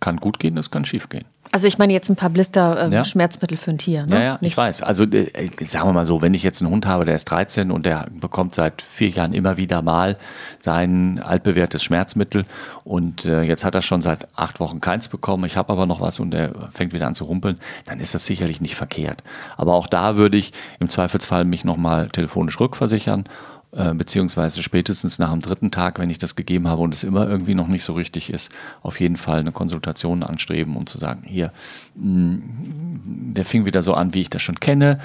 kann 0.00 0.16
gut 0.16 0.38
gehen, 0.38 0.56
es 0.56 0.70
kann 0.70 0.84
schief 0.84 1.08
gehen. 1.08 1.24
Also 1.50 1.66
ich 1.66 1.78
meine 1.78 1.92
jetzt 1.92 2.08
ein 2.10 2.16
paar 2.16 2.30
Blister 2.30 2.88
äh, 2.88 2.94
ja. 2.94 3.04
Schmerzmittel 3.04 3.56
für 3.56 3.70
ein 3.70 3.78
Tier. 3.78 4.04
Ne? 4.06 4.14
Ja, 4.14 4.20
ja, 4.20 4.38
ich 4.40 4.56
weiß. 4.56 4.82
Also 4.82 5.04
äh, 5.04 5.48
sagen 5.66 5.88
wir 5.88 5.92
mal 5.92 6.06
so, 6.06 6.20
wenn 6.20 6.34
ich 6.34 6.42
jetzt 6.42 6.62
einen 6.62 6.70
Hund 6.70 6.86
habe, 6.86 7.04
der 7.04 7.14
ist 7.14 7.24
13 7.24 7.70
und 7.70 7.86
der 7.86 8.06
bekommt 8.10 8.54
seit 8.54 8.82
vier 8.82 9.08
Jahren 9.08 9.32
immer 9.32 9.56
wieder 9.56 9.80
mal 9.82 10.16
sein 10.60 11.20
altbewährtes 11.22 11.82
Schmerzmittel 11.82 12.44
und 12.84 13.24
äh, 13.24 13.42
jetzt 13.42 13.64
hat 13.64 13.74
er 13.74 13.82
schon 13.82 14.02
seit 14.02 14.28
acht 14.36 14.60
Wochen 14.60 14.80
keins 14.80 15.08
bekommen, 15.08 15.44
ich 15.44 15.56
habe 15.56 15.72
aber 15.72 15.86
noch 15.86 16.00
was 16.00 16.20
und 16.20 16.32
der 16.32 16.52
fängt 16.72 16.92
wieder 16.92 17.06
an 17.06 17.14
zu 17.14 17.24
rumpeln, 17.24 17.58
dann 17.86 18.00
ist 18.00 18.14
das 18.14 18.26
sicherlich 18.26 18.60
nicht 18.60 18.74
verkehrt. 18.74 19.22
Aber 19.56 19.74
auch 19.74 19.86
da 19.86 20.16
würde 20.16 20.36
ich 20.36 20.52
im 20.80 20.88
Zweifelsfall 20.88 21.44
mich 21.44 21.64
nochmal 21.64 22.08
telefonisch 22.10 22.60
rückversichern 22.60 23.24
äh, 23.70 23.92
beziehungsweise 23.92 24.62
spätestens 24.62 25.18
nach 25.18 25.30
dem 25.30 25.40
dritten 25.40 25.70
Tag, 25.70 25.98
wenn 25.98 26.08
ich 26.08 26.16
das 26.16 26.36
gegeben 26.36 26.68
habe 26.68 26.80
und 26.80 26.94
es 26.94 27.04
immer 27.04 27.28
irgendwie 27.28 27.54
noch 27.54 27.68
nicht 27.68 27.84
so 27.84 27.92
richtig 27.92 28.32
ist, 28.32 28.50
auf 28.82 28.98
jeden 28.98 29.16
Fall 29.16 29.40
eine 29.40 29.52
Konsultation 29.52 30.22
anstreben 30.22 30.74
und 30.74 30.88
zu 30.88 30.96
sagen, 30.96 31.22
hier, 31.26 31.52
mm, 31.94 33.34
der 33.34 33.44
fing 33.44 33.66
wieder 33.66 33.82
so 33.82 33.92
an, 33.92 34.14
wie 34.14 34.22
ich 34.22 34.30
das 34.30 34.40
schon 34.40 34.58
kenne. 34.58 35.00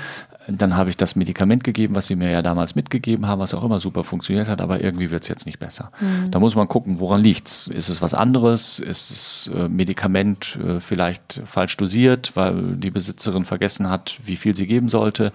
Dann 0.47 0.75
habe 0.75 0.89
ich 0.89 0.97
das 0.97 1.15
Medikament 1.15 1.63
gegeben, 1.63 1.95
was 1.95 2.07
sie 2.07 2.15
mir 2.15 2.29
ja 2.29 2.41
damals 2.41 2.75
mitgegeben 2.75 3.27
haben, 3.27 3.39
was 3.39 3.53
auch 3.53 3.63
immer 3.63 3.79
super 3.79 4.03
funktioniert 4.03 4.47
hat, 4.47 4.61
aber 4.61 4.81
irgendwie 4.81 5.09
wird 5.11 5.23
es 5.23 5.29
jetzt 5.29 5.45
nicht 5.45 5.59
besser. 5.59 5.91
Mhm. 5.99 6.31
Da 6.31 6.39
muss 6.39 6.55
man 6.55 6.67
gucken, 6.67 6.99
woran 6.99 7.21
liegt 7.21 7.47
es? 7.47 7.67
Ist 7.67 7.89
es 7.89 8.01
was 8.01 8.13
anderes? 8.13 8.79
Ist 8.79 9.11
das 9.11 9.51
äh, 9.55 9.67
Medikament 9.67 10.57
äh, 10.65 10.79
vielleicht 10.79 11.41
falsch 11.45 11.75
dosiert, 11.77 12.31
weil 12.35 12.75
die 12.75 12.91
Besitzerin 12.91 13.45
vergessen 13.45 13.89
hat, 13.89 14.15
wie 14.23 14.35
viel 14.35 14.55
sie 14.55 14.67
geben 14.67 14.89
sollte? 14.89 15.31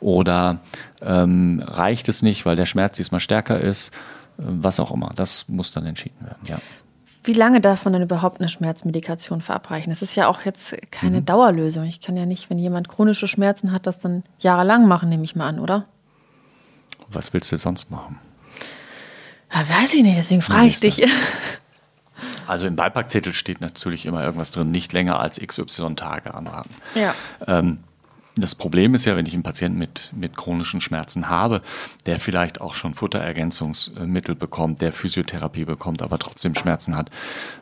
Oder 0.00 0.60
ähm, 1.02 1.62
reicht 1.66 2.08
es 2.08 2.22
nicht, 2.22 2.46
weil 2.46 2.56
der 2.56 2.66
Schmerz 2.66 2.96
diesmal 2.96 3.20
stärker 3.20 3.60
ist? 3.60 3.94
Äh, 4.38 4.42
was 4.44 4.80
auch 4.80 4.90
immer. 4.90 5.12
Das 5.16 5.48
muss 5.48 5.72
dann 5.72 5.86
entschieden 5.86 6.24
werden, 6.24 6.40
ja. 6.46 6.58
Wie 7.22 7.34
lange 7.34 7.60
darf 7.60 7.84
man 7.84 7.92
denn 7.92 8.02
überhaupt 8.02 8.40
eine 8.40 8.48
Schmerzmedikation 8.48 9.42
verabreichen? 9.42 9.90
Das 9.90 10.00
ist 10.00 10.16
ja 10.16 10.26
auch 10.26 10.40
jetzt 10.46 10.74
keine 10.90 11.20
mhm. 11.20 11.26
Dauerlösung. 11.26 11.84
Ich 11.84 12.00
kann 12.00 12.16
ja 12.16 12.24
nicht, 12.24 12.48
wenn 12.48 12.56
jemand 12.56 12.88
chronische 12.88 13.28
Schmerzen 13.28 13.72
hat, 13.72 13.86
das 13.86 13.98
dann 13.98 14.22
jahrelang 14.38 14.88
machen, 14.88 15.10
nehme 15.10 15.24
ich 15.24 15.36
mal 15.36 15.46
an, 15.46 15.60
oder? 15.60 15.84
Was 17.10 17.34
willst 17.34 17.52
du 17.52 17.58
sonst 17.58 17.90
machen? 17.90 18.18
Ja, 19.52 19.68
weiß 19.68 19.94
ich 19.94 20.02
nicht, 20.02 20.16
deswegen 20.16 20.42
frage 20.42 20.68
ich 20.68 20.80
dich. 20.80 21.06
Also 22.46 22.66
im 22.66 22.74
Beipackzettel 22.74 23.32
steht 23.32 23.60
natürlich 23.60 24.06
immer 24.06 24.24
irgendwas 24.24 24.50
drin, 24.50 24.72
nicht 24.72 24.92
länger 24.92 25.20
als 25.20 25.38
XY 25.38 25.94
Tage 25.94 26.34
anraten. 26.34 26.74
Ja. 26.96 27.14
Ähm, 27.46 27.78
das 28.40 28.54
Problem 28.54 28.94
ist 28.94 29.04
ja, 29.04 29.16
wenn 29.16 29.26
ich 29.26 29.34
einen 29.34 29.42
Patienten 29.42 29.78
mit, 29.78 30.12
mit 30.14 30.36
chronischen 30.36 30.80
Schmerzen 30.80 31.28
habe, 31.28 31.62
der 32.06 32.18
vielleicht 32.18 32.60
auch 32.60 32.74
schon 32.74 32.94
Futterergänzungsmittel 32.94 34.34
bekommt, 34.34 34.82
der 34.82 34.92
Physiotherapie 34.92 35.64
bekommt, 35.64 36.02
aber 36.02 36.18
trotzdem 36.18 36.54
Schmerzen 36.54 36.96
hat, 36.96 37.10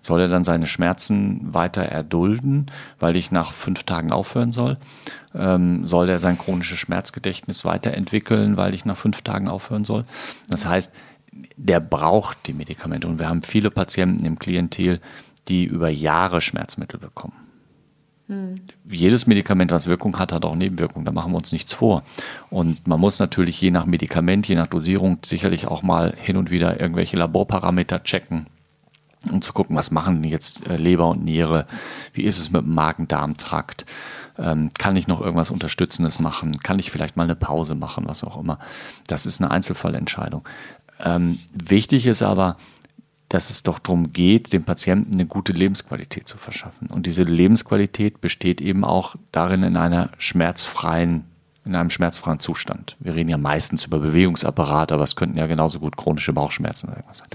soll 0.01 0.21
er 0.21 0.29
dann 0.29 0.45
seine 0.45 0.67
Schmerzen 0.67 1.55
weiter 1.55 1.83
erdulden, 1.83 2.71
weil 2.99 3.17
ich 3.17 3.31
nach 3.31 3.53
fünf 3.53 3.85
Tagen 3.85 4.13
aufhören 4.13 4.53
soll? 4.53 4.77
Ähm, 5.35 5.85
soll 5.85 6.09
er 6.09 6.19
sein 6.19 6.39
chronisches 6.39 6.79
Schmerzgedächtnis 6.79 7.65
weiterentwickeln, 7.65 8.57
weil 8.57 8.75
ich 8.75 8.85
nach 8.85 8.97
fünf 8.97 9.23
Tagen 9.23 9.49
aufhören 9.49 9.85
soll? 9.85 10.05
Das 10.49 10.67
heißt, 10.67 10.93
der 11.57 11.81
braucht 11.81 12.47
die 12.47 12.55
Medikamente 12.55 13.07
und 13.07 13.19
wir 13.19 13.29
haben 13.29 13.43
viele 13.43 13.71
Patienten 13.71 14.25
im 14.25 14.39
Klientel, 14.39 15.01
die 15.49 15.65
über 15.65 15.89
Jahre 15.89 16.41
Schmerzmittel 16.41 16.99
bekommen. 16.99 17.48
Jedes 18.89 19.27
Medikament, 19.27 19.71
was 19.71 19.87
Wirkung 19.87 20.19
hat, 20.19 20.33
hat 20.33 20.45
auch 20.45 20.55
Nebenwirkungen. 20.55 21.07
Da 21.07 21.13
machen 21.13 21.33
wir 21.33 21.39
uns 21.39 21.53
nichts 21.53 21.73
vor. 21.73 22.03
Und 22.51 22.87
man 22.87 23.01
muss 23.01 23.19
natürlich 23.19 23.61
je 23.61 23.71
nach 23.71 23.87
Medikament, 23.87 24.47
je 24.47 24.55
nach 24.55 24.67
Dosierung 24.67 25.19
sicherlich 25.25 25.67
auch 25.67 25.83
mal 25.83 26.15
hin 26.15 26.37
und 26.37 26.51
wieder 26.51 26.79
irgendwelche 26.79 27.17
Laborparameter 27.17 28.03
checken, 28.03 28.45
um 29.33 29.41
zu 29.41 29.55
gucken, 29.55 29.77
was 29.77 29.91
machen 29.91 30.23
jetzt 30.25 30.67
äh, 30.67 30.77
Leber 30.77 31.09
und 31.09 31.25
Niere, 31.25 31.67
wie 32.13 32.23
ist 32.23 32.39
es 32.39 32.51
mit 32.51 32.63
dem 32.63 32.75
Magen-Darm-Trakt, 32.75 33.87
ähm, 34.39 34.71
kann 34.79 34.97
ich 34.97 35.09
noch 35.09 35.21
irgendwas 35.21 35.51
Unterstützendes 35.51 36.21
machen, 36.21 36.61
kann 36.61 36.79
ich 36.79 36.91
vielleicht 36.91 37.17
mal 37.17 37.25
eine 37.25 37.35
Pause 37.35 37.75
machen, 37.75 38.05
was 38.07 38.25
auch 38.25 38.39
immer. 38.39 38.59
Das 39.07 39.25
ist 39.25 39.41
eine 39.41 39.51
Einzelfallentscheidung. 39.51 40.47
Ähm, 41.01 41.39
wichtig 41.53 42.07
ist 42.07 42.23
aber, 42.23 42.57
dass 43.29 43.51
es 43.51 43.63
doch 43.63 43.79
darum 43.79 44.13
geht, 44.13 44.53
dem 44.53 44.65
Patienten 44.65 45.15
eine 45.15 45.27
gute 45.27 45.53
Lebensqualität 45.53 46.27
zu 46.27 46.39
verschaffen. 46.39 46.89
Und 46.89 47.07
diese 47.07 47.25
Lebensqualität 47.25 48.21
besteht 48.21 48.61
eben 48.61 48.85
auch 48.85 49.17
darin, 49.33 49.63
in 49.63 49.77
einer 49.77 50.11
schmerzfreien, 50.19 51.25
in 51.65 51.75
einem 51.75 51.91
schmerzfreien 51.91 52.41
Zustand. 52.41 52.97
Wir 53.01 53.15
reden 53.15 53.29
ja 53.29 53.37
meistens 53.37 53.85
über 53.85 53.99
Bewegungsapparat, 53.99 54.93
aber 54.93 55.03
es 55.03 55.17
könnten 55.17 55.37
ja 55.37 55.47
genauso 55.47 55.79
gut 55.79 55.97
chronische 55.97 56.33
Bauchschmerzen 56.33 56.87
oder 56.87 56.97
irgendwas 56.97 57.19
sein. 57.19 57.29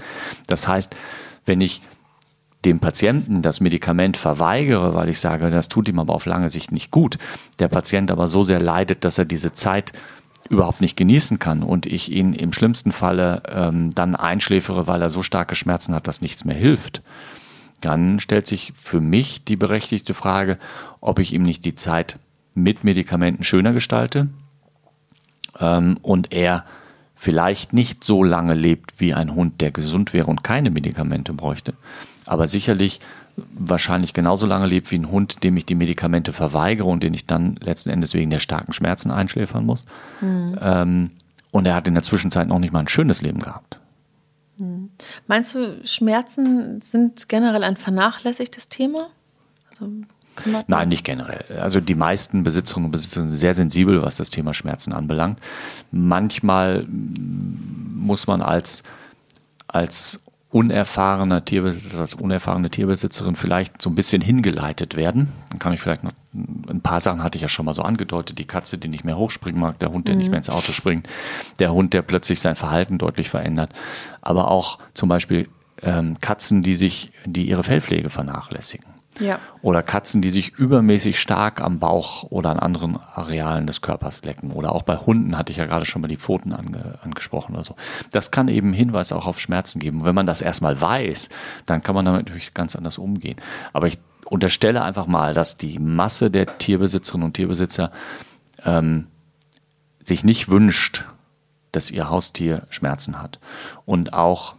Das 0.48 0.66
heißt, 0.66 0.96
wenn 1.46 1.60
ich 1.60 1.82
dem 2.64 2.80
Patienten 2.80 3.42
das 3.42 3.60
Medikament 3.60 4.16
verweigere, 4.16 4.94
weil 4.94 5.08
ich 5.08 5.20
sage, 5.20 5.50
das 5.50 5.68
tut 5.68 5.88
ihm 5.88 5.98
aber 5.98 6.14
auf 6.14 6.26
lange 6.26 6.48
Sicht 6.48 6.72
nicht 6.72 6.90
gut, 6.90 7.18
der 7.58 7.68
Patient 7.68 8.10
aber 8.10 8.26
so 8.26 8.42
sehr 8.42 8.60
leidet, 8.60 9.04
dass 9.04 9.18
er 9.18 9.26
diese 9.26 9.52
Zeit 9.52 9.92
überhaupt 10.48 10.80
nicht 10.80 10.96
genießen 10.96 11.38
kann 11.38 11.62
und 11.62 11.86
ich 11.86 12.10
ihn 12.10 12.32
im 12.32 12.52
schlimmsten 12.52 12.92
Falle 12.92 13.42
ähm, 13.48 13.94
dann 13.94 14.14
einschläfere, 14.14 14.86
weil 14.86 15.02
er 15.02 15.10
so 15.10 15.22
starke 15.22 15.54
Schmerzen 15.54 15.94
hat, 15.94 16.06
dass 16.06 16.20
nichts 16.20 16.44
mehr 16.44 16.56
hilft, 16.56 17.02
dann 17.80 18.20
stellt 18.20 18.46
sich 18.46 18.72
für 18.74 19.00
mich 19.00 19.44
die 19.44 19.56
berechtigte 19.56 20.14
Frage, 20.14 20.58
ob 21.00 21.18
ich 21.18 21.32
ihm 21.32 21.42
nicht 21.42 21.64
die 21.64 21.74
Zeit 21.74 22.18
mit 22.54 22.84
Medikamenten 22.84 23.44
schöner 23.44 23.72
gestalte 23.72 24.28
ähm, 25.58 25.98
und 26.02 26.32
er 26.32 26.64
vielleicht 27.14 27.72
nicht 27.72 28.04
so 28.04 28.22
lange 28.22 28.54
lebt 28.54 29.00
wie 29.00 29.14
ein 29.14 29.34
Hund, 29.34 29.60
der 29.60 29.70
gesund 29.70 30.12
wäre 30.12 30.26
und 30.26 30.44
keine 30.44 30.70
Medikamente 30.70 31.32
bräuchte, 31.32 31.74
aber 32.26 32.46
sicherlich 32.46 33.00
wahrscheinlich 33.36 34.14
genauso 34.14 34.46
lange 34.46 34.66
lebt 34.66 34.90
wie 34.90 34.98
ein 34.98 35.10
Hund, 35.10 35.42
dem 35.42 35.56
ich 35.56 35.66
die 35.66 35.74
Medikamente 35.74 36.32
verweigere 36.32 36.88
und 36.88 37.02
den 37.02 37.14
ich 37.14 37.26
dann 37.26 37.56
letzten 37.56 37.90
Endes 37.90 38.14
wegen 38.14 38.30
der 38.30 38.38
starken 38.38 38.72
Schmerzen 38.72 39.10
einschläfern 39.10 39.66
muss. 39.66 39.86
Mhm. 40.20 40.58
Ähm, 40.60 41.10
und 41.50 41.66
er 41.66 41.74
hat 41.74 41.86
in 41.86 41.94
der 41.94 42.02
Zwischenzeit 42.02 42.48
noch 42.48 42.58
nicht 42.58 42.72
mal 42.72 42.80
ein 42.80 42.88
schönes 42.88 43.22
Leben 43.22 43.40
gehabt. 43.40 43.78
Mhm. 44.56 44.90
Meinst 45.26 45.54
du, 45.54 45.80
Schmerzen 45.84 46.80
sind 46.80 47.28
generell 47.28 47.64
ein 47.64 47.76
vernachlässigtes 47.76 48.68
Thema? 48.68 49.08
Also 49.70 49.90
Nein, 50.66 50.88
nicht 50.88 51.04
generell. 51.04 51.44
Also 51.60 51.80
die 51.80 51.94
meisten 51.94 52.42
Besitzerinnen 52.42 52.86
und 52.86 52.90
Besitzer 52.90 53.20
sind 53.20 53.28
sehr 53.28 53.54
sensibel, 53.54 54.02
was 54.02 54.16
das 54.16 54.30
Thema 54.30 54.52
Schmerzen 54.52 54.92
anbelangt. 54.92 55.38
Manchmal 55.92 56.86
muss 56.88 58.26
man 58.26 58.42
als, 58.42 58.82
als 59.68 60.23
unerfahrener 60.54 61.44
Tierbesitzer, 61.44 61.98
als 61.98 62.14
unerfahrene 62.14 62.70
Tierbesitzerin 62.70 63.34
vielleicht 63.34 63.82
so 63.82 63.90
ein 63.90 63.96
bisschen 63.96 64.22
hingeleitet 64.22 64.94
werden. 64.94 65.32
Dann 65.50 65.58
kann 65.58 65.72
ich 65.72 65.80
vielleicht 65.80 66.04
noch, 66.04 66.12
ein 66.32 66.80
paar 66.80 67.00
Sachen 67.00 67.24
hatte 67.24 67.36
ich 67.36 67.42
ja 67.42 67.48
schon 67.48 67.66
mal 67.66 67.72
so 67.72 67.82
angedeutet, 67.82 68.38
die 68.38 68.44
Katze, 68.44 68.78
die 68.78 68.86
nicht 68.86 69.04
mehr 69.04 69.18
hochspringen 69.18 69.60
mag, 69.60 69.80
der 69.80 69.90
Hund, 69.90 70.06
der 70.06 70.14
mhm. 70.14 70.20
nicht 70.20 70.30
mehr 70.30 70.38
ins 70.38 70.50
Auto 70.50 70.70
springt, 70.70 71.08
der 71.58 71.72
Hund, 71.72 71.92
der 71.92 72.02
plötzlich 72.02 72.40
sein 72.40 72.54
Verhalten 72.54 72.98
deutlich 72.98 73.30
verändert, 73.30 73.72
aber 74.22 74.48
auch 74.48 74.78
zum 74.94 75.08
Beispiel 75.08 75.48
ähm, 75.82 76.20
Katzen, 76.20 76.62
die 76.62 76.76
sich, 76.76 77.10
die 77.26 77.48
ihre 77.48 77.64
Fellpflege 77.64 78.08
vernachlässigen. 78.08 78.93
Ja. 79.20 79.38
Oder 79.62 79.82
Katzen, 79.82 80.22
die 80.22 80.30
sich 80.30 80.54
übermäßig 80.58 81.20
stark 81.20 81.60
am 81.60 81.78
Bauch 81.78 82.24
oder 82.24 82.50
an 82.50 82.58
anderen 82.58 82.96
Arealen 82.96 83.66
des 83.66 83.80
Körpers 83.80 84.24
lecken. 84.24 84.50
Oder 84.50 84.72
auch 84.72 84.82
bei 84.82 84.96
Hunden 84.96 85.38
hatte 85.38 85.52
ich 85.52 85.58
ja 85.58 85.66
gerade 85.66 85.86
schon 85.86 86.02
mal 86.02 86.08
die 86.08 86.16
Pfoten 86.16 86.52
ange, 86.52 86.98
angesprochen 87.02 87.54
oder 87.54 87.64
so. 87.64 87.76
Das 88.10 88.30
kann 88.30 88.48
eben 88.48 88.72
Hinweis 88.72 89.12
auch 89.12 89.26
auf 89.26 89.40
Schmerzen 89.40 89.78
geben. 89.78 90.00
Und 90.00 90.06
wenn 90.06 90.14
man 90.14 90.26
das 90.26 90.42
erstmal 90.42 90.80
weiß, 90.80 91.28
dann 91.66 91.82
kann 91.82 91.94
man 91.94 92.04
damit 92.04 92.26
natürlich 92.26 92.54
ganz 92.54 92.74
anders 92.76 92.98
umgehen. 92.98 93.36
Aber 93.72 93.86
ich 93.86 93.98
unterstelle 94.24 94.82
einfach 94.82 95.06
mal, 95.06 95.34
dass 95.34 95.56
die 95.56 95.78
Masse 95.78 96.30
der 96.30 96.58
Tierbesitzerinnen 96.58 97.26
und 97.26 97.34
Tierbesitzer 97.34 97.92
ähm, 98.64 99.06
sich 100.02 100.24
nicht 100.24 100.48
wünscht, 100.48 101.04
dass 101.72 101.90
ihr 101.90 102.08
Haustier 102.08 102.66
Schmerzen 102.70 103.20
hat. 103.20 103.38
Und 103.84 104.12
auch 104.12 104.54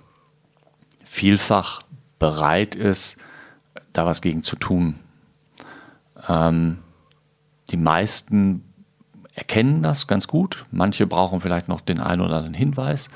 vielfach 1.04 1.82
bereit 2.20 2.76
ist, 2.76 3.18
da 3.98 4.06
was 4.06 4.22
gegen 4.22 4.44
zu 4.44 4.56
tun. 4.56 4.96
Ähm, 6.28 6.80
die 7.72 7.78
meisten 7.78 8.64
erkennen 9.34 9.84
das 9.84 10.08
ganz 10.08 10.28
gut. 10.28 10.66
Manche 10.72 11.08
brauchen 11.08 11.42
vielleicht 11.42 11.68
noch 11.68 11.82
den 11.82 12.00
einen 12.00 12.22
oder 12.22 12.38
anderen 12.38 12.54
Hinweis, 12.54 13.10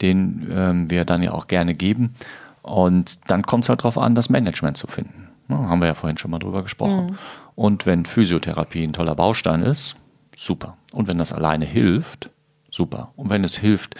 den 0.00 0.46
ähm, 0.50 0.90
wir 0.90 1.04
dann 1.04 1.22
ja 1.22 1.32
auch 1.32 1.46
gerne 1.46 1.74
geben. 1.74 2.14
Und 2.62 3.30
dann 3.30 3.42
kommt 3.42 3.64
es 3.64 3.68
halt 3.68 3.80
darauf 3.80 3.98
an, 3.98 4.14
das 4.14 4.30
Management 4.30 4.76
zu 4.76 4.86
finden. 4.86 5.28
Ja, 5.48 5.56
haben 5.56 5.80
wir 5.80 5.86
ja 5.86 5.94
vorhin 5.94 6.18
schon 6.18 6.30
mal 6.30 6.38
drüber 6.38 6.62
gesprochen. 6.62 7.06
Mhm. 7.06 7.18
Und 7.54 7.86
wenn 7.86 8.04
Physiotherapie 8.04 8.82
ein 8.82 8.92
toller 8.92 9.14
Baustein 9.14 9.62
ist, 9.62 9.94
super. 10.34 10.76
Und 10.92 11.06
wenn 11.06 11.18
das 11.18 11.32
alleine 11.32 11.64
hilft, 11.64 12.30
super. 12.70 13.12
Und 13.16 13.30
wenn 13.30 13.44
es 13.44 13.56
hilft, 13.56 13.94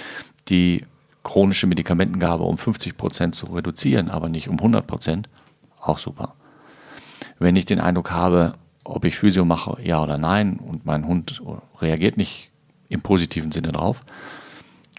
die 0.48 0.84
chronische 1.22 1.66
Medikamentengabe 1.66 2.44
um 2.44 2.58
50 2.58 2.96
Prozent 2.96 3.34
zu 3.34 3.46
reduzieren, 3.46 4.10
aber 4.10 4.28
nicht 4.28 4.48
um 4.48 4.58
100 4.58 4.86
Prozent, 4.86 5.28
auch 5.88 5.98
super. 5.98 6.34
Wenn 7.38 7.56
ich 7.56 7.66
den 7.66 7.80
Eindruck 7.80 8.10
habe, 8.10 8.54
ob 8.84 9.04
ich 9.04 9.18
Physio 9.18 9.44
mache, 9.44 9.78
ja 9.82 10.02
oder 10.02 10.18
nein, 10.18 10.58
und 10.58 10.86
mein 10.86 11.06
Hund 11.06 11.42
reagiert 11.80 12.16
nicht 12.16 12.50
im 12.88 13.02
positiven 13.02 13.52
Sinne 13.52 13.72
drauf, 13.72 14.02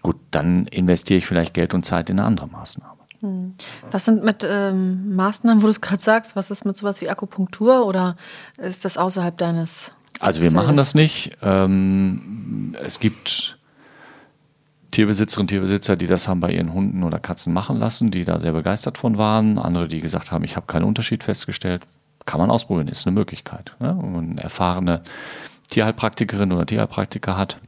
gut, 0.02 0.16
dann 0.30 0.66
investiere 0.66 1.18
ich 1.18 1.26
vielleicht 1.26 1.54
Geld 1.54 1.74
und 1.74 1.84
Zeit 1.84 2.10
in 2.10 2.18
eine 2.18 2.26
andere 2.26 2.48
Maßnahme. 2.48 2.98
Hm. 3.20 3.54
Was 3.90 4.04
sind 4.04 4.22
mit 4.22 4.46
ähm, 4.48 5.16
Maßnahmen, 5.16 5.62
wo 5.62 5.66
du 5.66 5.70
es 5.70 5.80
gerade 5.80 6.02
sagst, 6.02 6.36
was 6.36 6.50
ist 6.50 6.64
mit 6.64 6.76
sowas 6.76 7.00
wie 7.00 7.08
Akupunktur 7.08 7.84
oder 7.84 8.16
ist 8.58 8.84
das 8.84 8.96
außerhalb 8.96 9.36
deines? 9.36 9.90
Also 10.20 10.40
wir 10.40 10.50
Feldes? 10.50 10.64
machen 10.64 10.76
das 10.76 10.94
nicht. 10.94 11.36
Ähm, 11.42 12.76
es 12.80 13.00
gibt 13.00 13.57
Tierbesitzerinnen 14.90 15.44
und 15.44 15.48
Tierbesitzer, 15.48 15.96
die 15.96 16.06
das 16.06 16.28
haben 16.28 16.40
bei 16.40 16.52
ihren 16.52 16.72
Hunden 16.72 17.02
oder 17.02 17.18
Katzen 17.18 17.52
machen 17.52 17.78
lassen, 17.78 18.10
die 18.10 18.24
da 18.24 18.38
sehr 18.38 18.52
begeistert 18.52 18.98
von 18.98 19.18
waren. 19.18 19.58
Andere, 19.58 19.88
die 19.88 20.00
gesagt 20.00 20.32
haben, 20.32 20.44
ich 20.44 20.56
habe 20.56 20.66
keinen 20.66 20.84
Unterschied 20.84 21.24
festgestellt. 21.24 21.82
Kann 22.24 22.40
man 22.40 22.50
ausprobieren, 22.50 22.88
ist 22.88 23.06
eine 23.06 23.14
Möglichkeit. 23.14 23.74
Ne? 23.80 23.96
Wenn 24.00 24.12
man 24.12 24.30
eine 24.30 24.42
erfahrene 24.42 25.02
Tierheilpraktikerin 25.68 26.52
oder 26.52 26.66
Tierheilpraktiker 26.66 27.36
hat, 27.36 27.58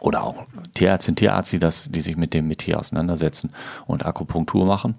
oder 0.00 0.22
auch 0.22 0.46
Tierärztin, 0.74 1.16
Tierarzt, 1.16 1.52
die, 1.52 1.58
das, 1.58 1.90
die 1.90 2.00
sich 2.00 2.16
mit 2.16 2.34
dem 2.34 2.48
Metier 2.48 2.78
auseinandersetzen 2.78 3.50
und 3.86 4.06
Akupunktur 4.06 4.64
machen, 4.64 4.94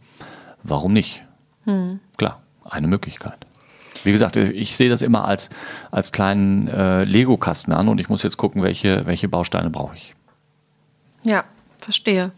warum 0.63 0.93
nicht? 0.93 1.23
Hm. 1.65 1.99
Klar, 2.17 2.41
eine 2.65 2.87
Möglichkeit. 2.87 3.45
Wie 4.03 4.11
gesagt, 4.11 4.37
ich 4.37 4.77
sehe 4.77 4.89
das 4.89 5.01
immer 5.01 5.25
als, 5.25 5.49
als 5.91 6.11
kleinen 6.11 6.67
äh, 6.67 7.03
Lego-Kasten 7.03 7.73
an 7.73 7.89
und 7.89 7.99
ich 7.99 8.09
muss 8.09 8.23
jetzt 8.23 8.37
gucken, 8.37 8.61
welche, 8.61 9.05
welche 9.05 9.27
Bausteine 9.27 9.69
brauche 9.69 9.95
ich. 9.95 10.15
Ja, 11.25 11.43
verstehe. 11.79 12.31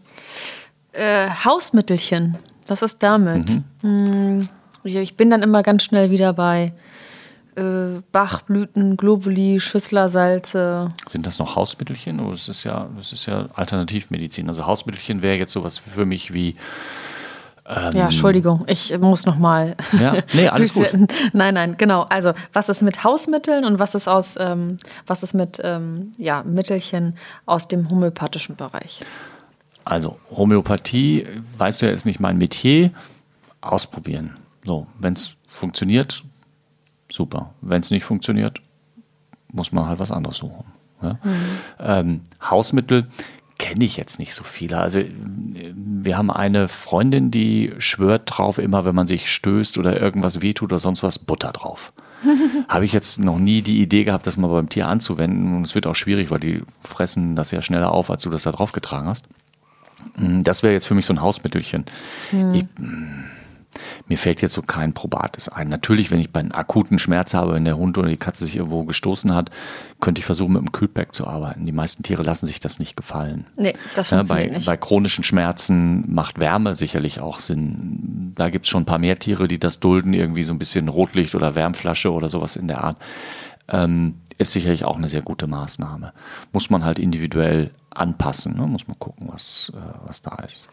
Äh, 0.92 1.28
Hausmittelchen, 1.44 2.38
was 2.66 2.82
ist 2.82 3.02
damit? 3.02 3.50
Mhm. 3.50 3.64
Hm, 3.82 4.48
ich 4.84 5.16
bin 5.16 5.30
dann 5.30 5.42
immer 5.42 5.62
ganz 5.62 5.84
schnell 5.84 6.10
wieder 6.10 6.32
bei 6.32 6.72
äh, 7.54 8.00
Bachblüten, 8.12 8.96
Globuli, 8.96 9.60
Schüsslersalze. 9.60 10.88
Sind 11.06 11.26
das 11.26 11.38
noch 11.38 11.56
Hausmittelchen? 11.56 12.20
Oder 12.20 12.32
das 12.32 12.48
ist 12.48 12.64
ja, 12.64 12.88
das 12.96 13.12
ist 13.12 13.26
ja 13.26 13.48
Alternativmedizin. 13.54 14.48
Also 14.48 14.66
Hausmittelchen 14.66 15.22
wäre 15.22 15.36
jetzt 15.36 15.52
sowas 15.52 15.78
für 15.78 16.06
mich 16.06 16.32
wie 16.32 16.56
Ähm, 17.64 17.92
ja, 17.94 18.04
Entschuldigung, 18.04 18.64
ich 18.66 18.96
muss 18.98 19.24
noch 19.24 19.38
mal. 19.38 19.76
Ja, 19.98 20.16
nee, 20.32 20.48
alles 20.48 20.74
gut. 20.74 20.88
Nein, 21.32 21.54
nein, 21.54 21.76
genau. 21.76 22.02
Also, 22.02 22.32
was 22.52 22.68
ist 22.68 22.82
mit 22.82 23.04
Hausmitteln 23.04 23.64
und 23.64 23.78
was 23.78 23.94
ist 23.94 24.08
aus, 24.08 24.34
ähm, 24.38 24.78
was 25.06 25.22
ist 25.22 25.34
mit 25.34 25.60
ähm, 25.62 26.12
ja, 26.18 26.42
Mittelchen 26.42 27.16
aus 27.46 27.68
dem 27.68 27.88
homöopathischen 27.88 28.56
Bereich? 28.56 29.00
Also, 29.84 30.18
Homöopathie, 30.30 31.26
weißt 31.58 31.82
du 31.82 31.86
ja, 31.86 31.92
ist 31.92 32.04
nicht 32.04 32.20
mein 32.20 32.38
Metier. 32.38 32.90
Ausprobieren. 33.60 34.38
So, 34.64 34.88
wenn 34.98 35.12
es 35.12 35.36
funktioniert, 35.46 36.24
super. 37.10 37.54
Wenn 37.60 37.80
es 37.80 37.90
nicht 37.90 38.04
funktioniert, 38.04 38.60
muss 39.52 39.70
man 39.70 39.86
halt 39.86 40.00
was 40.00 40.10
anderes 40.10 40.38
suchen. 40.38 40.64
Ja? 41.00 41.18
Mhm. 41.22 41.58
Ähm, 41.78 42.20
Hausmittel 42.42 43.06
kenne 43.62 43.84
ich 43.84 43.96
jetzt 43.96 44.18
nicht 44.18 44.34
so 44.34 44.42
viele. 44.42 44.78
Also 44.78 45.00
wir 45.04 46.16
haben 46.18 46.32
eine 46.32 46.66
Freundin, 46.66 47.30
die 47.30 47.72
schwört 47.78 48.22
drauf, 48.26 48.58
immer 48.58 48.84
wenn 48.84 48.94
man 48.94 49.06
sich 49.06 49.32
stößt 49.32 49.78
oder 49.78 50.00
irgendwas 50.00 50.42
wehtut 50.42 50.72
oder 50.72 50.80
sonst 50.80 51.04
was, 51.04 51.20
Butter 51.20 51.52
drauf. 51.52 51.92
Habe 52.68 52.84
ich 52.84 52.92
jetzt 52.92 53.20
noch 53.20 53.38
nie 53.38 53.62
die 53.62 53.80
Idee 53.80 54.02
gehabt, 54.02 54.26
das 54.26 54.36
mal 54.36 54.48
beim 54.48 54.68
Tier 54.68 54.88
anzuwenden. 54.88 55.54
Und 55.54 55.62
es 55.62 55.76
wird 55.76 55.86
auch 55.86 55.94
schwierig, 55.94 56.32
weil 56.32 56.40
die 56.40 56.62
fressen 56.80 57.36
das 57.36 57.52
ja 57.52 57.62
schneller 57.62 57.92
auf, 57.92 58.10
als 58.10 58.24
du 58.24 58.30
das 58.30 58.42
da 58.42 58.50
drauf 58.50 58.72
getragen 58.72 59.06
hast. 59.06 59.26
Das 60.16 60.64
wäre 60.64 60.72
jetzt 60.72 60.86
für 60.86 60.96
mich 60.96 61.06
so 61.06 61.14
ein 61.14 61.20
Hausmittelchen. 61.20 61.84
Mhm. 62.32 62.54
Ich, 62.54 62.64
mir 64.08 64.18
fällt 64.18 64.42
jetzt 64.42 64.54
so 64.54 64.62
kein 64.62 64.92
probates 64.92 65.48
ein. 65.48 65.68
Natürlich, 65.68 66.10
wenn 66.10 66.20
ich 66.20 66.30
bei 66.30 66.40
einem 66.40 66.52
akuten 66.52 66.98
Schmerz 66.98 67.34
habe, 67.34 67.54
wenn 67.54 67.64
der 67.64 67.76
Hund 67.76 67.98
oder 67.98 68.08
die 68.08 68.16
Katze 68.16 68.44
sich 68.44 68.56
irgendwo 68.56 68.84
gestoßen 68.84 69.34
hat, 69.34 69.50
könnte 70.00 70.20
ich 70.20 70.24
versuchen, 70.24 70.52
mit 70.52 70.60
einem 70.60 70.72
Kühlpack 70.72 71.14
zu 71.14 71.26
arbeiten. 71.26 71.66
Die 71.66 71.72
meisten 71.72 72.02
Tiere 72.02 72.22
lassen 72.22 72.46
sich 72.46 72.60
das 72.60 72.78
nicht 72.78 72.96
gefallen. 72.96 73.46
Nee, 73.56 73.74
das 73.94 74.08
funktioniert 74.10 74.46
ja, 74.46 74.50
bei, 74.50 74.56
nicht. 74.56 74.66
Bei 74.66 74.76
chronischen 74.76 75.24
Schmerzen 75.24 76.12
macht 76.12 76.40
Wärme 76.40 76.74
sicherlich 76.74 77.20
auch 77.20 77.38
Sinn. 77.38 78.32
Da 78.34 78.50
gibt 78.50 78.66
es 78.66 78.70
schon 78.70 78.82
ein 78.82 78.86
paar 78.86 78.98
mehr 78.98 79.18
Tiere, 79.18 79.48
die 79.48 79.58
das 79.58 79.80
dulden, 79.80 80.14
irgendwie 80.14 80.44
so 80.44 80.52
ein 80.52 80.58
bisschen 80.58 80.88
Rotlicht 80.88 81.34
oder 81.34 81.54
Wärmflasche 81.54 82.12
oder 82.12 82.28
sowas 82.28 82.56
in 82.56 82.68
der 82.68 82.84
Art. 82.84 82.96
Ähm, 83.68 84.16
ist 84.38 84.52
sicherlich 84.52 84.84
auch 84.84 84.96
eine 84.96 85.08
sehr 85.08 85.22
gute 85.22 85.46
Maßnahme. 85.46 86.12
Muss 86.52 86.70
man 86.70 86.84
halt 86.84 86.98
individuell 86.98 87.70
anpassen, 87.90 88.56
ne? 88.56 88.66
muss 88.66 88.88
man 88.88 88.98
gucken, 88.98 89.28
was, 89.30 89.72
äh, 89.74 90.06
was 90.06 90.22
da 90.22 90.36
ist. 90.36 90.68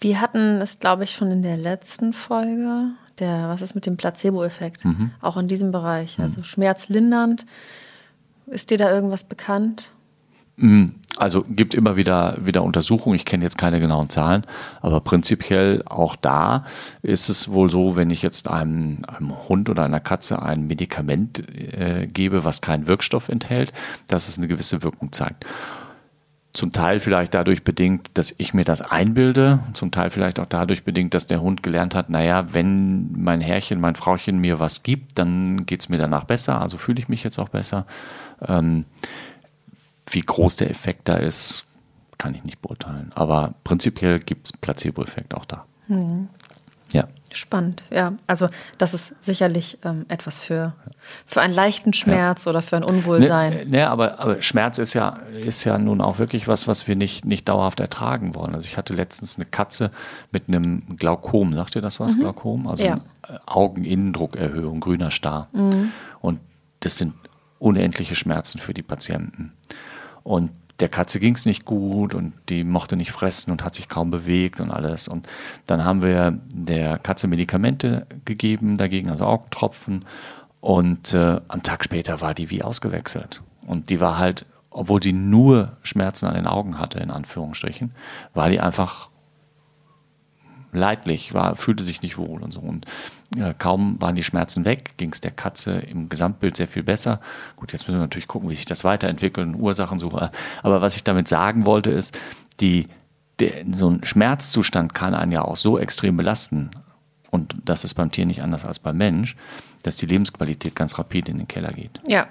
Wir 0.00 0.20
hatten 0.20 0.60
es, 0.60 0.78
glaube 0.78 1.04
ich, 1.04 1.10
schon 1.12 1.30
in 1.30 1.42
der 1.42 1.56
letzten 1.56 2.12
Folge, 2.12 2.92
der, 3.18 3.48
was 3.48 3.60
ist 3.60 3.74
mit 3.74 3.84
dem 3.86 3.96
Placebo-Effekt? 3.96 4.84
Mhm. 4.84 5.10
Auch 5.20 5.36
in 5.36 5.46
diesem 5.46 5.72
Bereich. 5.72 6.18
Mhm. 6.18 6.24
Also 6.24 6.42
schmerzlindernd. 6.42 7.44
Ist 8.46 8.70
dir 8.70 8.78
da 8.78 8.90
irgendwas 8.90 9.24
bekannt? 9.24 9.92
Mhm. 10.56 10.94
Also 11.16 11.44
gibt 11.48 11.74
immer 11.74 11.96
wieder, 11.96 12.38
wieder 12.40 12.62
Untersuchungen, 12.62 13.16
ich 13.16 13.24
kenne 13.24 13.44
jetzt 13.44 13.58
keine 13.58 13.80
genauen 13.80 14.08
Zahlen, 14.08 14.46
aber 14.80 15.00
prinzipiell 15.00 15.82
auch 15.84 16.16
da 16.16 16.64
ist 17.02 17.28
es 17.28 17.50
wohl 17.50 17.68
so, 17.68 17.96
wenn 17.96 18.10
ich 18.10 18.22
jetzt 18.22 18.48
einem, 18.48 19.04
einem 19.06 19.48
Hund 19.48 19.68
oder 19.68 19.84
einer 19.84 20.00
Katze 20.00 20.40
ein 20.40 20.66
Medikament 20.66 21.40
äh, 21.50 22.06
gebe, 22.06 22.44
was 22.44 22.60
keinen 22.60 22.86
Wirkstoff 22.86 23.28
enthält, 23.28 23.72
dass 24.06 24.28
es 24.28 24.38
eine 24.38 24.48
gewisse 24.48 24.82
Wirkung 24.82 25.12
zeigt. 25.12 25.44
Zum 26.52 26.72
Teil 26.72 26.98
vielleicht 26.98 27.34
dadurch 27.34 27.62
bedingt, 27.62 28.10
dass 28.14 28.34
ich 28.36 28.54
mir 28.54 28.64
das 28.64 28.82
einbilde, 28.82 29.60
zum 29.72 29.92
Teil 29.92 30.10
vielleicht 30.10 30.40
auch 30.40 30.46
dadurch 30.46 30.82
bedingt, 30.82 31.14
dass 31.14 31.28
der 31.28 31.40
Hund 31.40 31.62
gelernt 31.62 31.94
hat, 31.94 32.10
naja, 32.10 32.52
wenn 32.52 33.12
mein 33.12 33.40
Herrchen, 33.40 33.80
mein 33.80 33.94
Frauchen 33.94 34.38
mir 34.40 34.58
was 34.58 34.82
gibt, 34.82 35.16
dann 35.18 35.64
geht 35.64 35.80
es 35.80 35.88
mir 35.88 35.98
danach 35.98 36.24
besser, 36.24 36.60
also 36.60 36.76
fühle 36.76 36.98
ich 36.98 37.08
mich 37.08 37.22
jetzt 37.22 37.38
auch 37.38 37.50
besser. 37.50 37.86
Ähm, 38.46 38.84
wie 40.10 40.22
groß 40.22 40.56
der 40.56 40.70
Effekt 40.70 41.08
da 41.08 41.14
ist, 41.14 41.64
kann 42.18 42.34
ich 42.34 42.42
nicht 42.42 42.60
beurteilen. 42.60 43.12
Aber 43.14 43.54
prinzipiell 43.62 44.18
gibt 44.18 44.48
es 44.48 44.52
Placebo-Effekt 44.52 45.34
auch 45.34 45.44
da. 45.44 45.64
Mhm. 45.86 46.28
Spannend, 47.32 47.84
ja. 47.90 48.14
Also 48.26 48.48
das 48.78 48.92
ist 48.92 49.14
sicherlich 49.20 49.78
ähm, 49.84 50.04
etwas 50.08 50.42
für, 50.42 50.72
für 51.26 51.40
einen 51.40 51.54
leichten 51.54 51.92
Schmerz 51.92 52.44
ja. 52.44 52.50
oder 52.50 52.60
für 52.60 52.76
ein 52.76 52.82
Unwohlsein. 52.82 53.52
Ne, 53.52 53.66
ne, 53.66 53.88
aber, 53.88 54.18
aber 54.18 54.42
Schmerz 54.42 54.78
ist 54.78 54.94
ja, 54.94 55.10
ist 55.44 55.62
ja 55.62 55.78
nun 55.78 56.00
auch 56.00 56.18
wirklich 56.18 56.48
was, 56.48 56.66
was 56.66 56.88
wir 56.88 56.96
nicht, 56.96 57.24
nicht 57.24 57.48
dauerhaft 57.48 57.78
ertragen 57.78 58.34
wollen. 58.34 58.54
Also 58.54 58.66
ich 58.66 58.76
hatte 58.76 58.94
letztens 58.94 59.36
eine 59.36 59.44
Katze 59.44 59.92
mit 60.32 60.48
einem 60.48 60.96
Glaukom. 60.96 61.54
Sagt 61.54 61.76
ihr 61.76 61.82
das 61.82 62.00
was, 62.00 62.16
mhm. 62.16 62.20
Glaukom? 62.20 62.66
Also 62.66 62.84
ja. 62.84 63.00
Augeninnendruckerhöhung, 63.46 64.80
grüner 64.80 65.12
Star. 65.12 65.48
Mhm. 65.52 65.92
Und 66.20 66.40
das 66.80 66.98
sind 66.98 67.14
unendliche 67.60 68.16
Schmerzen 68.16 68.58
für 68.58 68.74
die 68.74 68.82
Patienten. 68.82 69.52
Und 70.24 70.50
der 70.80 70.88
Katze 70.88 71.20
ging 71.20 71.34
es 71.34 71.46
nicht 71.46 71.64
gut 71.64 72.14
und 72.14 72.32
die 72.48 72.64
mochte 72.64 72.96
nicht 72.96 73.12
fressen 73.12 73.50
und 73.50 73.64
hat 73.64 73.74
sich 73.74 73.88
kaum 73.88 74.10
bewegt 74.10 74.60
und 74.60 74.70
alles. 74.70 75.08
Und 75.08 75.28
dann 75.66 75.84
haben 75.84 76.02
wir 76.02 76.38
der 76.52 76.98
Katze 76.98 77.28
Medikamente 77.28 78.06
gegeben 78.24 78.76
dagegen, 78.76 79.10
also 79.10 79.24
Augentropfen. 79.24 80.04
Und 80.60 81.14
äh, 81.14 81.40
am 81.48 81.62
Tag 81.62 81.84
später 81.84 82.20
war 82.20 82.34
die 82.34 82.50
wie 82.50 82.62
ausgewechselt. 82.62 83.42
Und 83.66 83.90
die 83.90 84.00
war 84.00 84.18
halt, 84.18 84.46
obwohl 84.70 85.02
sie 85.02 85.12
nur 85.12 85.76
Schmerzen 85.82 86.26
an 86.26 86.34
den 86.34 86.46
Augen 86.46 86.78
hatte, 86.78 86.98
in 86.98 87.10
Anführungsstrichen, 87.10 87.92
war 88.34 88.48
die 88.48 88.60
einfach 88.60 89.08
leidlich, 90.72 91.34
war, 91.34 91.56
fühlte 91.56 91.84
sich 91.84 92.02
nicht 92.02 92.18
wohl 92.18 92.42
und 92.42 92.52
so. 92.52 92.60
Und 92.60 92.86
kaum 93.58 94.00
waren 94.00 94.16
die 94.16 94.24
Schmerzen 94.24 94.64
weg, 94.64 94.94
ging 94.96 95.12
es 95.12 95.20
der 95.20 95.30
Katze 95.30 95.72
im 95.72 96.08
Gesamtbild 96.08 96.56
sehr 96.56 96.66
viel 96.66 96.82
besser. 96.82 97.20
Gut, 97.56 97.72
jetzt 97.72 97.86
müssen 97.86 97.98
wir 97.98 98.02
natürlich 98.02 98.26
gucken, 98.26 98.50
wie 98.50 98.54
sich 98.54 98.64
das 98.64 98.82
weiterentwickelt 98.82 99.46
und 99.46 99.54
Ursachensuche. 99.54 100.30
Aber 100.62 100.80
was 100.80 100.96
ich 100.96 101.04
damit 101.04 101.28
sagen 101.28 101.64
wollte, 101.64 101.90
ist, 101.90 102.18
die, 102.60 102.88
der, 103.38 103.64
so 103.70 103.88
ein 103.88 104.04
Schmerzzustand 104.04 104.94
kann 104.94 105.14
einen 105.14 105.32
ja 105.32 105.42
auch 105.42 105.56
so 105.56 105.78
extrem 105.78 106.16
belasten. 106.16 106.70
Und 107.30 107.54
das 107.64 107.84
ist 107.84 107.94
beim 107.94 108.10
Tier 108.10 108.26
nicht 108.26 108.42
anders 108.42 108.64
als 108.64 108.80
beim 108.80 108.96
Mensch, 108.96 109.36
dass 109.84 109.94
die 109.96 110.06
Lebensqualität 110.06 110.74
ganz 110.74 110.98
rapid 110.98 111.28
in 111.28 111.38
den 111.38 111.48
Keller 111.48 111.70
geht. 111.70 112.00
Ja. 112.08 112.26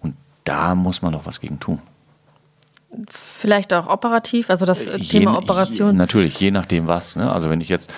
Und 0.00 0.16
da 0.44 0.74
muss 0.74 1.02
man 1.02 1.12
doch 1.12 1.26
was 1.26 1.40
gegen 1.40 1.60
tun. 1.60 1.80
Vielleicht 3.08 3.72
auch 3.74 3.86
operativ, 3.86 4.50
also 4.50 4.64
das 4.64 4.86
je, 4.86 4.98
Thema 4.98 5.36
Operation. 5.36 5.94
natürlich, 5.94 6.40
je 6.40 6.50
nachdem 6.50 6.88
was. 6.88 7.14
Ne? 7.14 7.30
Also 7.30 7.50
wenn 7.50 7.60
ich 7.60 7.68
jetzt 7.68 7.92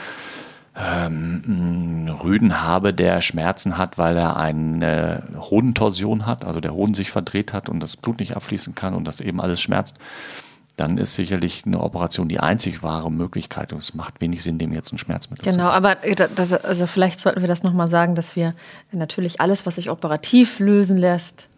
ähm, 0.75 2.09
Rüden 2.23 2.63
habe, 2.63 2.95
der 2.95 3.21
Schmerzen 3.21 3.77
hat, 3.77 3.99
weil 3.99 4.17
er 4.17 4.37
eine 4.37 5.25
Hodentorsion 5.39 6.27
hat, 6.27 6.45
also 6.45 6.61
der 6.61 6.73
Hoden 6.73 6.95
sich 6.95 7.11
verdreht 7.11 7.53
hat 7.53 7.69
und 7.69 7.81
das 7.81 7.97
Blut 7.97 8.21
nicht 8.21 8.37
abfließen 8.37 8.75
kann 8.75 8.95
und 8.95 9.05
das 9.05 9.21
eben 9.21 9.41
alles 9.41 9.61
schmerzt, 9.61 9.99
dann 10.77 10.97
ist 10.97 11.15
sicherlich 11.15 11.65
eine 11.67 11.81
Operation 11.81 12.29
die 12.29 12.41
einzig 12.41 12.83
wahre 12.83 13.13
Möglichkeit. 13.13 13.75
Und 13.75 13.81
es 13.81 13.95
macht 13.95 14.21
wenig 14.23 14.43
Sinn, 14.43 14.59
dem 14.59 14.73
jetzt 14.73 14.93
ein 14.93 14.99
Schmerzmittel 14.99 15.45
genau, 15.45 15.53
zu 15.53 15.59
Genau, 15.59 15.71
aber 15.71 15.97
das, 16.35 16.53
also 16.55 16.87
vielleicht 16.87 17.21
sollten 17.21 17.43
wir 17.43 17.49
das 17.49 17.63
nochmal 17.63 17.91
sagen, 17.91 18.15
dass 18.15 18.37
wir 18.37 18.55
natürlich 18.93 19.41
alles, 19.41 19.67
was 19.67 19.75
sich 19.75 19.91
operativ 19.91 20.59
lösen 20.59 20.97
lässt, 20.97 21.49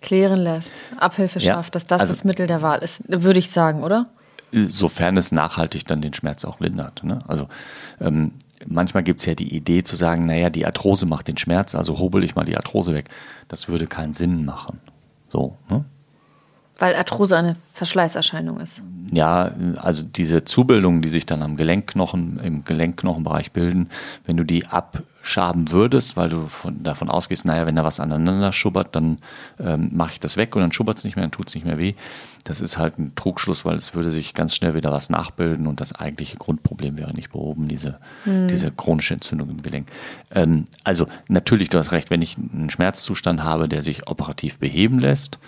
klären 0.00 0.38
lässt, 0.38 0.84
Abhilfe 0.98 1.40
schafft, 1.40 1.74
ja, 1.74 1.78
dass 1.78 1.86
das 1.88 2.00
also, 2.00 2.12
das 2.12 2.24
Mittel 2.24 2.46
der 2.46 2.62
Wahl 2.62 2.78
ist, 2.80 3.02
würde 3.08 3.40
ich 3.40 3.50
sagen, 3.50 3.82
oder? 3.82 4.04
Sofern 4.52 5.16
es 5.16 5.32
nachhaltig 5.32 5.86
dann 5.86 6.02
den 6.02 6.12
Schmerz 6.12 6.44
auch 6.44 6.60
lindert. 6.60 7.02
Ne? 7.04 7.20
Also 7.26 7.48
ähm, 8.00 8.32
manchmal 8.66 9.02
gibt 9.02 9.20
es 9.20 9.26
ja 9.26 9.34
die 9.34 9.54
Idee 9.54 9.82
zu 9.82 9.96
sagen, 9.96 10.26
naja, 10.26 10.50
die 10.50 10.66
Arthrose 10.66 11.06
macht 11.06 11.28
den 11.28 11.38
Schmerz, 11.38 11.74
also 11.74 11.98
hobel 11.98 12.24
ich 12.24 12.34
mal 12.34 12.44
die 12.44 12.56
Arthrose 12.56 12.94
weg. 12.94 13.08
Das 13.48 13.68
würde 13.68 13.86
keinen 13.86 14.14
Sinn 14.14 14.44
machen. 14.44 14.80
So, 15.30 15.56
ne? 15.70 15.84
Weil 16.78 16.96
Arthrose 16.96 17.36
eine 17.36 17.56
Verschleißerscheinung 17.74 18.58
ist. 18.58 18.82
Ja, 19.12 19.52
also 19.76 20.02
diese 20.02 20.44
Zubildungen, 20.44 21.00
die 21.00 21.10
sich 21.10 21.26
dann 21.26 21.42
am 21.42 21.56
Gelenkknochen, 21.56 22.40
im 22.40 22.64
Gelenkknochenbereich 22.64 23.52
bilden, 23.52 23.88
wenn 24.26 24.36
du 24.36 24.44
die 24.44 24.66
abschaben 25.22 25.70
würdest, 25.70 26.16
weil 26.16 26.28
du 26.30 26.48
von, 26.48 26.82
davon 26.82 27.08
ausgehst, 27.08 27.44
naja, 27.44 27.64
wenn 27.64 27.76
da 27.76 27.84
was 27.84 28.00
aneinander 28.00 28.50
schubbert, 28.50 28.96
dann 28.96 29.18
ähm, 29.60 29.90
mache 29.92 30.14
ich 30.14 30.20
das 30.20 30.36
weg 30.36 30.56
und 30.56 30.62
dann 30.62 30.72
schubbert 30.72 30.98
es 30.98 31.04
nicht 31.04 31.14
mehr, 31.14 31.24
dann 31.24 31.30
tut 31.30 31.46
es 31.46 31.54
nicht 31.54 31.64
mehr 31.64 31.78
weh. 31.78 31.94
Das 32.42 32.60
ist 32.60 32.76
halt 32.76 32.98
ein 32.98 33.14
Trugschluss, 33.14 33.64
weil 33.64 33.76
es 33.76 33.94
würde 33.94 34.10
sich 34.10 34.34
ganz 34.34 34.56
schnell 34.56 34.74
wieder 34.74 34.90
was 34.90 35.10
nachbilden 35.10 35.68
und 35.68 35.80
das 35.80 35.94
eigentliche 35.94 36.38
Grundproblem 36.38 36.98
wäre 36.98 37.14
nicht 37.14 37.30
behoben, 37.30 37.68
diese, 37.68 38.00
hm. 38.24 38.48
diese 38.48 38.72
chronische 38.72 39.14
Entzündung 39.14 39.48
im 39.48 39.62
Gelenk. 39.62 39.88
Ähm, 40.32 40.64
also 40.82 41.06
natürlich, 41.28 41.70
du 41.70 41.78
hast 41.78 41.92
recht, 41.92 42.10
wenn 42.10 42.20
ich 42.20 42.36
einen 42.36 42.70
Schmerzzustand 42.70 43.44
habe, 43.44 43.68
der 43.68 43.82
sich 43.82 44.08
operativ 44.08 44.58
beheben 44.58 44.98
lässt, 44.98 45.38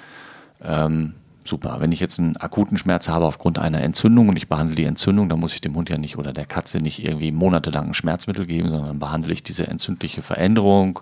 ähm, 0.62 1.14
super. 1.44 1.76
Wenn 1.80 1.92
ich 1.92 2.00
jetzt 2.00 2.18
einen 2.18 2.36
akuten 2.36 2.78
Schmerz 2.78 3.08
habe 3.08 3.26
aufgrund 3.26 3.58
einer 3.58 3.82
Entzündung 3.82 4.28
und 4.28 4.36
ich 4.36 4.48
behandle 4.48 4.76
die 4.76 4.84
Entzündung, 4.84 5.28
dann 5.28 5.40
muss 5.40 5.54
ich 5.54 5.60
dem 5.60 5.74
Hund 5.74 5.88
ja 5.90 5.98
nicht 5.98 6.16
oder 6.16 6.32
der 6.32 6.46
Katze 6.46 6.80
nicht 6.80 7.04
irgendwie 7.04 7.32
monatelang 7.32 7.88
ein 7.88 7.94
Schmerzmittel 7.94 8.46
geben, 8.46 8.68
sondern 8.68 8.98
behandle 8.98 9.32
ich 9.32 9.42
diese 9.42 9.66
entzündliche 9.66 10.22
Veränderung. 10.22 11.00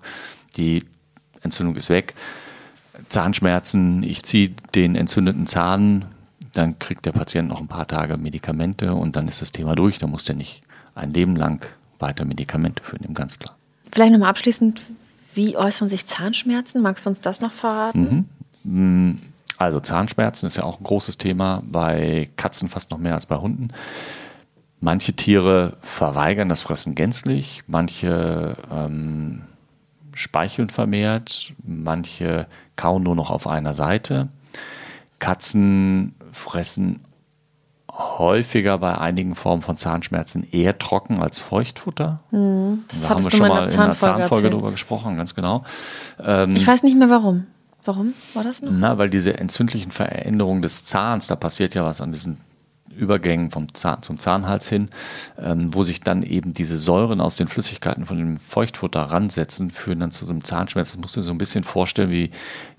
Die 0.57 0.83
Entzündung 1.41 1.75
ist 1.75 1.89
weg. 1.89 2.13
Zahnschmerzen, 3.09 4.03
ich 4.03 4.23
ziehe 4.23 4.51
den 4.75 4.95
entzündeten 4.95 5.47
Zahn, 5.47 6.05
dann 6.53 6.77
kriegt 6.77 7.05
der 7.05 7.11
Patient 7.11 7.49
noch 7.49 7.59
ein 7.59 7.67
paar 7.67 7.87
Tage 7.87 8.17
Medikamente 8.17 8.93
und 8.93 9.15
dann 9.15 9.27
ist 9.27 9.41
das 9.41 9.51
Thema 9.51 9.75
durch. 9.75 9.97
Da 9.97 10.07
muss 10.07 10.25
der 10.25 10.35
nicht 10.35 10.61
ein 10.95 11.11
Leben 11.13 11.35
lang 11.35 11.65
weiter 11.99 12.25
Medikamente 12.25 12.83
führen, 12.83 13.01
dem 13.03 13.13
ganz 13.13 13.39
klar. 13.39 13.55
Vielleicht 13.91 14.11
nochmal 14.11 14.29
abschließend, 14.29 14.81
wie 15.33 15.57
äußern 15.57 15.89
sich 15.89 16.05
Zahnschmerzen? 16.05 16.81
Magst 16.81 17.05
du 17.05 17.09
uns 17.09 17.21
das 17.21 17.41
noch 17.41 17.51
verraten? 17.51 18.29
Mhm. 18.63 19.19
Also 19.57 19.79
Zahnschmerzen 19.79 20.47
ist 20.47 20.57
ja 20.57 20.63
auch 20.63 20.79
ein 20.79 20.83
großes 20.83 21.17
Thema, 21.17 21.61
bei 21.65 22.29
Katzen 22.37 22.69
fast 22.69 22.91
noch 22.91 22.97
mehr 22.97 23.13
als 23.13 23.25
bei 23.25 23.37
Hunden. 23.37 23.69
Manche 24.79 25.13
Tiere 25.13 25.77
verweigern 25.81 26.49
das 26.49 26.61
Fressen 26.61 26.95
gänzlich, 26.95 27.63
manche 27.67 28.57
ähm, 28.71 29.43
speicheln 30.13 30.69
vermehrt, 30.69 31.53
manche 31.63 32.47
kauen 32.75 33.03
nur 33.03 33.15
noch 33.15 33.29
auf 33.31 33.47
einer 33.47 33.73
Seite. 33.73 34.27
Katzen 35.19 36.15
fressen 36.31 36.99
häufiger 37.89 38.79
bei 38.79 38.97
einigen 38.97 39.35
Formen 39.35 39.61
von 39.61 39.77
Zahnschmerzen 39.77 40.47
eher 40.51 40.77
trocken 40.79 41.21
als 41.21 41.39
Feuchtfutter. 41.39 42.19
Mhm. 42.31 42.83
Das 42.87 43.03
da 43.03 43.09
haben 43.09 43.23
wir 43.23 43.31
schon 43.31 43.47
mal 43.47 43.69
in 43.69 43.79
einer 43.79 43.93
Zahnfolge 43.93 44.49
drüber 44.49 44.71
gesprochen, 44.71 45.15
ganz 45.15 45.35
genau. 45.35 45.63
Ähm, 46.23 46.55
ich 46.55 46.65
weiß 46.65 46.83
nicht 46.83 46.97
mehr 46.97 47.09
warum. 47.09 47.45
Warum 47.85 48.13
war 48.33 48.43
das 48.43 48.61
noch? 48.61 48.71
Na, 48.71 48.97
weil 48.97 49.09
diese 49.09 49.37
entzündlichen 49.37 49.91
Veränderungen 49.91 50.61
des 50.61 50.85
Zahns, 50.85 51.27
da 51.27 51.35
passiert 51.35 51.75
ja 51.75 51.83
was 51.83 52.01
an 52.01 52.11
diesen 52.11 52.37
Übergängen 52.95 53.51
vom 53.51 53.73
Zahn 53.73 54.03
zum 54.03 54.19
Zahnhals 54.19 54.69
hin, 54.69 54.89
ähm, 55.37 55.73
wo 55.73 55.83
sich 55.83 56.01
dann 56.01 56.23
eben 56.23 56.53
diese 56.53 56.77
Säuren 56.77 57.21
aus 57.21 57.37
den 57.37 57.47
Flüssigkeiten 57.47 58.05
von 58.05 58.17
dem 58.17 58.37
Feuchtfutter 58.37 59.01
ransetzen, 59.01 59.71
führen 59.71 59.99
dann 59.99 60.11
zu 60.11 60.25
so 60.25 60.31
einem 60.31 60.43
Zahnschmerz. 60.43 60.91
Das 60.91 61.01
musst 61.01 61.15
du 61.15 61.21
dir 61.21 61.25
so 61.25 61.31
ein 61.31 61.37
bisschen 61.37 61.63
vorstellen 61.63 62.11
wie 62.11 62.31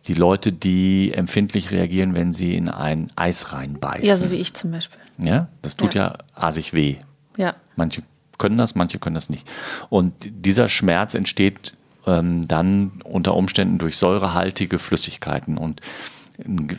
die 0.06 0.14
Leute, 0.14 0.52
die 0.52 1.12
empfindlich 1.12 1.70
reagieren, 1.70 2.14
wenn 2.14 2.32
sie 2.32 2.54
in 2.54 2.68
ein 2.68 3.08
Eis 3.16 3.52
reinbeißen. 3.52 4.06
Ja, 4.06 4.16
so 4.16 4.30
wie 4.30 4.36
ich 4.36 4.54
zum 4.54 4.70
Beispiel. 4.70 5.00
Ja, 5.18 5.48
das 5.62 5.76
tut 5.76 5.94
ja, 5.94 6.12
ja 6.12 6.18
asig 6.34 6.72
weh. 6.72 6.96
Ja. 7.36 7.54
Manche 7.76 8.02
können 8.38 8.58
das, 8.58 8.74
manche 8.74 8.98
können 8.98 9.14
das 9.14 9.30
nicht. 9.30 9.46
Und 9.90 10.12
dieser 10.20 10.68
Schmerz 10.68 11.14
entsteht 11.14 11.73
ähm, 12.06 12.46
dann 12.46 13.02
unter 13.04 13.34
Umständen 13.34 13.78
durch 13.78 13.96
säurehaltige 13.96 14.78
Flüssigkeiten 14.78 15.58
und 15.58 15.80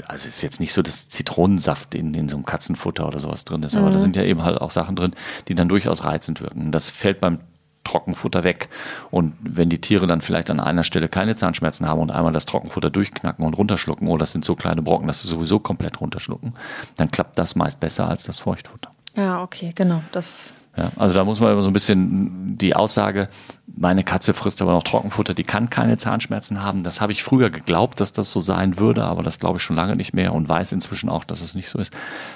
also 0.07 0.27
ist 0.27 0.41
jetzt 0.41 0.59
nicht 0.59 0.73
so, 0.73 0.81
dass 0.81 1.07
Zitronensaft 1.07 1.95
in, 1.95 2.13
in 2.13 2.27
so 2.27 2.35
einem 2.35 2.45
Katzenfutter 2.45 3.07
oder 3.07 3.19
sowas 3.19 3.45
drin 3.45 3.63
ist, 3.63 3.77
aber 3.77 3.89
mhm. 3.89 3.93
da 3.93 3.99
sind 3.99 4.15
ja 4.17 4.23
eben 4.23 4.43
halt 4.43 4.59
auch 4.59 4.71
Sachen 4.71 4.97
drin, 4.97 5.11
die 5.47 5.55
dann 5.55 5.69
durchaus 5.69 6.03
reizend 6.03 6.41
wirken. 6.41 6.73
Das 6.73 6.89
fällt 6.89 7.21
beim 7.21 7.39
Trockenfutter 7.85 8.43
weg. 8.43 8.67
Und 9.11 9.33
wenn 9.41 9.69
die 9.69 9.79
Tiere 9.79 10.07
dann 10.07 10.19
vielleicht 10.19 10.49
an 10.49 10.59
einer 10.59 10.83
Stelle 10.83 11.07
keine 11.07 11.35
Zahnschmerzen 11.35 11.87
haben 11.87 12.01
und 12.01 12.11
einmal 12.11 12.33
das 12.33 12.45
Trockenfutter 12.45 12.89
durchknacken 12.89 13.45
und 13.45 13.53
runterschlucken, 13.53 14.09
oh, 14.09 14.17
das 14.17 14.33
sind 14.33 14.43
so 14.43 14.55
kleine 14.55 14.81
Brocken, 14.81 15.07
dass 15.07 15.21
sie 15.21 15.29
sowieso 15.29 15.59
komplett 15.59 16.01
runterschlucken, 16.01 16.53
dann 16.97 17.11
klappt 17.11 17.39
das 17.39 17.55
meist 17.55 17.79
besser 17.79 18.09
als 18.09 18.23
das 18.23 18.39
Feuchtfutter. 18.39 18.91
Ja, 19.15 19.41
okay, 19.41 19.71
genau. 19.73 20.01
Das 20.11 20.53
ja, 20.77 20.91
also 20.97 21.15
da 21.15 21.23
muss 21.23 21.39
man 21.39 21.51
immer 21.51 21.61
so 21.61 21.69
ein 21.69 21.73
bisschen 21.73 22.57
die 22.57 22.75
Aussage, 22.75 23.29
meine 23.77 24.03
Katze 24.03 24.33
frisst 24.33 24.61
aber 24.61 24.71
noch 24.71 24.83
Trockenfutter, 24.83 25.33
die 25.33 25.43
kann 25.43 25.69
keine 25.69 25.97
Zahnschmerzen 25.97 26.61
haben. 26.61 26.83
Das 26.83 27.01
habe 27.01 27.11
ich 27.11 27.23
früher 27.23 27.49
geglaubt, 27.49 27.99
dass 27.99 28.13
das 28.13 28.31
so 28.31 28.39
sein 28.39 28.79
würde, 28.79 29.03
aber 29.03 29.23
das 29.23 29.39
glaube 29.39 29.57
ich 29.57 29.63
schon 29.63 29.75
lange 29.75 29.95
nicht 29.95 30.13
mehr 30.13 30.33
und 30.33 30.47
weiß 30.47 30.71
inzwischen 30.71 31.09
auch, 31.09 31.23
dass 31.23 31.41
es 31.41 31.55
nicht 31.55 31.69
so 31.69 31.79
ist. 31.79 31.93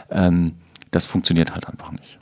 Ähm, 0.10 0.56
das 0.92 1.06
funktioniert 1.06 1.54
halt 1.54 1.68
einfach 1.68 1.92
nicht. 1.92 2.20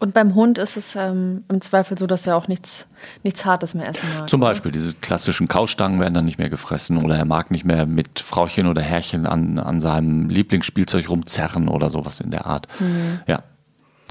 Und 0.00 0.14
beim 0.14 0.34
Hund 0.34 0.56
ist 0.56 0.78
es 0.78 0.96
ähm, 0.96 1.44
im 1.50 1.60
Zweifel 1.60 1.98
so, 1.98 2.06
dass 2.06 2.26
er 2.26 2.34
auch 2.34 2.48
nichts, 2.48 2.86
nichts 3.22 3.44
Hartes 3.44 3.74
mehr 3.74 3.86
essen 3.86 4.08
mag. 4.18 4.30
Zum 4.30 4.40
Beispiel, 4.40 4.70
oder? 4.70 4.78
diese 4.78 4.94
klassischen 4.94 5.46
Kaustangen 5.46 6.00
werden 6.00 6.14
dann 6.14 6.24
nicht 6.24 6.38
mehr 6.38 6.48
gefressen 6.48 6.96
oder 6.96 7.18
er 7.18 7.26
mag 7.26 7.50
nicht 7.50 7.66
mehr 7.66 7.84
mit 7.84 8.18
Frauchen 8.18 8.66
oder 8.66 8.80
Herrchen 8.80 9.26
an, 9.26 9.58
an 9.58 9.82
seinem 9.82 10.30
Lieblingsspielzeug 10.30 11.10
rumzerren 11.10 11.68
oder 11.68 11.90
sowas 11.90 12.20
in 12.20 12.30
der 12.30 12.46
Art. 12.46 12.66
Mhm. 12.80 13.20
Ja? 13.26 13.42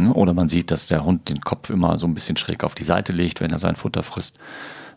Oder 0.07 0.33
man 0.33 0.49
sieht, 0.49 0.71
dass 0.71 0.87
der 0.87 1.03
Hund 1.03 1.29
den 1.29 1.41
Kopf 1.41 1.69
immer 1.69 1.97
so 1.97 2.07
ein 2.07 2.13
bisschen 2.13 2.37
schräg 2.37 2.63
auf 2.63 2.75
die 2.75 2.83
Seite 2.83 3.13
legt, 3.13 3.41
wenn 3.41 3.51
er 3.51 3.57
sein 3.57 3.75
Futter 3.75 4.03
frisst. 4.03 4.37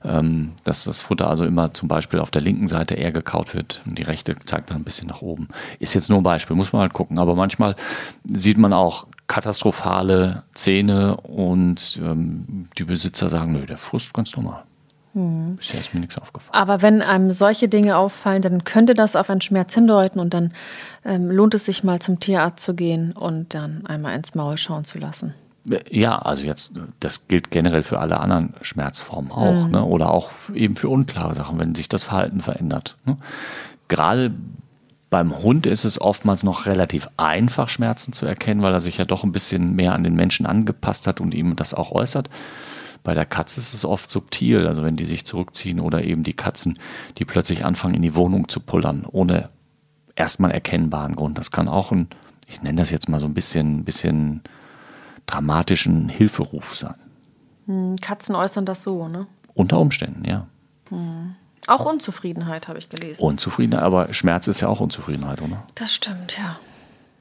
Ähm, 0.04 0.52
dass 0.64 0.84
das 0.84 1.00
Futter 1.00 1.28
also 1.28 1.44
immer 1.44 1.72
zum 1.72 1.88
Beispiel 1.88 2.18
auf 2.18 2.32
der 2.32 2.42
linken 2.42 2.66
Seite 2.66 2.94
eher 2.94 3.12
gekaut 3.12 3.54
wird 3.54 3.82
und 3.86 3.96
die 3.96 4.02
rechte 4.02 4.34
zeigt 4.44 4.70
dann 4.70 4.78
ein 4.78 4.84
bisschen 4.84 5.06
nach 5.06 5.22
oben. 5.22 5.48
Ist 5.78 5.94
jetzt 5.94 6.08
nur 6.08 6.18
ein 6.18 6.24
Beispiel, 6.24 6.56
muss 6.56 6.72
man 6.72 6.82
halt 6.82 6.92
gucken. 6.92 7.18
Aber 7.18 7.36
manchmal 7.36 7.76
sieht 8.24 8.58
man 8.58 8.72
auch 8.72 9.06
katastrophale 9.28 10.42
Zähne 10.54 11.16
und 11.18 12.00
ähm, 12.02 12.68
die 12.78 12.84
Besitzer 12.84 13.28
sagen, 13.28 13.52
nö, 13.52 13.64
der 13.64 13.78
frisst 13.78 14.12
ganz 14.12 14.36
normal. 14.36 14.64
Hm. 15.14 15.56
Bisher 15.56 15.80
ist 15.80 15.92
mir 15.92 16.00
nichts 16.00 16.16
aufgefallen. 16.18 16.54
Aber 16.54 16.80
wenn 16.80 17.02
einem 17.02 17.30
solche 17.30 17.68
Dinge 17.68 17.96
auffallen, 17.96 18.42
dann 18.42 18.64
könnte 18.64 18.94
das 18.94 19.14
auf 19.16 19.28
einen 19.28 19.42
Schmerz 19.42 19.74
hindeuten 19.74 20.20
und 20.20 20.32
dann 20.32 20.52
ähm, 21.04 21.30
lohnt 21.30 21.54
es 21.54 21.66
sich 21.66 21.84
mal 21.84 22.00
zum 22.00 22.18
Tierarzt 22.18 22.64
zu 22.64 22.74
gehen 22.74 23.12
und 23.12 23.54
dann 23.54 23.86
einmal 23.86 24.16
ins 24.16 24.34
Maul 24.34 24.56
schauen 24.56 24.84
zu 24.84 24.98
lassen. 24.98 25.34
Ja, 25.90 26.18
also 26.18 26.44
jetzt, 26.44 26.74
das 26.98 27.28
gilt 27.28 27.52
generell 27.52 27.84
für 27.84 28.00
alle 28.00 28.20
anderen 28.20 28.54
Schmerzformen 28.62 29.30
auch, 29.30 29.66
mhm. 29.66 29.70
ne? 29.70 29.84
oder 29.84 30.10
auch 30.10 30.30
eben 30.52 30.76
für 30.76 30.88
unklare 30.88 31.34
Sachen, 31.34 31.58
wenn 31.58 31.76
sich 31.76 31.88
das 31.88 32.02
Verhalten 32.02 32.40
verändert. 32.40 32.96
Ne? 33.04 33.16
Gerade 33.86 34.32
beim 35.08 35.42
Hund 35.42 35.66
ist 35.66 35.84
es 35.84 36.00
oftmals 36.00 36.42
noch 36.42 36.66
relativ 36.66 37.08
einfach, 37.16 37.68
Schmerzen 37.68 38.12
zu 38.12 38.26
erkennen, 38.26 38.62
weil 38.62 38.72
er 38.72 38.80
sich 38.80 38.96
ja 38.96 39.04
doch 39.04 39.22
ein 39.22 39.30
bisschen 39.30 39.76
mehr 39.76 39.92
an 39.92 40.02
den 40.02 40.14
Menschen 40.14 40.46
angepasst 40.46 41.06
hat 41.06 41.20
und 41.20 41.34
ihm 41.34 41.54
das 41.54 41.74
auch 41.74 41.92
äußert. 41.92 42.28
Bei 43.02 43.14
der 43.14 43.26
Katze 43.26 43.60
ist 43.60 43.74
es 43.74 43.84
oft 43.84 44.08
subtil, 44.08 44.66
also 44.66 44.82
wenn 44.84 44.96
die 44.96 45.06
sich 45.06 45.24
zurückziehen 45.24 45.80
oder 45.80 46.04
eben 46.04 46.22
die 46.22 46.34
Katzen, 46.34 46.78
die 47.18 47.24
plötzlich 47.24 47.64
anfangen 47.64 47.94
in 47.94 48.02
die 48.02 48.14
Wohnung 48.14 48.48
zu 48.48 48.60
pullern, 48.60 49.04
ohne 49.10 49.50
erstmal 50.14 50.52
erkennbaren 50.52 51.16
Grund. 51.16 51.38
Das 51.38 51.50
kann 51.50 51.68
auch 51.68 51.90
ein, 51.90 52.08
ich 52.46 52.62
nenne 52.62 52.80
das 52.80 52.90
jetzt 52.90 53.08
mal 53.08 53.18
so 53.18 53.26
ein 53.26 53.34
bisschen, 53.34 53.84
bisschen 53.84 54.42
dramatischen 55.26 56.08
Hilferuf 56.08 56.76
sein. 56.76 56.94
Hm, 57.66 57.96
Katzen 58.00 58.34
äußern 58.34 58.66
das 58.66 58.82
so, 58.82 59.08
ne? 59.08 59.26
Unter 59.54 59.78
Umständen, 59.78 60.24
ja. 60.24 60.46
Hm. 60.88 61.34
Auch 61.68 61.84
Unzufriedenheit 61.84 62.68
habe 62.68 62.78
ich 62.78 62.88
gelesen. 62.88 63.22
Unzufriedenheit, 63.22 63.84
aber 63.84 64.12
Schmerz 64.12 64.48
ist 64.48 64.60
ja 64.60 64.68
auch 64.68 64.80
Unzufriedenheit, 64.80 65.40
oder? 65.42 65.64
Das 65.74 65.94
stimmt, 65.94 66.36
ja. 66.36 66.58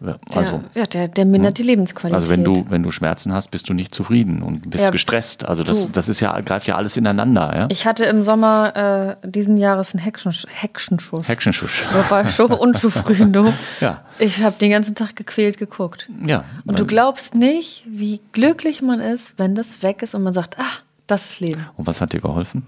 Ja, 0.03 0.17
also, 0.33 0.63
der, 0.73 0.81
ja, 0.81 0.85
der, 0.87 1.07
der 1.07 1.25
mindert 1.25 1.59
die 1.59 1.63
Lebensqualität. 1.63 2.19
Also 2.19 2.33
wenn 2.33 2.43
du, 2.43 2.65
wenn 2.69 2.81
du 2.81 2.89
Schmerzen 2.89 3.33
hast, 3.33 3.49
bist 3.49 3.69
du 3.69 3.73
nicht 3.73 3.93
zufrieden 3.93 4.41
und 4.41 4.71
bist 4.71 4.83
ja, 4.83 4.89
gestresst. 4.89 5.45
Also 5.45 5.63
das, 5.63 5.91
das 5.91 6.09
ist 6.09 6.19
ja, 6.21 6.39
greift 6.41 6.67
ja 6.67 6.75
alles 6.75 6.97
ineinander. 6.97 7.53
Ja? 7.55 7.67
Ich 7.69 7.85
hatte 7.85 8.05
im 8.05 8.23
Sommer 8.23 9.17
äh, 9.21 9.27
diesen 9.27 9.57
Jahres 9.57 9.93
einen 9.93 10.03
Hexensch 10.03 10.45
Hexenschuss. 10.49 11.27
Hexenschuss. 11.27 11.71
Da 11.93 12.09
war 12.09 12.25
ich 12.25 12.31
so 12.31 12.45
unzufrieden, 12.45 13.31
du. 13.31 13.53
ja. 13.79 14.01
Ich 14.17 14.41
habe 14.41 14.55
den 14.59 14.71
ganzen 14.71 14.95
Tag 14.95 15.15
gequält 15.15 15.59
geguckt. 15.59 16.09
Ja. 16.25 16.45
Und 16.65 16.79
du 16.79 16.85
glaubst 16.85 17.35
nicht, 17.35 17.85
wie 17.87 18.21
glücklich 18.31 18.81
man 18.81 18.99
ist, 18.99 19.33
wenn 19.37 19.53
das 19.53 19.83
weg 19.83 20.01
ist 20.01 20.15
und 20.15 20.23
man 20.23 20.33
sagt, 20.33 20.57
ah, 20.59 20.81
das 21.05 21.25
ist 21.25 21.39
Leben. 21.39 21.67
Und 21.77 21.85
was 21.85 22.01
hat 22.01 22.13
dir 22.13 22.21
geholfen? 22.21 22.65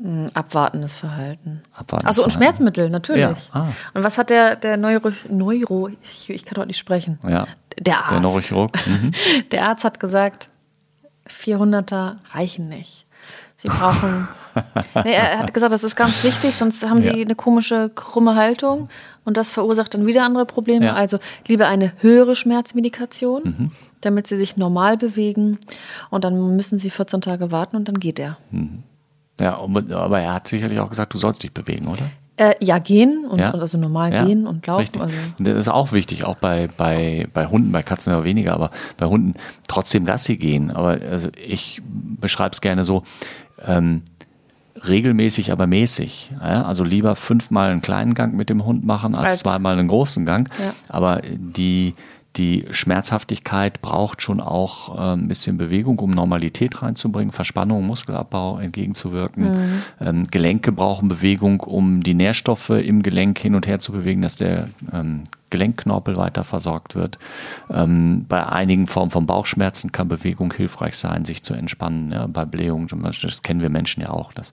Hm, 0.00 0.28
abwartendes 0.32 0.94
Verhalten. 0.94 1.62
Abwartendes 1.72 2.06
also 2.06 2.24
und 2.24 2.32
Schmerzmittel, 2.32 2.88
natürlich. 2.88 3.22
Ja. 3.22 3.34
Ah. 3.52 3.68
Und 3.94 4.04
was 4.04 4.16
hat 4.16 4.30
der, 4.30 4.54
der 4.54 4.76
Neuro, 4.76 5.10
Neuro 5.28 5.88
ich, 6.02 6.30
ich 6.30 6.44
kann 6.44 6.58
heute 6.58 6.68
nicht 6.68 6.78
sprechen. 6.78 7.18
Ja. 7.26 7.48
Der 7.78 7.98
Arzt. 7.98 8.10
Der 8.12 8.20
Neurochirurg. 8.20 8.70
Mhm. 8.86 9.12
Der 9.50 9.68
Arzt 9.68 9.84
hat 9.84 9.98
gesagt, 9.98 10.50
400er 11.28 12.16
reichen 12.32 12.68
nicht. 12.68 13.06
Sie 13.56 13.68
brauchen. 13.68 14.28
nee, 15.04 15.14
er 15.14 15.40
hat 15.40 15.52
gesagt, 15.52 15.72
das 15.72 15.82
ist 15.82 15.96
ganz 15.96 16.22
wichtig, 16.22 16.54
sonst 16.54 16.88
haben 16.88 17.00
sie 17.00 17.08
ja. 17.08 17.14
eine 17.14 17.34
komische, 17.34 17.90
krumme 17.92 18.36
Haltung 18.36 18.88
und 19.24 19.36
das 19.36 19.50
verursacht 19.50 19.94
dann 19.94 20.06
wieder 20.06 20.22
andere 20.22 20.46
Probleme. 20.46 20.86
Ja. 20.86 20.94
Also 20.94 21.18
lieber 21.48 21.66
eine 21.66 21.92
höhere 21.98 22.36
Schmerzmedikation, 22.36 23.42
mhm. 23.42 23.72
damit 24.00 24.28
sie 24.28 24.38
sich 24.38 24.56
normal 24.56 24.96
bewegen 24.96 25.58
und 26.08 26.22
dann 26.22 26.54
müssen 26.54 26.78
sie 26.78 26.88
14 26.88 27.20
Tage 27.20 27.50
warten 27.50 27.74
und 27.74 27.88
dann 27.88 27.98
geht 27.98 28.20
er. 28.20 28.38
Mhm. 28.52 28.84
Ja, 29.40 29.58
aber 29.58 30.20
er 30.20 30.34
hat 30.34 30.48
sicherlich 30.48 30.80
auch 30.80 30.88
gesagt, 30.88 31.14
du 31.14 31.18
sollst 31.18 31.42
dich 31.42 31.52
bewegen, 31.52 31.86
oder? 31.86 32.10
Äh, 32.36 32.54
ja, 32.60 32.78
gehen 32.78 33.24
und, 33.28 33.40
ja. 33.40 33.52
also 33.52 33.78
normal 33.78 34.12
ja, 34.12 34.24
gehen 34.24 34.46
und 34.46 34.64
laufen. 34.66 35.00
Also. 35.00 35.14
Das 35.40 35.54
ist 35.54 35.68
auch 35.68 35.92
wichtig, 35.92 36.24
auch 36.24 36.38
bei, 36.38 36.68
bei, 36.76 37.26
bei 37.34 37.46
Hunden, 37.46 37.72
bei 37.72 37.82
Katzen 37.82 38.12
aber 38.12 38.22
weniger, 38.22 38.54
aber 38.54 38.70
bei 38.96 39.06
Hunden 39.06 39.34
trotzdem 39.66 40.04
Gassi 40.04 40.36
gehen. 40.36 40.70
Aber 40.70 40.98
also 41.10 41.30
ich 41.36 41.82
beschreibe 41.84 42.52
es 42.52 42.60
gerne 42.60 42.84
so, 42.84 43.02
ähm, 43.66 44.02
regelmäßig, 44.86 45.50
aber 45.50 45.66
mäßig. 45.66 46.30
Ja? 46.40 46.62
Also 46.64 46.84
lieber 46.84 47.16
fünfmal 47.16 47.70
einen 47.70 47.82
kleinen 47.82 48.14
Gang 48.14 48.34
mit 48.34 48.50
dem 48.50 48.64
Hund 48.64 48.84
machen 48.84 49.16
als, 49.16 49.26
als 49.26 49.38
zweimal 49.38 49.76
einen 49.76 49.88
großen 49.88 50.24
Gang. 50.24 50.48
Aber 50.88 51.22
die 51.24 51.94
die 52.38 52.64
Schmerzhaftigkeit 52.70 53.82
braucht 53.82 54.22
schon 54.22 54.40
auch 54.40 54.96
äh, 54.96 55.12
ein 55.14 55.28
bisschen 55.28 55.58
Bewegung, 55.58 55.98
um 55.98 56.10
Normalität 56.10 56.80
reinzubringen, 56.82 57.32
Verspannung, 57.32 57.86
Muskelabbau 57.86 58.58
entgegenzuwirken. 58.58 59.44
Mhm. 59.44 59.82
Ähm, 60.00 60.26
Gelenke 60.30 60.72
brauchen 60.72 61.08
Bewegung, 61.08 61.60
um 61.60 62.02
die 62.02 62.14
Nährstoffe 62.14 62.70
im 62.70 63.02
Gelenk 63.02 63.38
hin 63.38 63.54
und 63.54 63.66
her 63.66 63.80
zu 63.80 63.92
bewegen, 63.92 64.22
dass 64.22 64.36
der 64.36 64.70
ähm, 64.92 65.24
Gelenkknorpel 65.50 66.16
weiter 66.16 66.44
versorgt 66.44 66.94
wird. 66.94 67.18
Ähm, 67.70 68.26
bei 68.28 68.46
einigen 68.46 68.86
Formen 68.86 69.10
von 69.10 69.26
Bauchschmerzen 69.26 69.92
kann 69.92 70.08
Bewegung 70.08 70.52
hilfreich 70.52 70.96
sein, 70.96 71.24
sich 71.24 71.42
zu 71.42 71.54
entspannen. 71.54 72.12
Ja, 72.12 72.26
bei 72.26 72.44
Blähungen, 72.44 72.88
das 73.22 73.42
kennen 73.42 73.60
wir 73.60 73.70
Menschen 73.70 74.02
ja 74.02 74.10
auch. 74.10 74.32
Das. 74.32 74.52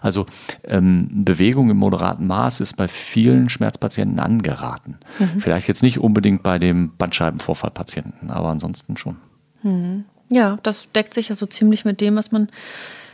Also 0.00 0.26
ähm, 0.64 1.08
Bewegung 1.24 1.70
im 1.70 1.78
moderaten 1.78 2.26
Maß 2.26 2.60
ist 2.60 2.74
bei 2.74 2.88
vielen 2.88 3.48
Schmerzpatienten 3.48 4.20
angeraten. 4.20 4.98
Mhm. 5.18 5.40
Vielleicht 5.40 5.68
jetzt 5.68 5.82
nicht 5.82 5.98
unbedingt 5.98 6.42
bei 6.42 6.58
dem 6.58 6.96
Bandscheibenvorfallpatienten, 6.96 8.30
aber 8.30 8.48
ansonsten 8.48 8.96
schon. 8.96 9.16
Mhm. 9.62 10.04
Ja, 10.30 10.58
das 10.62 10.90
deckt 10.92 11.14
sich 11.14 11.28
ja 11.28 11.34
so 11.34 11.46
ziemlich 11.46 11.84
mit 11.84 12.00
dem, 12.00 12.16
was 12.16 12.32
man 12.32 12.48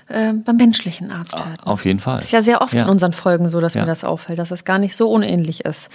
äh, 0.08 0.32
beim 0.32 0.56
menschlichen 0.56 1.10
Arzt 1.10 1.36
hört. 1.36 1.66
Auf 1.66 1.84
jeden 1.84 2.00
Fall. 2.00 2.16
Das 2.16 2.26
ist 2.26 2.32
ja 2.32 2.42
sehr 2.42 2.62
oft 2.62 2.74
ja. 2.74 2.84
in 2.84 2.88
unseren 2.88 3.12
Folgen 3.12 3.48
so, 3.48 3.60
dass 3.60 3.74
ja. 3.74 3.82
mir 3.82 3.86
das 3.86 4.04
auffällt, 4.04 4.38
dass 4.38 4.48
das 4.48 4.64
gar 4.64 4.78
nicht 4.78 4.96
so 4.96 5.10
unähnlich 5.10 5.64
ist. 5.64 5.90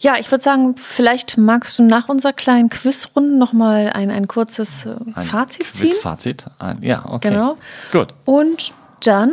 Ja, 0.00 0.14
ich 0.18 0.30
würde 0.30 0.44
sagen, 0.44 0.76
vielleicht 0.76 1.38
magst 1.38 1.78
du 1.78 1.82
nach 1.82 2.08
unserer 2.08 2.32
kleinen 2.32 2.68
Quizrunde 2.70 3.36
nochmal 3.36 3.90
ein, 3.94 4.10
ein 4.10 4.28
kurzes 4.28 4.86
äh, 4.86 4.94
Ein 5.14 5.24
Fazit 5.24 5.66
ziehen. 5.72 5.88
Quizfazit? 5.88 6.44
Ein- 6.60 6.82
Ja, 6.82 7.04
okay. 7.06 7.30
Genau. 7.30 7.56
Gut. 7.90 8.14
Und 8.24 8.72
dann 9.00 9.32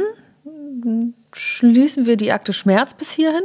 schließen 1.33 2.05
wir 2.05 2.17
die 2.17 2.31
Akte 2.31 2.53
Schmerz 2.53 2.93
bis 2.93 3.11
hierhin 3.11 3.43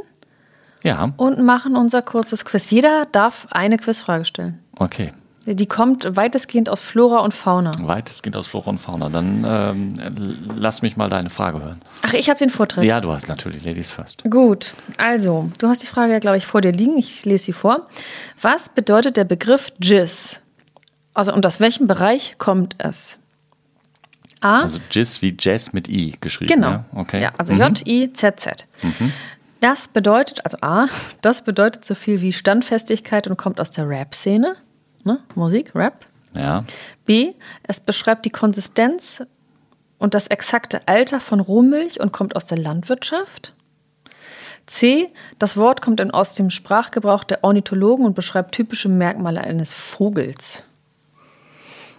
Ja, 0.82 1.12
und 1.16 1.40
machen 1.42 1.76
unser 1.76 2.02
kurzes 2.02 2.44
Quiz. 2.44 2.70
Jeder 2.70 3.06
darf 3.12 3.46
eine 3.50 3.76
Quizfrage 3.78 4.24
stellen. 4.24 4.58
okay. 4.76 5.12
Die 5.54 5.66
kommt 5.66 6.16
weitestgehend 6.16 6.68
aus 6.68 6.80
Flora 6.80 7.18
und 7.20 7.34
Fauna. 7.34 7.72
Weitestgehend 7.80 8.36
aus 8.36 8.46
Flora 8.46 8.70
und 8.70 8.78
Fauna. 8.78 9.08
Dann 9.08 9.44
ähm, 9.46 10.38
lass 10.56 10.82
mich 10.82 10.96
mal 10.96 11.08
deine 11.08 11.30
Frage 11.30 11.60
hören. 11.60 11.80
Ach, 12.02 12.12
ich 12.14 12.28
habe 12.30 12.38
den 12.38 12.50
Vortritt. 12.50 12.84
Ja, 12.84 13.00
du 13.00 13.12
hast 13.12 13.28
natürlich 13.28 13.64
Ladies 13.64 13.90
First. 13.90 14.22
Gut, 14.30 14.74
also, 14.96 15.50
du 15.58 15.68
hast 15.68 15.82
die 15.82 15.86
Frage 15.86 16.12
ja, 16.12 16.18
glaube 16.18 16.36
ich, 16.38 16.46
vor 16.46 16.60
dir 16.60 16.72
liegen. 16.72 16.96
Ich 16.98 17.24
lese 17.24 17.44
sie 17.44 17.52
vor. 17.52 17.88
Was 18.40 18.68
bedeutet 18.68 19.16
der 19.16 19.24
Begriff 19.24 19.72
Jizz? 19.82 20.40
Also, 21.14 21.32
und 21.34 21.44
aus 21.44 21.58
welchem 21.60 21.86
Bereich 21.86 22.36
kommt 22.38 22.76
es? 22.78 23.18
A. 24.42 24.62
Also 24.62 24.78
Jizz 24.90 25.20
wie 25.20 25.36
Jazz 25.38 25.72
mit 25.72 25.88
I 25.88 26.16
geschrieben. 26.20 26.54
genau. 26.54 26.70
Ja, 26.70 26.84
okay. 26.94 27.20
Ja, 27.22 27.32
also 27.36 27.52
Mhm. 27.52 27.60
J-I-Z-Z. 27.60 28.66
Das 29.60 29.88
bedeutet, 29.88 30.42
also 30.44 30.56
A, 30.62 30.86
das 31.20 31.42
bedeutet 31.42 31.84
so 31.84 31.94
viel 31.94 32.22
wie 32.22 32.32
Standfestigkeit 32.32 33.26
und 33.28 33.36
kommt 33.36 33.60
aus 33.60 33.70
der 33.70 33.86
Rap-Szene. 33.86 34.56
Ne? 35.04 35.18
Musik, 35.34 35.74
Rap. 35.74 36.06
Ja, 36.34 36.64
B, 37.06 37.32
es 37.64 37.80
beschreibt 37.80 38.24
die 38.24 38.30
Konsistenz 38.30 39.22
und 39.98 40.14
das 40.14 40.28
exakte 40.28 40.80
Alter 40.86 41.20
von 41.20 41.40
Rohmilch 41.40 41.98
und 42.00 42.12
kommt 42.12 42.36
aus 42.36 42.46
der 42.46 42.58
Landwirtschaft. 42.58 43.52
C, 44.66 45.08
das 45.40 45.56
Wort 45.56 45.82
kommt 45.82 45.98
in- 45.98 46.12
aus 46.12 46.34
dem 46.34 46.50
Sprachgebrauch 46.50 47.24
der 47.24 47.42
Ornithologen 47.42 48.04
und 48.06 48.14
beschreibt 48.14 48.54
typische 48.54 48.88
Merkmale 48.88 49.40
eines 49.40 49.74
Vogels. 49.74 50.62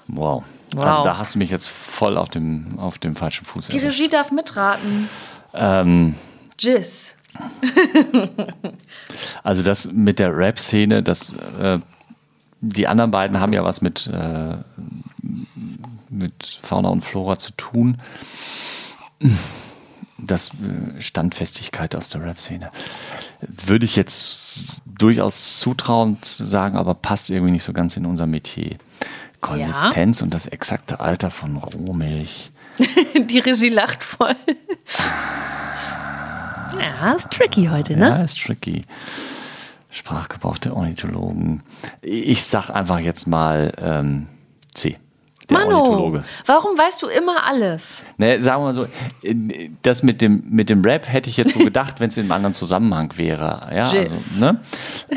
wow. 0.08 0.44
Wow. 0.74 0.84
Also 0.86 1.04
da 1.04 1.18
hast 1.18 1.36
du 1.36 1.40
mich 1.40 1.50
jetzt 1.50 1.68
voll 1.68 2.16
auf 2.18 2.30
dem, 2.30 2.80
auf 2.80 2.98
dem 2.98 3.18
falschen 3.18 3.44
Fuß 3.44 3.68
Die 3.68 3.78
erwischt. 3.80 4.00
Regie 4.00 4.10
darf 4.10 4.32
mitraten. 4.32 5.10
Ähm, 5.54 6.16
Jizz. 6.58 7.14
also 9.44 9.64
das 9.64 9.92
mit 9.92 10.20
der 10.20 10.36
Rap-Szene, 10.38 11.04
das 11.04 11.34
äh, 11.60 11.80
die 12.62 12.88
anderen 12.88 13.12
beiden 13.12 13.40
haben 13.40 13.54
ja 13.54 13.64
was 13.64 13.82
mit, 13.82 14.08
äh, 14.08 14.56
mit 16.10 16.60
Fauna 16.62 16.90
und 16.90 17.02
Flora 17.02 17.38
zu 17.38 17.52
tun. 17.54 17.98
Das 20.18 20.50
äh, 20.50 21.02
Standfestigkeit 21.02 21.96
aus 21.96 22.08
der 22.10 22.24
Rap-Szene. 22.24 22.70
Würde 23.66 23.86
ich 23.86 23.96
jetzt 23.96 24.84
durchaus 24.86 25.60
zutrauend 25.60 26.24
sagen, 26.24 26.78
aber 26.78 26.94
passt 26.94 27.32
irgendwie 27.32 27.54
nicht 27.54 27.64
so 27.64 27.74
ganz 27.74 27.98
in 27.98 28.06
unser 28.06 28.28
Metier. 28.28 28.78
Konsistenz 29.42 30.22
und 30.22 30.34
das 30.36 30.46
exakte 30.46 31.00
Alter 31.00 31.32
von 31.32 31.58
Rohmilch. 31.58 32.52
Die 33.16 33.40
Regie 33.40 33.70
lacht 33.70 34.04
voll. 34.04 34.36
Ja, 36.80 37.14
ist 37.14 37.32
tricky 37.32 37.68
heute, 37.72 37.98
ne? 37.98 38.10
Ja, 38.10 38.24
ist 38.24 38.40
tricky. 38.40 38.86
Sprachgebrauch 39.92 40.58
der 40.58 40.76
Ornithologen. 40.76 41.62
Ich 42.02 42.46
sag 42.46 42.70
einfach 42.70 43.00
jetzt 43.00 43.28
mal 43.28 43.74
ähm, 43.78 44.28
C. 44.74 44.98
Der 45.50 45.58
Mano, 45.58 45.80
Ornithologe. 45.80 46.24
warum 46.46 46.78
weißt 46.78 47.02
du 47.02 47.08
immer 47.08 47.46
alles? 47.46 48.06
Ne, 48.18 48.42
sagen 48.42 48.62
wir 48.62 48.66
mal 48.68 48.74
so, 48.74 48.88
das 49.82 50.02
mit 50.02 50.22
dem, 50.22 50.44
mit 50.50 50.70
dem 50.70 50.82
Rap 50.82 51.12
hätte 51.12 51.30
ich 51.30 51.36
jetzt 51.36 51.54
so 51.54 51.60
gedacht, 51.60 52.00
wenn 52.00 52.08
es 52.08 52.18
in 52.18 52.24
einem 52.24 52.32
anderen 52.32 52.54
Zusammenhang 52.54 53.18
wäre. 53.18 53.70
Ja, 53.74 53.84
also, 53.84 54.46
ne? 54.46 54.60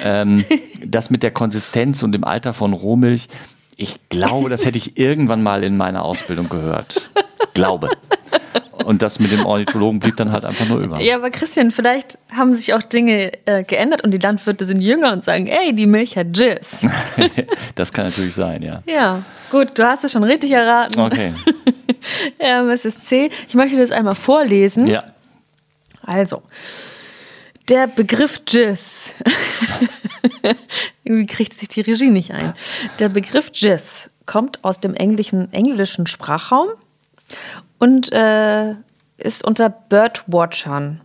ähm, 0.02 0.44
das 0.84 1.10
mit 1.10 1.22
der 1.22 1.30
Konsistenz 1.30 2.02
und 2.02 2.12
dem 2.12 2.24
Alter 2.24 2.52
von 2.52 2.72
Rohmilch, 2.72 3.28
ich 3.76 4.00
glaube, 4.08 4.50
das 4.50 4.64
hätte 4.64 4.78
ich 4.78 4.98
irgendwann 4.98 5.42
mal 5.42 5.62
in 5.64 5.76
meiner 5.76 6.04
Ausbildung 6.04 6.48
gehört. 6.48 7.10
Glaube. 7.54 7.90
Und 8.84 9.02
das 9.02 9.18
mit 9.18 9.32
dem 9.32 9.46
Ornithologen 9.46 10.00
blieb 10.00 10.16
dann 10.16 10.30
halt 10.30 10.44
einfach 10.44 10.68
nur 10.68 10.78
über. 10.80 11.00
Ja, 11.00 11.16
aber 11.16 11.30
Christian, 11.30 11.70
vielleicht 11.70 12.18
haben 12.32 12.54
sich 12.54 12.74
auch 12.74 12.82
Dinge 12.82 13.32
äh, 13.46 13.62
geändert 13.62 14.04
und 14.04 14.10
die 14.10 14.18
Landwirte 14.18 14.64
sind 14.64 14.82
jünger 14.82 15.12
und 15.12 15.24
sagen, 15.24 15.46
ey, 15.46 15.74
die 15.74 15.86
Milch 15.86 16.16
hat 16.16 16.36
Jizz. 16.36 16.86
Das 17.74 17.92
kann 17.92 18.06
natürlich 18.06 18.34
sein, 18.34 18.62
ja. 18.62 18.82
ja, 18.86 19.24
gut, 19.50 19.76
du 19.76 19.84
hast 19.84 20.04
es 20.04 20.12
schon 20.12 20.22
richtig 20.22 20.50
erraten. 20.52 21.00
Okay. 21.00 21.34
Ähm, 22.38 22.68
es 22.68 22.84
ist 22.84 23.06
C. 23.06 23.30
Ich 23.48 23.54
möchte 23.54 23.78
das 23.78 23.90
einmal 23.90 24.14
vorlesen. 24.14 24.86
Ja. 24.86 25.04
Also, 26.02 26.42
der 27.68 27.86
Begriff 27.86 28.42
Jizz. 28.46 29.10
Irgendwie 31.04 31.26
kriegt 31.26 31.58
sich 31.58 31.68
die 31.68 31.80
Regie 31.80 32.10
nicht 32.10 32.32
ein. 32.32 32.52
Der 32.98 33.08
Begriff 33.08 33.50
Jizz 33.54 34.10
kommt 34.26 34.62
aus 34.64 34.80
dem 34.80 34.94
englischen, 34.94 35.52
englischen 35.52 36.06
Sprachraum 36.06 36.68
und 37.78 38.12
äh, 38.12 38.74
ist 39.18 39.44
unter 39.44 39.68
Birdwatchern 39.70 41.00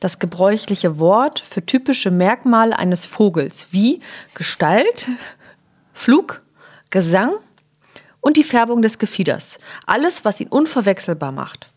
das 0.00 0.18
gebräuchliche 0.18 0.98
Wort 0.98 1.40
für 1.40 1.64
typische 1.64 2.10
Merkmale 2.10 2.78
eines 2.78 3.04
Vogels 3.04 3.68
wie 3.70 4.00
Gestalt, 4.34 5.08
Flug, 5.92 6.40
Gesang 6.90 7.32
und 8.20 8.36
die 8.36 8.44
Färbung 8.44 8.80
des 8.82 8.98
Gefieders. 8.98 9.58
Alles, 9.86 10.24
was 10.24 10.40
ihn 10.40 10.48
unverwechselbar 10.48 11.32
macht. 11.32 11.68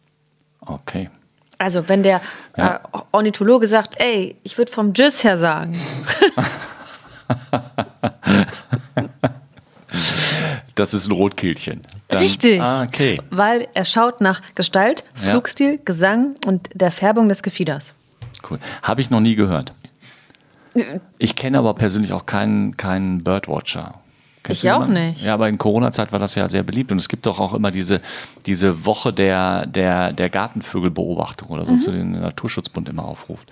Okay. 0.62 1.10
Also 1.58 1.88
wenn 1.90 2.02
der 2.04 2.22
Ja. 2.58 2.76
äh, 2.94 2.98
Ornithologe 3.12 3.68
sagt, 3.68 4.00
ey, 4.00 4.36
ich 4.44 4.58
würde 4.58 4.72
vom 4.72 4.94
Jizz 4.94 5.24
her 5.24 5.38
sagen. 5.38 5.80
Das 10.76 10.94
ist 10.94 11.08
ein 11.08 11.12
Rotkehlchen. 11.12 11.82
Dann- 12.08 12.20
Richtig. 12.24 12.62
Ah, 12.62 12.84
okay. 12.84 13.20
Weil 13.30 13.68
er 13.74 13.86
schaut 13.86 14.22
nach 14.22 14.42
Gestalt, 14.56 15.04
Ja. 15.24 15.32
Flugstil, 15.32 15.80
Gesang 15.84 16.36
und 16.46 16.70
der 16.74 16.92
Färbung 16.92 17.30
des 17.30 17.44
Gefieders. 17.44 17.94
Cool. 18.50 18.60
Habe 18.82 19.02
ich 19.02 19.10
noch 19.10 19.20
nie 19.20 19.36
gehört. 19.36 19.74
Ich 21.18 21.36
kenne 21.36 21.58
aber 21.60 21.74
persönlich 21.74 22.14
auch 22.14 22.26
keinen, 22.26 22.78
keinen 22.78 23.24
Birdwatcher. 23.24 23.96
Kennst 24.44 24.64
Ich 24.64 24.72
auch 24.72 24.82
jemanden? 24.82 24.94
nicht. 25.10 25.22
Ja, 25.24 25.36
aber 25.36 25.48
in 25.50 25.58
Corona-Zeit 25.60 26.12
war 26.12 26.18
das 26.20 26.34
ja 26.36 26.50
sehr 26.50 26.64
beliebt. 26.64 26.92
Und 26.92 26.98
es 26.98 27.10
gibt 27.10 27.26
doch 27.28 27.40
auch 27.40 27.54
immer 27.54 27.70
diese, 27.70 28.02
diese 28.48 28.86
Woche 28.86 29.14
der, 29.14 29.68
der, 29.68 30.14
der 30.14 30.30
Gartenvögelbeobachtung 30.32 31.50
oder 31.50 31.62
Mhm. 31.62 31.66
so, 31.66 31.86
zu 31.86 31.92
den 31.92 32.14
der 32.14 32.22
Naturschutzbund 32.22 32.90
immer 32.90 33.06
aufruft. 33.06 33.50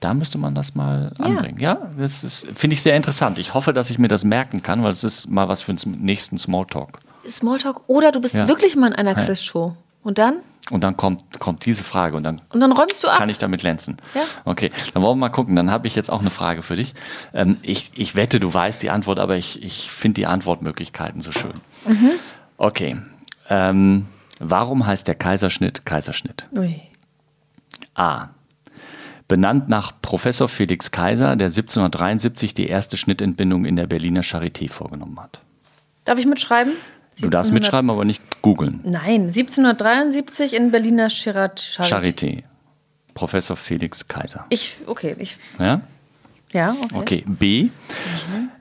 Da 0.00 0.12
müsste 0.12 0.38
man 0.38 0.54
das 0.54 0.74
mal 0.74 1.12
anbringen. 1.18 1.58
Ja, 1.60 1.78
das 1.98 2.24
ist, 2.24 2.46
finde 2.54 2.74
ich 2.74 2.82
sehr 2.82 2.96
interessant. 2.96 3.38
Ich 3.38 3.54
hoffe, 3.54 3.72
dass 3.72 3.90
ich 3.90 3.98
mir 3.98 4.08
das 4.08 4.24
merken 4.24 4.62
kann, 4.62 4.82
weil 4.82 4.90
es 4.90 5.04
ist 5.04 5.28
mal 5.30 5.48
was 5.48 5.62
für 5.62 5.72
den 5.72 5.92
nächsten 6.00 6.36
Smalltalk. 6.36 6.98
Smalltalk 7.28 7.80
oder 7.86 8.12
du 8.12 8.20
bist 8.20 8.34
Ja. 8.34 8.48
wirklich 8.48 8.76
mal 8.76 8.88
in 8.88 8.94
einer 8.94 9.14
Quizshow. 9.14 9.76
Und 10.02 10.18
dann? 10.18 10.34
Und 10.70 10.82
dann 10.82 10.96
kommt, 10.96 11.38
kommt 11.40 11.66
diese 11.66 11.84
Frage 11.84 12.16
und 12.16 12.22
dann 12.22 12.40
Und 12.50 12.60
dann 12.60 12.72
räumst 12.72 13.04
du 13.04 13.08
ab. 13.08 13.18
kann 13.18 13.28
ich 13.28 13.36
damit 13.36 13.60
glänzen. 13.60 13.98
Ja. 14.14 14.22
Okay, 14.46 14.70
dann 14.94 15.02
wollen 15.02 15.18
wir 15.18 15.26
mal 15.26 15.28
gucken. 15.28 15.56
Dann 15.56 15.70
habe 15.70 15.86
ich 15.86 15.94
jetzt 15.94 16.10
auch 16.10 16.20
eine 16.20 16.30
Frage 16.30 16.62
für 16.62 16.76
dich. 16.76 16.94
Ähm, 17.34 17.58
ich, 17.62 17.90
ich 17.96 18.16
wette, 18.16 18.40
du 18.40 18.52
weißt 18.52 18.82
die 18.82 18.88
Antwort, 18.90 19.18
aber 19.18 19.36
ich, 19.36 19.62
ich 19.62 19.90
finde 19.90 20.14
die 20.14 20.26
Antwortmöglichkeiten 20.26 21.20
so 21.20 21.32
schön. 21.32 21.52
Mhm. 21.86 22.10
Okay. 22.56 22.96
Ähm, 23.50 24.06
warum 24.40 24.86
heißt 24.86 25.06
der 25.06 25.16
Kaiserschnitt 25.16 25.84
Kaiserschnitt? 25.84 26.46
Ui. 26.56 26.80
A. 27.94 28.28
Benannt 29.28 29.68
nach 29.68 29.92
Professor 30.00 30.48
Felix 30.48 30.90
Kaiser, 30.90 31.36
der 31.36 31.46
1773 31.48 32.54
die 32.54 32.66
erste 32.66 32.96
Schnittentbindung 32.96 33.64
in 33.64 33.76
der 33.76 33.86
Berliner 33.86 34.22
Charité 34.22 34.70
vorgenommen 34.70 35.18
hat. 35.20 35.40
Darf 36.04 36.18
ich 36.18 36.26
mitschreiben? 36.26 36.72
Du 37.20 37.28
darfst 37.28 37.50
1700 37.50 37.52
mitschreiben, 37.52 37.90
aber 37.90 38.04
nicht 38.04 38.20
googeln. 38.44 38.80
Nein, 38.84 39.28
1773 39.32 40.52
in 40.54 40.70
Berliner 40.70 41.08
Chirat 41.08 41.58
Charité. 41.58 41.88
Charité. 41.88 42.42
Professor 43.14 43.56
Felix 43.56 44.06
Kaiser. 44.06 44.44
Ich, 44.50 44.76
okay, 44.86 45.14
ich, 45.18 45.38
Ja? 45.58 45.80
ja, 46.52 46.76
okay. 46.92 46.94
Okay, 46.94 47.24
B. 47.26 47.68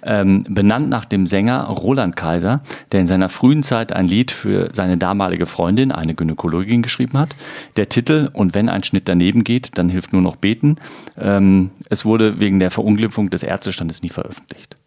Ähm, 0.02 0.46
benannt 0.48 0.90
nach 0.90 1.04
dem 1.04 1.26
Sänger 1.26 1.66
Roland 1.66 2.16
Kaiser, 2.16 2.62
der 2.94 3.02
in 3.02 3.08
seiner 3.08 3.28
frühen 3.28 3.62
Zeit 3.62 3.92
ein 3.92 4.08
Lied 4.08 4.32
für 4.32 4.70
seine 4.72 4.98
damalige 4.98 5.48
Freundin, 5.48 5.92
eine 5.92 6.16
Gynäkologin, 6.16 6.82
geschrieben 6.82 7.18
hat. 7.18 7.36
Der 7.76 7.90
Titel 7.90 8.30
Und 8.32 8.54
wenn 8.54 8.70
ein 8.70 8.86
Schnitt 8.86 9.10
daneben 9.10 9.44
geht, 9.44 9.78
dann 9.78 9.90
hilft 9.90 10.14
nur 10.14 10.22
noch 10.22 10.38
beten. 10.38 10.78
Ähm, 11.18 11.72
es 11.90 12.06
wurde 12.06 12.40
wegen 12.40 12.60
der 12.60 12.72
Verunglimpfung 12.72 13.30
des 13.30 13.44
Ärztestandes 13.44 14.02
nie 14.02 14.10
veröffentlicht. 14.10 14.78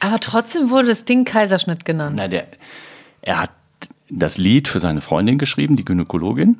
Aber 0.00 0.18
trotzdem 0.18 0.70
wurde 0.70 0.88
das 0.88 1.04
Ding 1.04 1.24
Kaiserschnitt 1.24 1.84
genannt. 1.84 2.16
Na, 2.16 2.26
der, 2.26 2.46
er 3.22 3.40
hat 3.40 3.50
das 4.08 4.38
Lied 4.38 4.68
für 4.68 4.80
seine 4.80 5.00
Freundin 5.00 5.38
geschrieben, 5.38 5.76
die 5.76 5.84
Gynäkologin. 5.84 6.58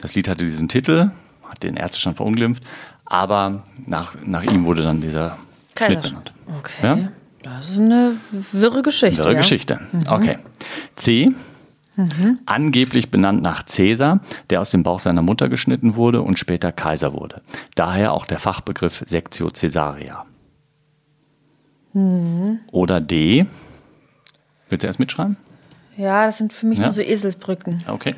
Das 0.00 0.14
Lied 0.14 0.28
hatte 0.28 0.44
diesen 0.44 0.68
Titel, 0.68 1.10
hat 1.44 1.62
den 1.62 1.76
Ärztestand 1.76 2.16
verunglimpft, 2.16 2.62
aber 3.04 3.62
nach, 3.86 4.16
nach 4.24 4.42
ihm 4.44 4.64
wurde 4.64 4.82
dann 4.82 5.00
dieser 5.00 5.38
Schnitt 5.76 6.02
benannt. 6.02 6.32
Okay. 6.58 6.82
Ja? 6.82 6.98
Das 7.42 7.70
ist 7.70 7.78
eine 7.78 8.14
wirre 8.52 8.82
Geschichte. 8.82 9.20
Andere 9.20 9.34
ja. 9.34 9.38
Geschichte. 9.38 9.80
Okay. 10.08 10.38
C. 10.96 11.32
Angeblich 12.44 13.10
benannt 13.10 13.42
nach 13.42 13.64
Caesar, 13.64 14.20
der 14.50 14.60
aus 14.60 14.70
dem 14.70 14.82
Bauch 14.82 15.00
seiner 15.00 15.22
Mutter 15.22 15.48
geschnitten 15.48 15.94
wurde 15.94 16.22
und 16.22 16.38
später 16.38 16.72
Kaiser 16.72 17.14
wurde. 17.14 17.40
Daher 17.74 18.12
auch 18.12 18.26
der 18.26 18.38
Fachbegriff 18.38 19.02
Sectio 19.06 19.48
Caesaria. 19.48 20.26
Oder 22.72 23.00
D. 23.00 23.46
Willst 24.68 24.82
du 24.82 24.86
erst 24.86 24.98
mitschreiben? 24.98 25.36
Ja, 25.96 26.26
das 26.26 26.38
sind 26.38 26.52
für 26.52 26.66
mich 26.66 26.78
Ja. 26.78 26.84
nur 26.84 26.92
so 26.92 27.00
Eselsbrücken. 27.00 27.82
Okay. 27.88 28.14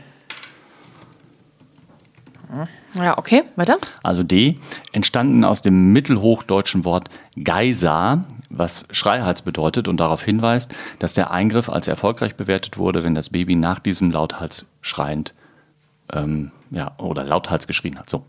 Ja, 2.95 3.19
okay, 3.19 3.45
weiter. 3.57 3.77
Also 4.03 4.23
D, 4.23 4.59
entstanden 4.93 5.45
aus 5.45 5.61
dem 5.61 5.93
mittelhochdeutschen 5.93 6.85
Wort 6.87 7.11
Geisa, 7.43 8.25
was 8.49 8.87
Schreihals 8.91 9.43
bedeutet 9.43 9.87
und 9.87 9.99
darauf 9.99 10.23
hinweist, 10.25 10.73
dass 10.99 11.13
der 11.13 11.31
Eingriff 11.31 11.69
als 11.69 11.89
erfolgreich 11.89 12.37
bewertet 12.37 12.79
wurde, 12.79 13.05
wenn 13.05 13.15
das 13.15 13.29
Baby 13.29 13.55
nach 13.55 13.81
diesem 13.81 14.11
Lauthals 14.11 14.65
schreiend 14.81 15.35
ähm, 16.11 16.51
ja, 16.71 16.93
oder 16.97 17.23
lauthals 17.25 17.67
geschrien 17.67 17.99
hat. 17.99 18.09
So. 18.09 18.25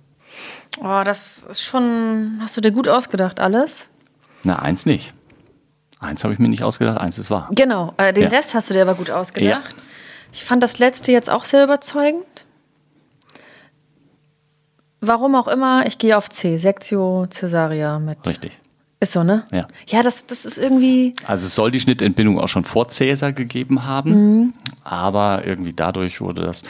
Oh, 0.81 1.01
das 1.05 1.45
ist 1.49 1.61
schon. 1.63 2.39
Hast 2.41 2.57
du 2.57 2.61
dir 2.61 2.71
gut 2.71 2.89
ausgedacht, 2.89 3.39
alles? 3.39 3.87
Na, 4.43 4.59
eins 4.59 4.85
nicht. 4.85 5.13
Eins 5.99 6.23
habe 6.23 6.33
ich 6.33 6.39
mir 6.39 6.47
nicht 6.47 6.63
ausgedacht, 6.63 6.97
eins 6.97 7.17
ist 7.17 7.29
wahr. 7.29 7.49
Genau, 7.53 7.93
äh, 7.97 8.13
den 8.13 8.23
Ja. 8.23 8.29
Rest 8.29 8.53
hast 8.53 8.69
du 8.69 8.73
dir 8.73 8.81
aber 8.83 8.95
gut 8.95 9.11
ausgedacht. 9.11 9.75
Ich 10.31 10.45
fand 10.45 10.63
das 10.63 10.79
letzte 10.79 11.11
jetzt 11.11 11.29
auch 11.29 11.43
sehr 11.43 11.63
überzeugend. 11.63 12.23
Warum 15.01 15.35
auch 15.35 15.47
immer, 15.47 15.85
ich 15.87 15.97
gehe 15.97 16.17
auf 16.17 16.29
C, 16.29 16.57
Sectio 16.57 17.25
Caesaria 17.29 17.99
mit. 17.99 18.17
Richtig. 18.27 18.59
Ist 19.01 19.13
so, 19.13 19.23
ne? 19.23 19.45
Ja. 19.51 19.65
Ja, 19.87 20.03
das, 20.03 20.25
das 20.25 20.43
ist 20.43 20.57
irgendwie. 20.57 21.15
Also 21.25 21.45
es 21.47 21.55
soll 21.55 21.71
die 21.71 21.79
Schnittentbindung 21.79 22.37
auch 22.37 22.49
schon 22.49 22.65
vor 22.65 22.89
Cäsar 22.89 23.31
gegeben 23.31 23.85
haben, 23.85 24.53
aber 24.83 25.45
irgendwie 25.45 25.71
dadurch 25.71 26.19
wurde 26.19 26.41
das, 26.41 26.63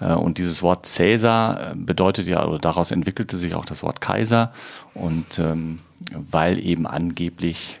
äh, 0.00 0.12
und 0.12 0.38
dieses 0.38 0.64
Wort 0.64 0.84
Cäsar 0.86 1.72
äh, 1.72 1.74
bedeutet 1.76 2.26
ja, 2.26 2.44
oder 2.44 2.58
daraus 2.58 2.90
entwickelte 2.90 3.36
sich 3.36 3.54
auch 3.54 3.64
das 3.64 3.84
Wort 3.84 4.00
Kaiser 4.00 4.52
und 4.94 5.38
ähm, 5.38 5.78
weil 6.10 6.58
eben 6.58 6.88
angeblich 6.88 7.78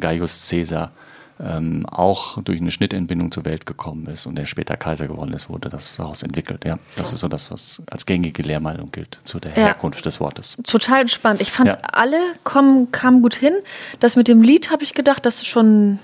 Gaius 0.00 0.48
Caesar 0.48 0.92
ähm, 1.38 1.84
auch 1.86 2.40
durch 2.42 2.60
eine 2.62 2.70
Schnittentbindung 2.70 3.30
zur 3.30 3.44
Welt 3.44 3.66
gekommen 3.66 4.06
ist 4.06 4.24
und 4.26 4.38
er 4.38 4.46
später 4.46 4.76
Kaiser 4.78 5.06
geworden 5.06 5.34
ist, 5.34 5.50
wurde 5.50 5.68
das 5.68 5.96
daraus 5.96 6.22
entwickelt. 6.22 6.64
Ja, 6.64 6.78
das 6.96 7.12
ist 7.12 7.20
so 7.20 7.28
das, 7.28 7.50
was 7.50 7.82
als 7.90 8.06
gängige 8.06 8.42
Lehrmeinung 8.42 8.90
gilt 8.90 9.18
zu 9.24 9.38
der 9.38 9.50
Ja. 9.50 9.56
Herkunft 9.66 10.04
des 10.06 10.18
Wortes. 10.18 10.56
Total 10.66 11.02
entspannt. 11.02 11.42
Ich 11.42 11.52
fand, 11.52 11.68
Ja. 11.68 11.76
alle 11.92 12.16
kommen, 12.42 12.90
kamen 12.90 13.20
gut 13.20 13.34
hin. 13.34 13.52
Das 14.00 14.16
mit 14.16 14.28
dem 14.28 14.40
Lied 14.40 14.70
habe 14.70 14.82
ich 14.82 14.94
gedacht, 14.94 15.26
das 15.26 15.36
ist 15.36 15.46
schon, 15.46 15.98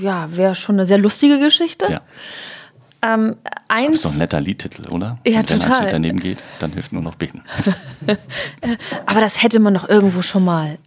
ja, 0.00 0.34
wäre 0.34 0.54
schon 0.54 0.76
eine 0.76 0.86
sehr 0.86 0.98
lustige 0.98 1.38
Geschichte. 1.38 1.90
Ja. 1.92 2.00
Ähm, 3.02 3.36
Das 3.44 3.52
eins, 3.68 3.94
ist 3.96 4.04
doch 4.06 4.12
ein 4.12 4.18
netter 4.18 4.40
Liedtitel, 4.40 4.88
oder? 4.88 5.18
Ja, 5.26 5.38
wenn 5.40 5.46
total. 5.46 5.80
Schnitt 5.82 5.92
daneben 5.92 6.18
geht, 6.20 6.44
dann 6.60 6.72
hilft 6.72 6.92
nur 6.92 7.02
noch 7.02 7.14
beten. 7.16 7.42
aber 9.06 9.20
das 9.20 9.42
hätte 9.42 9.58
man 9.60 9.74
doch 9.74 9.88
irgendwo 9.88 10.22
schon 10.22 10.44
mal 10.44 10.74
äh, 10.74 10.78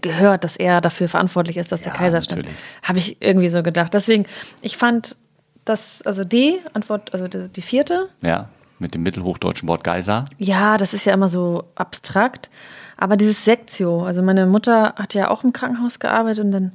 gehört, 0.00 0.44
dass 0.44 0.56
er 0.56 0.80
dafür 0.80 1.08
verantwortlich 1.08 1.56
ist, 1.56 1.72
dass 1.72 1.82
der 1.82 1.92
Ja, 1.92 1.98
Kaiser 1.98 2.22
stimmt. 2.22 2.38
natürlich. 2.44 2.58
Habe 2.82 2.98
ich 2.98 3.16
irgendwie 3.20 3.48
so 3.48 3.62
gedacht. 3.62 3.94
Deswegen, 3.94 4.26
ich 4.60 4.76
fand 4.76 5.16
das, 5.64 6.02
also 6.02 6.24
D, 6.24 6.58
Antwort, 6.74 7.12
also 7.12 7.28
die, 7.28 7.48
die 7.48 7.62
vierte, 7.62 8.08
Ja, 8.22 8.48
mit 8.78 8.94
dem 8.94 9.02
mittelhochdeutschen 9.02 9.68
Wort 9.68 9.82
Geiser. 9.84 10.24
Ja, 10.38 10.76
das 10.78 10.94
ist 10.94 11.04
ja 11.04 11.12
immer 11.14 11.28
so 11.28 11.64
abstrakt. 11.74 12.48
Aber 12.96 13.16
dieses 13.16 13.44
Sektio, 13.44 14.04
also 14.04 14.22
meine 14.22 14.46
Mutter 14.46 14.94
hat 14.96 15.14
ja 15.14 15.30
auch 15.30 15.44
im 15.44 15.52
Krankenhaus 15.52 15.98
gearbeitet 15.98 16.44
und 16.44 16.52
dann 16.52 16.72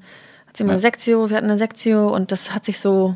hat 0.47 0.57
sie 0.57 0.63
mal 0.63 0.69
Ja. 0.69 0.73
eine 0.73 0.81
Sektio, 0.81 1.29
wir 1.29 1.37
hatten 1.37 1.49
eine 1.49 1.57
Sektio 1.57 2.13
und 2.13 2.31
das 2.31 2.53
hat 2.53 2.65
sich 2.65 2.79
so 2.79 3.15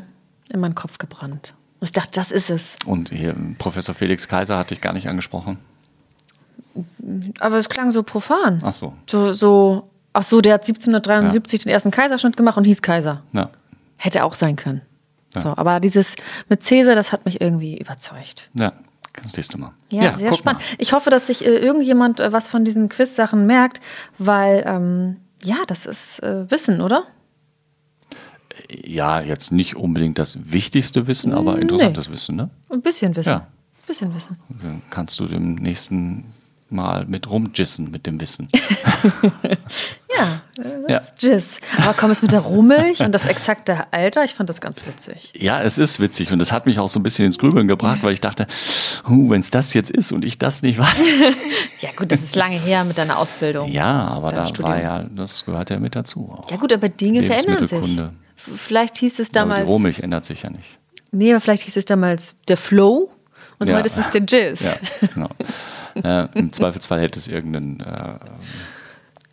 in 0.52 0.60
meinen 0.60 0.74
Kopf 0.74 0.98
gebrannt. 0.98 1.54
Und 1.80 1.84
ich 1.86 1.92
dachte, 1.92 2.10
das 2.14 2.32
ist 2.32 2.50
es. 2.50 2.74
Und 2.86 3.10
hier 3.10 3.34
Professor 3.58 3.94
Felix 3.94 4.26
Kaiser 4.26 4.58
hatte 4.58 4.74
ich 4.74 4.80
gar 4.80 4.92
nicht 4.92 5.08
angesprochen. 5.08 5.58
Aber 7.40 7.56
es 7.58 7.68
klang 7.68 7.90
so 7.90 8.02
profan. 8.02 8.60
Ach 8.62 8.72
so. 8.72 8.94
So, 9.08 9.32
so, 9.32 9.90
ach 10.12 10.22
so, 10.22 10.40
der 10.40 10.54
hat 10.54 10.62
1773 10.62 11.64
den 11.64 11.72
ersten 11.72 11.90
Kaiserschnitt 11.90 12.36
gemacht 12.36 12.56
und 12.56 12.64
hieß 12.64 12.82
Kaiser. 12.82 13.22
Ja. 13.32 13.50
Hätte 13.96 14.24
auch 14.24 14.34
sein 14.34 14.56
können. 14.56 14.82
So, 15.36 15.54
aber 15.56 15.80
dieses 15.80 16.16
mit 16.48 16.62
Cäsar, 16.62 16.94
das 16.94 17.12
hat 17.12 17.24
mich 17.24 17.40
irgendwie 17.40 17.78
überzeugt. 17.78 18.50
Ja, 18.54 18.72
siehst 19.26 19.54
du 19.54 19.58
mal. 19.58 19.72
Ja, 19.90 20.14
sehr 20.14 20.30
guck 20.30 20.38
spannend. 20.38 20.62
mal. 20.62 20.76
Ich 20.78 20.92
hoffe, 20.92 21.10
dass 21.10 21.26
sich 21.26 21.44
äh, 21.44 21.58
irgendjemand 21.58 22.20
äh, 22.20 22.32
was 22.32 22.48
von 22.48 22.64
diesen 22.64 22.88
Quiz-Sachen 22.88 23.46
merkt, 23.46 23.80
weil, 24.18 24.64
ähm, 24.66 25.16
ja, 25.44 25.56
das 25.66 25.86
ist 25.86 26.22
äh, 26.22 26.50
Wissen, 26.50 26.80
oder? 26.80 27.04
Ja, 28.68 29.20
jetzt 29.20 29.52
nicht 29.52 29.76
unbedingt 29.76 30.18
das 30.18 30.52
wichtigste 30.52 31.06
Wissen, 31.06 31.32
aber 31.32 31.58
interessantes 31.58 32.10
Wissen, 32.10 32.36
ne? 32.36 32.50
Ein 32.70 32.82
bisschen 32.82 33.14
Wissen. 33.14 33.30
Ja. 33.30 33.36
Ein 33.38 33.86
bisschen 33.86 34.14
Wissen. 34.14 34.36
Dann 34.48 34.82
kannst 34.90 35.18
du 35.20 35.26
dem 35.26 35.54
nächsten 35.54 36.24
Mal 36.70 37.06
mit 37.06 37.30
rumgissen 37.30 37.90
mit 37.90 38.06
dem 38.06 38.20
Wissen. 38.20 38.48
Ja, 40.18 40.40
äh, 40.64 40.92
Ja. 40.92 41.02
Jizz. 41.18 41.60
Aber 41.80 41.94
komm 41.94 42.10
es 42.10 42.22
mit 42.22 42.32
der 42.32 42.40
Rohmilch 42.40 43.00
und 43.00 43.14
das 43.14 43.24
exakte 43.26 43.92
Alter, 43.92 44.24
ich 44.24 44.34
fand 44.34 44.48
das 44.48 44.60
ganz 44.60 44.84
witzig. 44.86 45.32
Ja, 45.36 45.62
es 45.62 45.78
ist 45.78 46.00
witzig 46.00 46.32
und 46.32 46.38
das 46.40 46.50
hat 46.50 46.66
mich 46.66 46.78
auch 46.80 46.88
so 46.88 46.98
ein 46.98 47.02
bisschen 47.04 47.26
ins 47.26 47.38
Grübeln 47.38 47.68
gebracht, 47.68 47.98
weil 48.02 48.12
ich 48.14 48.20
dachte, 48.20 48.46
huh, 49.08 49.30
wenn 49.30 49.40
es 49.40 49.50
das 49.50 49.74
jetzt 49.74 49.90
ist 49.92 50.10
und 50.12 50.24
ich 50.24 50.38
das 50.38 50.62
nicht 50.62 50.78
weiß. 50.78 50.88
Ja, 51.80 51.90
gut, 51.94 52.10
das 52.10 52.20
ist 52.22 52.34
lange 52.34 52.58
her 52.58 52.82
mit 52.82 52.98
deiner 52.98 53.18
Ausbildung. 53.18 53.70
Ja, 53.70 54.08
aber 54.08 54.30
da 54.30 54.46
Studium. 54.48 54.68
war 54.70 54.82
ja, 54.82 55.04
das 55.14 55.44
gehört 55.44 55.70
ja 55.70 55.78
mit 55.78 55.94
dazu. 55.94 56.28
Auch. 56.36 56.50
Ja, 56.50 56.56
gut, 56.56 56.72
aber 56.72 56.88
Dinge 56.88 57.22
verändern 57.22 57.68
sich. 57.68 58.00
Vielleicht 58.34 58.96
hieß 58.96 59.20
es 59.20 59.28
Aber 59.30 59.40
damals. 59.40 59.66
die 59.66 59.70
Rohmilch 59.72 60.00
ändert 60.00 60.24
sich 60.24 60.42
ja 60.42 60.50
nicht. 60.50 60.66
Nee, 61.12 61.30
aber 61.30 61.40
vielleicht 61.40 61.62
hieß 61.62 61.76
es 61.76 61.84
damals 61.84 62.34
der 62.48 62.56
Flow 62.56 63.12
und 63.60 63.68
Ja. 63.68 63.76
heute 63.76 63.86
ist 63.86 63.96
es 63.98 64.10
der 64.10 64.22
Jizz. 64.22 64.60
Ja, 64.62 65.08
genau. 65.14 65.28
äh, 66.04 66.28
Im 66.34 66.52
Zweifelsfall 66.52 67.00
hätte 67.00 67.18
es 67.18 67.28
irgendein 67.28 67.80
äh, 67.80 68.18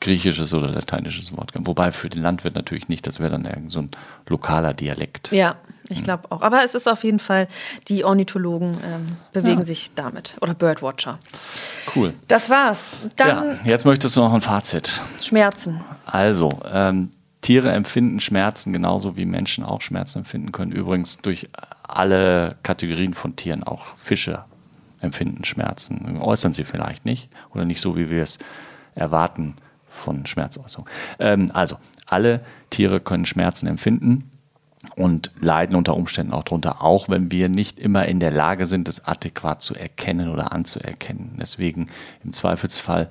griechisches 0.05 0.53
oder 0.53 0.69
lateinisches 0.69 1.35
Wort 1.35 1.51
gegeben. 1.51 1.67
Wobei 1.67 1.91
für 1.91 2.09
den 2.09 2.21
Landwirt 2.21 2.55
natürlich 2.55 2.89
nicht, 2.89 3.07
das 3.07 3.19
wäre 3.19 3.31
dann 3.31 3.45
irgend 3.45 3.71
so 3.71 3.79
ein 3.79 3.91
lokaler 4.27 4.73
Dialekt. 4.73 5.31
Ja, 5.31 5.55
ich 5.89 6.03
glaube 6.03 6.31
auch. 6.31 6.41
Aber 6.41 6.63
es 6.63 6.75
ist 6.75 6.87
auf 6.87 7.03
jeden 7.03 7.19
Fall, 7.19 7.47
die 7.87 8.03
Ornithologen 8.03 8.77
ähm, 8.83 9.17
bewegen 9.33 9.65
sich 9.65 9.95
damit. 9.95 10.37
Oder 10.41 10.53
Birdwatcher. 10.53 11.19
Cool. 11.95 12.13
Das 12.27 12.49
war's. 12.49 12.99
Dann 13.15 13.27
Ja, 13.27 13.55
jetzt 13.65 13.85
möchtest 13.85 14.15
du 14.15 14.21
noch 14.21 14.33
ein 14.33 14.41
Fazit. 14.41 15.01
Schmerzen. 15.19 15.83
Also, 16.05 16.49
ähm, 16.71 17.09
Tiere 17.41 17.71
empfinden 17.71 18.19
Schmerzen 18.19 18.73
genauso 18.73 19.17
wie 19.17 19.25
Menschen 19.25 19.63
auch 19.63 19.81
Schmerzen 19.81 20.19
empfinden 20.19 20.51
können. 20.51 20.71
Übrigens 20.71 21.17
durch 21.19 21.49
alle 21.83 22.55
Kategorien 22.63 23.13
von 23.13 23.35
Tieren, 23.35 23.63
auch 23.63 23.95
Fische 23.95 24.45
empfinden 25.05 25.43
Schmerzen. 25.45 26.19
Äußern 26.19 26.53
sie 26.53 26.63
vielleicht 26.63 27.05
nicht 27.05 27.29
oder 27.53 27.65
nicht 27.65 27.81
so, 27.81 27.95
wie 27.95 28.09
wir 28.09 28.23
es 28.23 28.39
erwarten 28.95 29.55
von 29.89 30.25
Schmerzäußerung. 30.25 30.89
Ähm, 31.19 31.49
also, 31.53 31.77
alle 32.05 32.41
Tiere 32.69 32.99
können 32.99 33.25
Schmerzen 33.25 33.67
empfinden 33.67 34.29
und 34.95 35.31
leiden 35.39 35.75
unter 35.75 35.95
Umständen 35.95 36.33
auch 36.33 36.43
darunter, 36.43 36.83
auch 36.83 37.09
wenn 37.09 37.31
wir 37.31 37.49
nicht 37.49 37.79
immer 37.79 38.05
in 38.05 38.19
der 38.19 38.31
Lage 38.31 38.65
sind, 38.65 38.87
das 38.87 39.05
adäquat 39.05 39.61
zu 39.61 39.73
erkennen 39.75 40.29
oder 40.29 40.51
anzuerkennen. 40.51 41.37
Deswegen 41.39 41.87
im 42.23 42.33
Zweifelsfall 42.33 43.09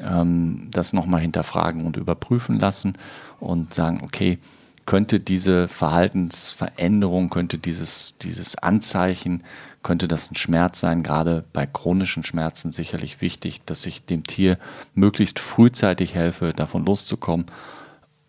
ähm, 0.00 0.68
das 0.72 0.92
nochmal 0.92 1.20
hinterfragen 1.20 1.86
und 1.86 1.96
überprüfen 1.96 2.58
lassen 2.58 2.94
und 3.38 3.74
sagen, 3.74 4.00
okay, 4.02 4.38
könnte 4.84 5.20
diese 5.20 5.68
Verhaltensveränderung, 5.68 7.30
könnte 7.30 7.58
dieses, 7.58 8.18
dieses 8.18 8.56
Anzeichen, 8.56 9.44
könnte 9.82 10.08
das 10.08 10.30
ein 10.30 10.36
Schmerz 10.36 10.80
sein, 10.80 11.02
gerade 11.02 11.44
bei 11.52 11.66
chronischen 11.66 12.24
Schmerzen 12.24 12.72
sicherlich 12.72 13.20
wichtig, 13.20 13.62
dass 13.64 13.84
ich 13.86 14.04
dem 14.04 14.24
Tier 14.24 14.58
möglichst 14.94 15.38
frühzeitig 15.38 16.14
helfe, 16.14 16.52
davon 16.52 16.84
loszukommen 16.84 17.46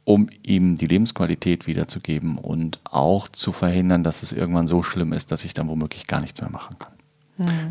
um 0.05 0.29
ihm 0.41 0.75
die 0.75 0.87
Lebensqualität 0.87 1.67
wiederzugeben 1.67 2.37
und 2.37 2.79
auch 2.83 3.27
zu 3.29 3.51
verhindern, 3.51 4.03
dass 4.03 4.23
es 4.23 4.33
irgendwann 4.33 4.67
so 4.67 4.83
schlimm 4.83 5.13
ist, 5.13 5.31
dass 5.31 5.45
ich 5.45 5.53
dann 5.53 5.69
womöglich 5.69 6.07
gar 6.07 6.19
nichts 6.19 6.41
mehr 6.41 6.51
machen 6.51 6.77
kann. 6.77 6.93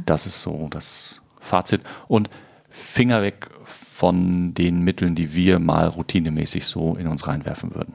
Das 0.07 0.27
ist 0.27 0.41
so 0.41 0.69
das 0.71 1.21
Fazit. 1.41 1.83
Und 2.09 2.31
Finger 2.71 3.21
weg 3.21 3.51
von 3.65 4.55
den 4.55 4.83
Mitteln, 4.83 5.15
die 5.15 5.35
wir 5.35 5.59
mal 5.59 5.87
routinemäßig 5.89 6.67
so 6.67 6.97
in 6.97 7.07
uns 7.07 7.27
reinwerfen 7.27 7.75
würden. 7.75 7.95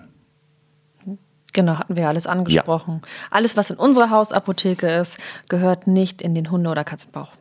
Genau, 1.58 1.80
hatten 1.80 1.96
wir 1.96 2.08
alles 2.08 2.28
angesprochen. 2.28 3.02
Alles, 3.32 3.58
was 3.58 3.72
in 3.72 3.78
unserer 3.78 4.12
Hausapotheke 4.12 4.88
ist, 4.88 5.18
gehört 5.50 5.88
nicht 5.88 6.22
in 6.22 6.36
den 6.36 6.52
Hunde- 6.52 6.70
oder 6.70 6.84
Katzenbauch. 6.84 7.32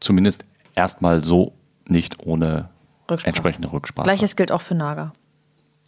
Zumindest 0.00 0.46
erstmal 0.74 1.22
so 1.22 1.52
nicht 1.86 2.20
ohne 2.20 2.70
Rücksprache. 3.10 3.28
entsprechende 3.28 3.70
Rücksprache. 3.70 4.04
Gleiches 4.04 4.36
gilt 4.36 4.50
auch 4.50 4.62
für 4.62 4.74
Nager, 4.74 5.12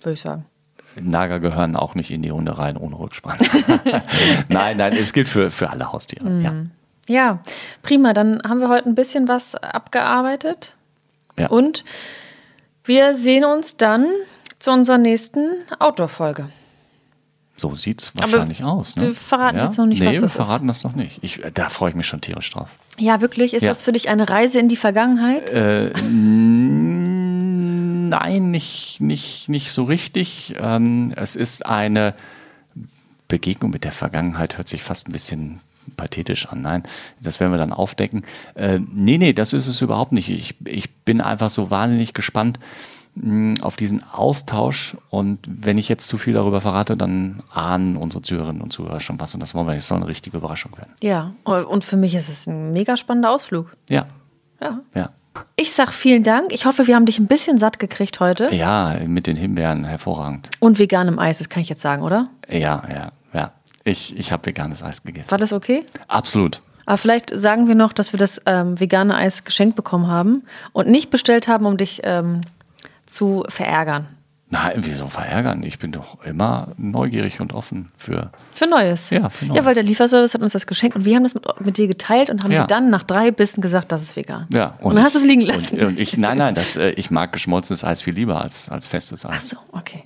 würde 0.00 0.12
ich 0.12 0.20
sagen. 0.20 0.44
Nager 1.00 1.40
gehören 1.40 1.74
auch 1.74 1.94
nicht 1.94 2.10
in 2.10 2.20
die 2.20 2.32
Hunde 2.32 2.58
rein 2.58 2.76
ohne 2.76 2.98
Rücksprache. 2.98 3.42
nein, 4.50 4.76
nein, 4.76 4.92
es 4.92 5.14
gilt 5.14 5.26
für, 5.26 5.50
für 5.50 5.70
alle 5.70 5.90
Haustiere. 5.90 6.28
Ja. 6.42 6.52
Ja, 7.08 7.38
prima. 7.80 8.12
Dann 8.12 8.42
haben 8.46 8.60
wir 8.60 8.68
heute 8.68 8.90
ein 8.90 8.94
bisschen 8.94 9.26
was 9.26 9.54
abgearbeitet. 9.54 10.76
Ja. 11.38 11.48
Und 11.48 11.82
wir 12.84 13.14
sehen 13.14 13.46
uns 13.46 13.78
dann 13.78 14.06
zu 14.58 14.70
unserer 14.70 14.98
nächsten 14.98 15.48
Outdoor-Folge. 15.78 16.50
So 17.62 17.76
sieht 17.76 18.02
es 18.02 18.12
wahrscheinlich 18.16 18.64
aus. 18.64 18.96
Ne? 18.96 19.02
wir 19.02 19.14
verraten 19.14 19.56
jetzt 19.58 19.78
noch 19.78 19.86
nicht, 19.86 20.00
nee, 20.00 20.06
was 20.08 20.16
das 20.16 20.22
wir 20.22 20.44
verraten 20.44 20.66
das 20.66 20.82
noch 20.82 20.96
nicht. 20.96 21.20
Ich, 21.22 21.40
da 21.54 21.68
freue 21.68 21.90
ich 21.90 21.94
mich 21.96 22.08
schon 22.08 22.20
tierisch 22.20 22.50
drauf. 22.50 22.70
Ja, 22.98 23.20
wirklich? 23.20 23.54
Ist 23.54 23.62
Ja. 23.62 23.68
das 23.68 23.84
für 23.84 23.92
dich 23.92 24.08
eine 24.08 24.28
Reise 24.28 24.58
in 24.58 24.66
die 24.66 24.74
Vergangenheit? 24.74 25.52
Äh, 25.52 25.92
nein, 28.08 28.50
nicht, 28.50 28.96
nicht, 29.00 29.48
nicht 29.48 29.70
so 29.70 29.84
richtig. 29.84 30.56
Ähm, 30.58 31.12
es 31.14 31.36
ist 31.36 31.64
eine 31.64 32.14
Begegnung 33.28 33.70
mit 33.70 33.84
der 33.84 33.92
Vergangenheit, 33.92 34.58
hört 34.58 34.68
sich 34.68 34.82
fast 34.82 35.08
ein 35.08 35.12
bisschen 35.12 35.60
pathetisch 35.96 36.46
an. 36.48 36.62
Nein, 36.62 36.82
das 37.20 37.38
werden 37.38 37.52
wir 37.52 37.58
dann 37.58 37.72
aufdecken. 37.72 38.24
Äh, 38.56 38.80
nee, 38.80 39.18
nee, 39.18 39.32
das 39.32 39.52
ist 39.52 39.68
es 39.68 39.80
überhaupt 39.80 40.10
nicht. 40.10 40.28
Ich, 40.30 40.56
ich 40.64 40.90
bin 40.90 41.20
einfach 41.20 41.50
so 41.50 41.70
wahnsinnig 41.70 42.12
gespannt 42.12 42.58
auf 43.60 43.76
diesen 43.76 44.02
Austausch. 44.10 44.96
Und 45.10 45.38
wenn 45.46 45.76
ich 45.78 45.88
jetzt 45.88 46.06
zu 46.08 46.16
viel 46.18 46.32
darüber 46.32 46.60
verrate, 46.60 46.96
dann 46.96 47.42
ahnen 47.52 47.96
unsere 47.96 48.22
Zuhörerinnen 48.22 48.62
und 48.62 48.72
Zuhörer 48.72 49.00
schon 49.00 49.20
was. 49.20 49.34
Und 49.34 49.40
das 49.40 49.54
wollen 49.54 49.66
wir 49.66 49.74
nicht. 49.74 49.84
Soll 49.84 49.98
eine 49.98 50.06
richtige 50.08 50.38
Überraschung 50.38 50.76
werden. 50.78 50.92
Ja, 51.02 51.32
und 51.44 51.84
für 51.84 51.96
mich 51.96 52.14
ist 52.14 52.28
es 52.28 52.46
ein 52.46 52.72
mega 52.72 52.96
spannender 52.96 53.30
Ausflug. 53.30 53.76
Ja, 53.90 54.06
Ja. 54.60 54.80
ja. 54.94 55.10
Ich 55.56 55.72
sag 55.72 55.92
vielen 55.92 56.22
Dank. 56.24 56.52
Ich 56.52 56.66
hoffe, 56.66 56.86
wir 56.86 56.94
haben 56.94 57.06
dich 57.06 57.18
ein 57.18 57.26
bisschen 57.26 57.56
satt 57.56 57.78
gekriegt 57.78 58.20
heute. 58.20 58.54
Ja, 58.54 58.98
mit 59.06 59.26
den 59.26 59.36
Himbeeren 59.36 59.84
hervorragend. 59.84 60.50
Und 60.60 60.78
veganem 60.78 61.18
Eis, 61.18 61.38
das 61.38 61.48
kann 61.48 61.62
ich 61.62 61.70
jetzt 61.70 61.80
sagen, 61.80 62.02
oder? 62.02 62.28
Ja, 62.50 62.82
ja, 62.90 63.12
ja. 63.32 63.52
Ich, 63.84 64.14
ich 64.16 64.30
habe 64.30 64.44
veganes 64.46 64.82
Eis 64.82 65.02
gegessen. 65.02 65.30
War 65.30 65.38
das 65.38 65.52
okay? 65.54 65.86
Absolut. 66.06 66.60
Aber 66.84 66.98
vielleicht 66.98 67.30
sagen 67.34 67.66
wir 67.66 67.74
noch, 67.74 67.92
dass 67.94 68.12
wir 68.12 68.18
das 68.18 68.42
ähm, 68.44 68.78
vegane 68.78 69.14
Eis 69.14 69.44
geschenkt 69.44 69.74
bekommen 69.76 70.06
haben 70.08 70.42
und 70.72 70.88
nicht 70.88 71.10
bestellt 71.10 71.48
haben, 71.48 71.64
um 71.64 71.76
dich 71.78 72.00
ähm, 72.04 72.42
zu 73.06 73.44
verärgern. 73.48 74.06
Nein, 74.50 74.80
wieso 74.82 75.08
verärgern? 75.08 75.62
Ich 75.62 75.78
bin 75.78 75.92
doch 75.92 76.22
immer 76.24 76.68
neugierig 76.76 77.40
und 77.40 77.54
offen 77.54 77.90
für. 77.96 78.30
Für 78.52 78.66
Neues. 78.66 79.08
Ja, 79.08 79.30
für 79.30 79.46
Neues. 79.46 79.56
Ja, 79.56 79.64
weil 79.64 79.72
der 79.74 79.82
Lieferservice 79.82 80.34
hat 80.34 80.42
uns 80.42 80.52
das 80.52 80.66
geschenkt 80.66 80.94
und 80.94 81.06
wir 81.06 81.16
haben 81.16 81.22
das 81.22 81.32
mit, 81.34 81.44
mit 81.60 81.78
dir 81.78 81.88
geteilt 81.88 82.28
und 82.28 82.44
haben 82.44 82.52
Ja. 82.52 82.62
dir 82.62 82.66
dann 82.66 82.90
nach 82.90 83.02
drei 83.02 83.30
Bissen 83.30 83.62
gesagt, 83.62 83.92
das 83.92 84.02
ist 84.02 84.14
vegan. 84.14 84.46
Ja, 84.50 84.74
Und, 84.80 84.94
dann 84.94 85.04
hast 85.04 85.14
du 85.14 85.20
es 85.20 85.24
liegen 85.24 85.40
lassen. 85.40 85.80
Und, 85.80 85.86
und 85.86 85.98
ich, 85.98 86.18
nein, 86.18 86.36
nein, 86.36 86.54
das, 86.54 86.76
äh, 86.76 86.90
ich 86.90 87.10
mag 87.10 87.32
geschmolzenes 87.32 87.82
Eis 87.82 88.02
viel 88.02 88.12
lieber 88.12 88.42
als, 88.42 88.68
als 88.68 88.86
festes 88.86 89.24
Ach 89.24 89.30
Eis. 89.30 89.48
so, 89.48 89.56
okay. 89.72 90.02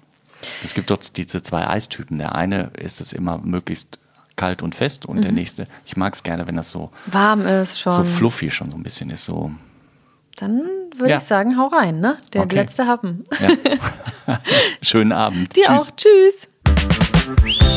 Es 0.65 0.75
gibt 0.75 0.91
dort 0.91 1.17
diese 1.17 1.43
zwei 1.43 1.67
Eistypen. 1.67 2.19
Der 2.19 2.37
eine 2.37 2.71
ist 2.79 3.01
es 3.01 3.13
immer 3.13 3.39
möglichst 3.39 3.99
kalt 4.37 4.63
und 4.63 4.77
fest 4.77 5.07
und 5.07 5.25
der 5.25 5.33
nächste, 5.33 5.67
ich 5.87 5.97
mag 5.97 6.15
es 6.15 6.23
gerne, 6.23 6.47
wenn 6.47 6.55
das 6.57 6.71
so, 6.71 6.93
Warm 7.07 7.45
ist 7.47 7.81
schon. 7.81 7.91
so 7.93 8.05
fluffy 8.05 8.51
schon 8.53 8.71
so 8.71 8.77
ein 8.77 8.83
bisschen 8.85 9.11
ist. 9.11 9.25
So, 9.25 9.51
Dann 10.37 10.63
würde 10.97 11.11
Ja. 11.13 11.17
ich 11.19 11.23
sagen, 11.25 11.57
hau 11.57 11.69
rein, 11.69 12.01
ne? 12.01 12.19
Der 12.35 12.43
Okay. 12.43 12.57
letzte 12.57 12.87
Happen. 12.87 13.25
ja. 13.41 14.39
Schönen 14.83 15.13
Abend. 15.13 15.57
Dir 15.57 15.65
Tschüss. 15.65 15.81
auch. 15.81 15.97
Tschüss. 15.97 16.49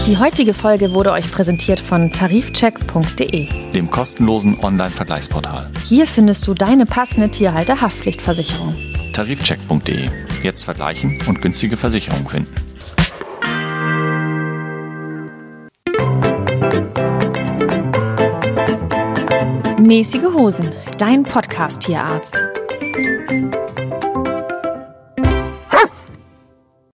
Die 0.06 0.18
heutige 0.18 0.54
Folge 0.54 0.94
wurde 0.94 1.12
euch 1.12 1.32
präsentiert 1.32 1.80
von 1.80 2.12
tarifcheck.de. 2.12 3.72
Dem 3.72 3.90
kostenlosen 3.90 4.60
Online-Vergleichsportal. 4.64 5.70
Hier 5.86 6.06
findest 6.06 6.48
du 6.48 6.54
deine 6.54 6.86
passende 6.86 7.30
Tierhalterhaftpflichtversicherung. 7.30 8.76
Tarifcheck.de. 9.14 10.10
Jetzt 10.44 10.64
vergleichen 10.64 11.20
und 11.28 11.42
günstige 11.42 11.78
Versicherungen 11.78 12.28
finden. 12.28 12.54
Mäßige 19.90 20.32
Hosen, 20.36 20.70
dein 21.00 21.24
Podcast-Tierarzt. 21.24 22.59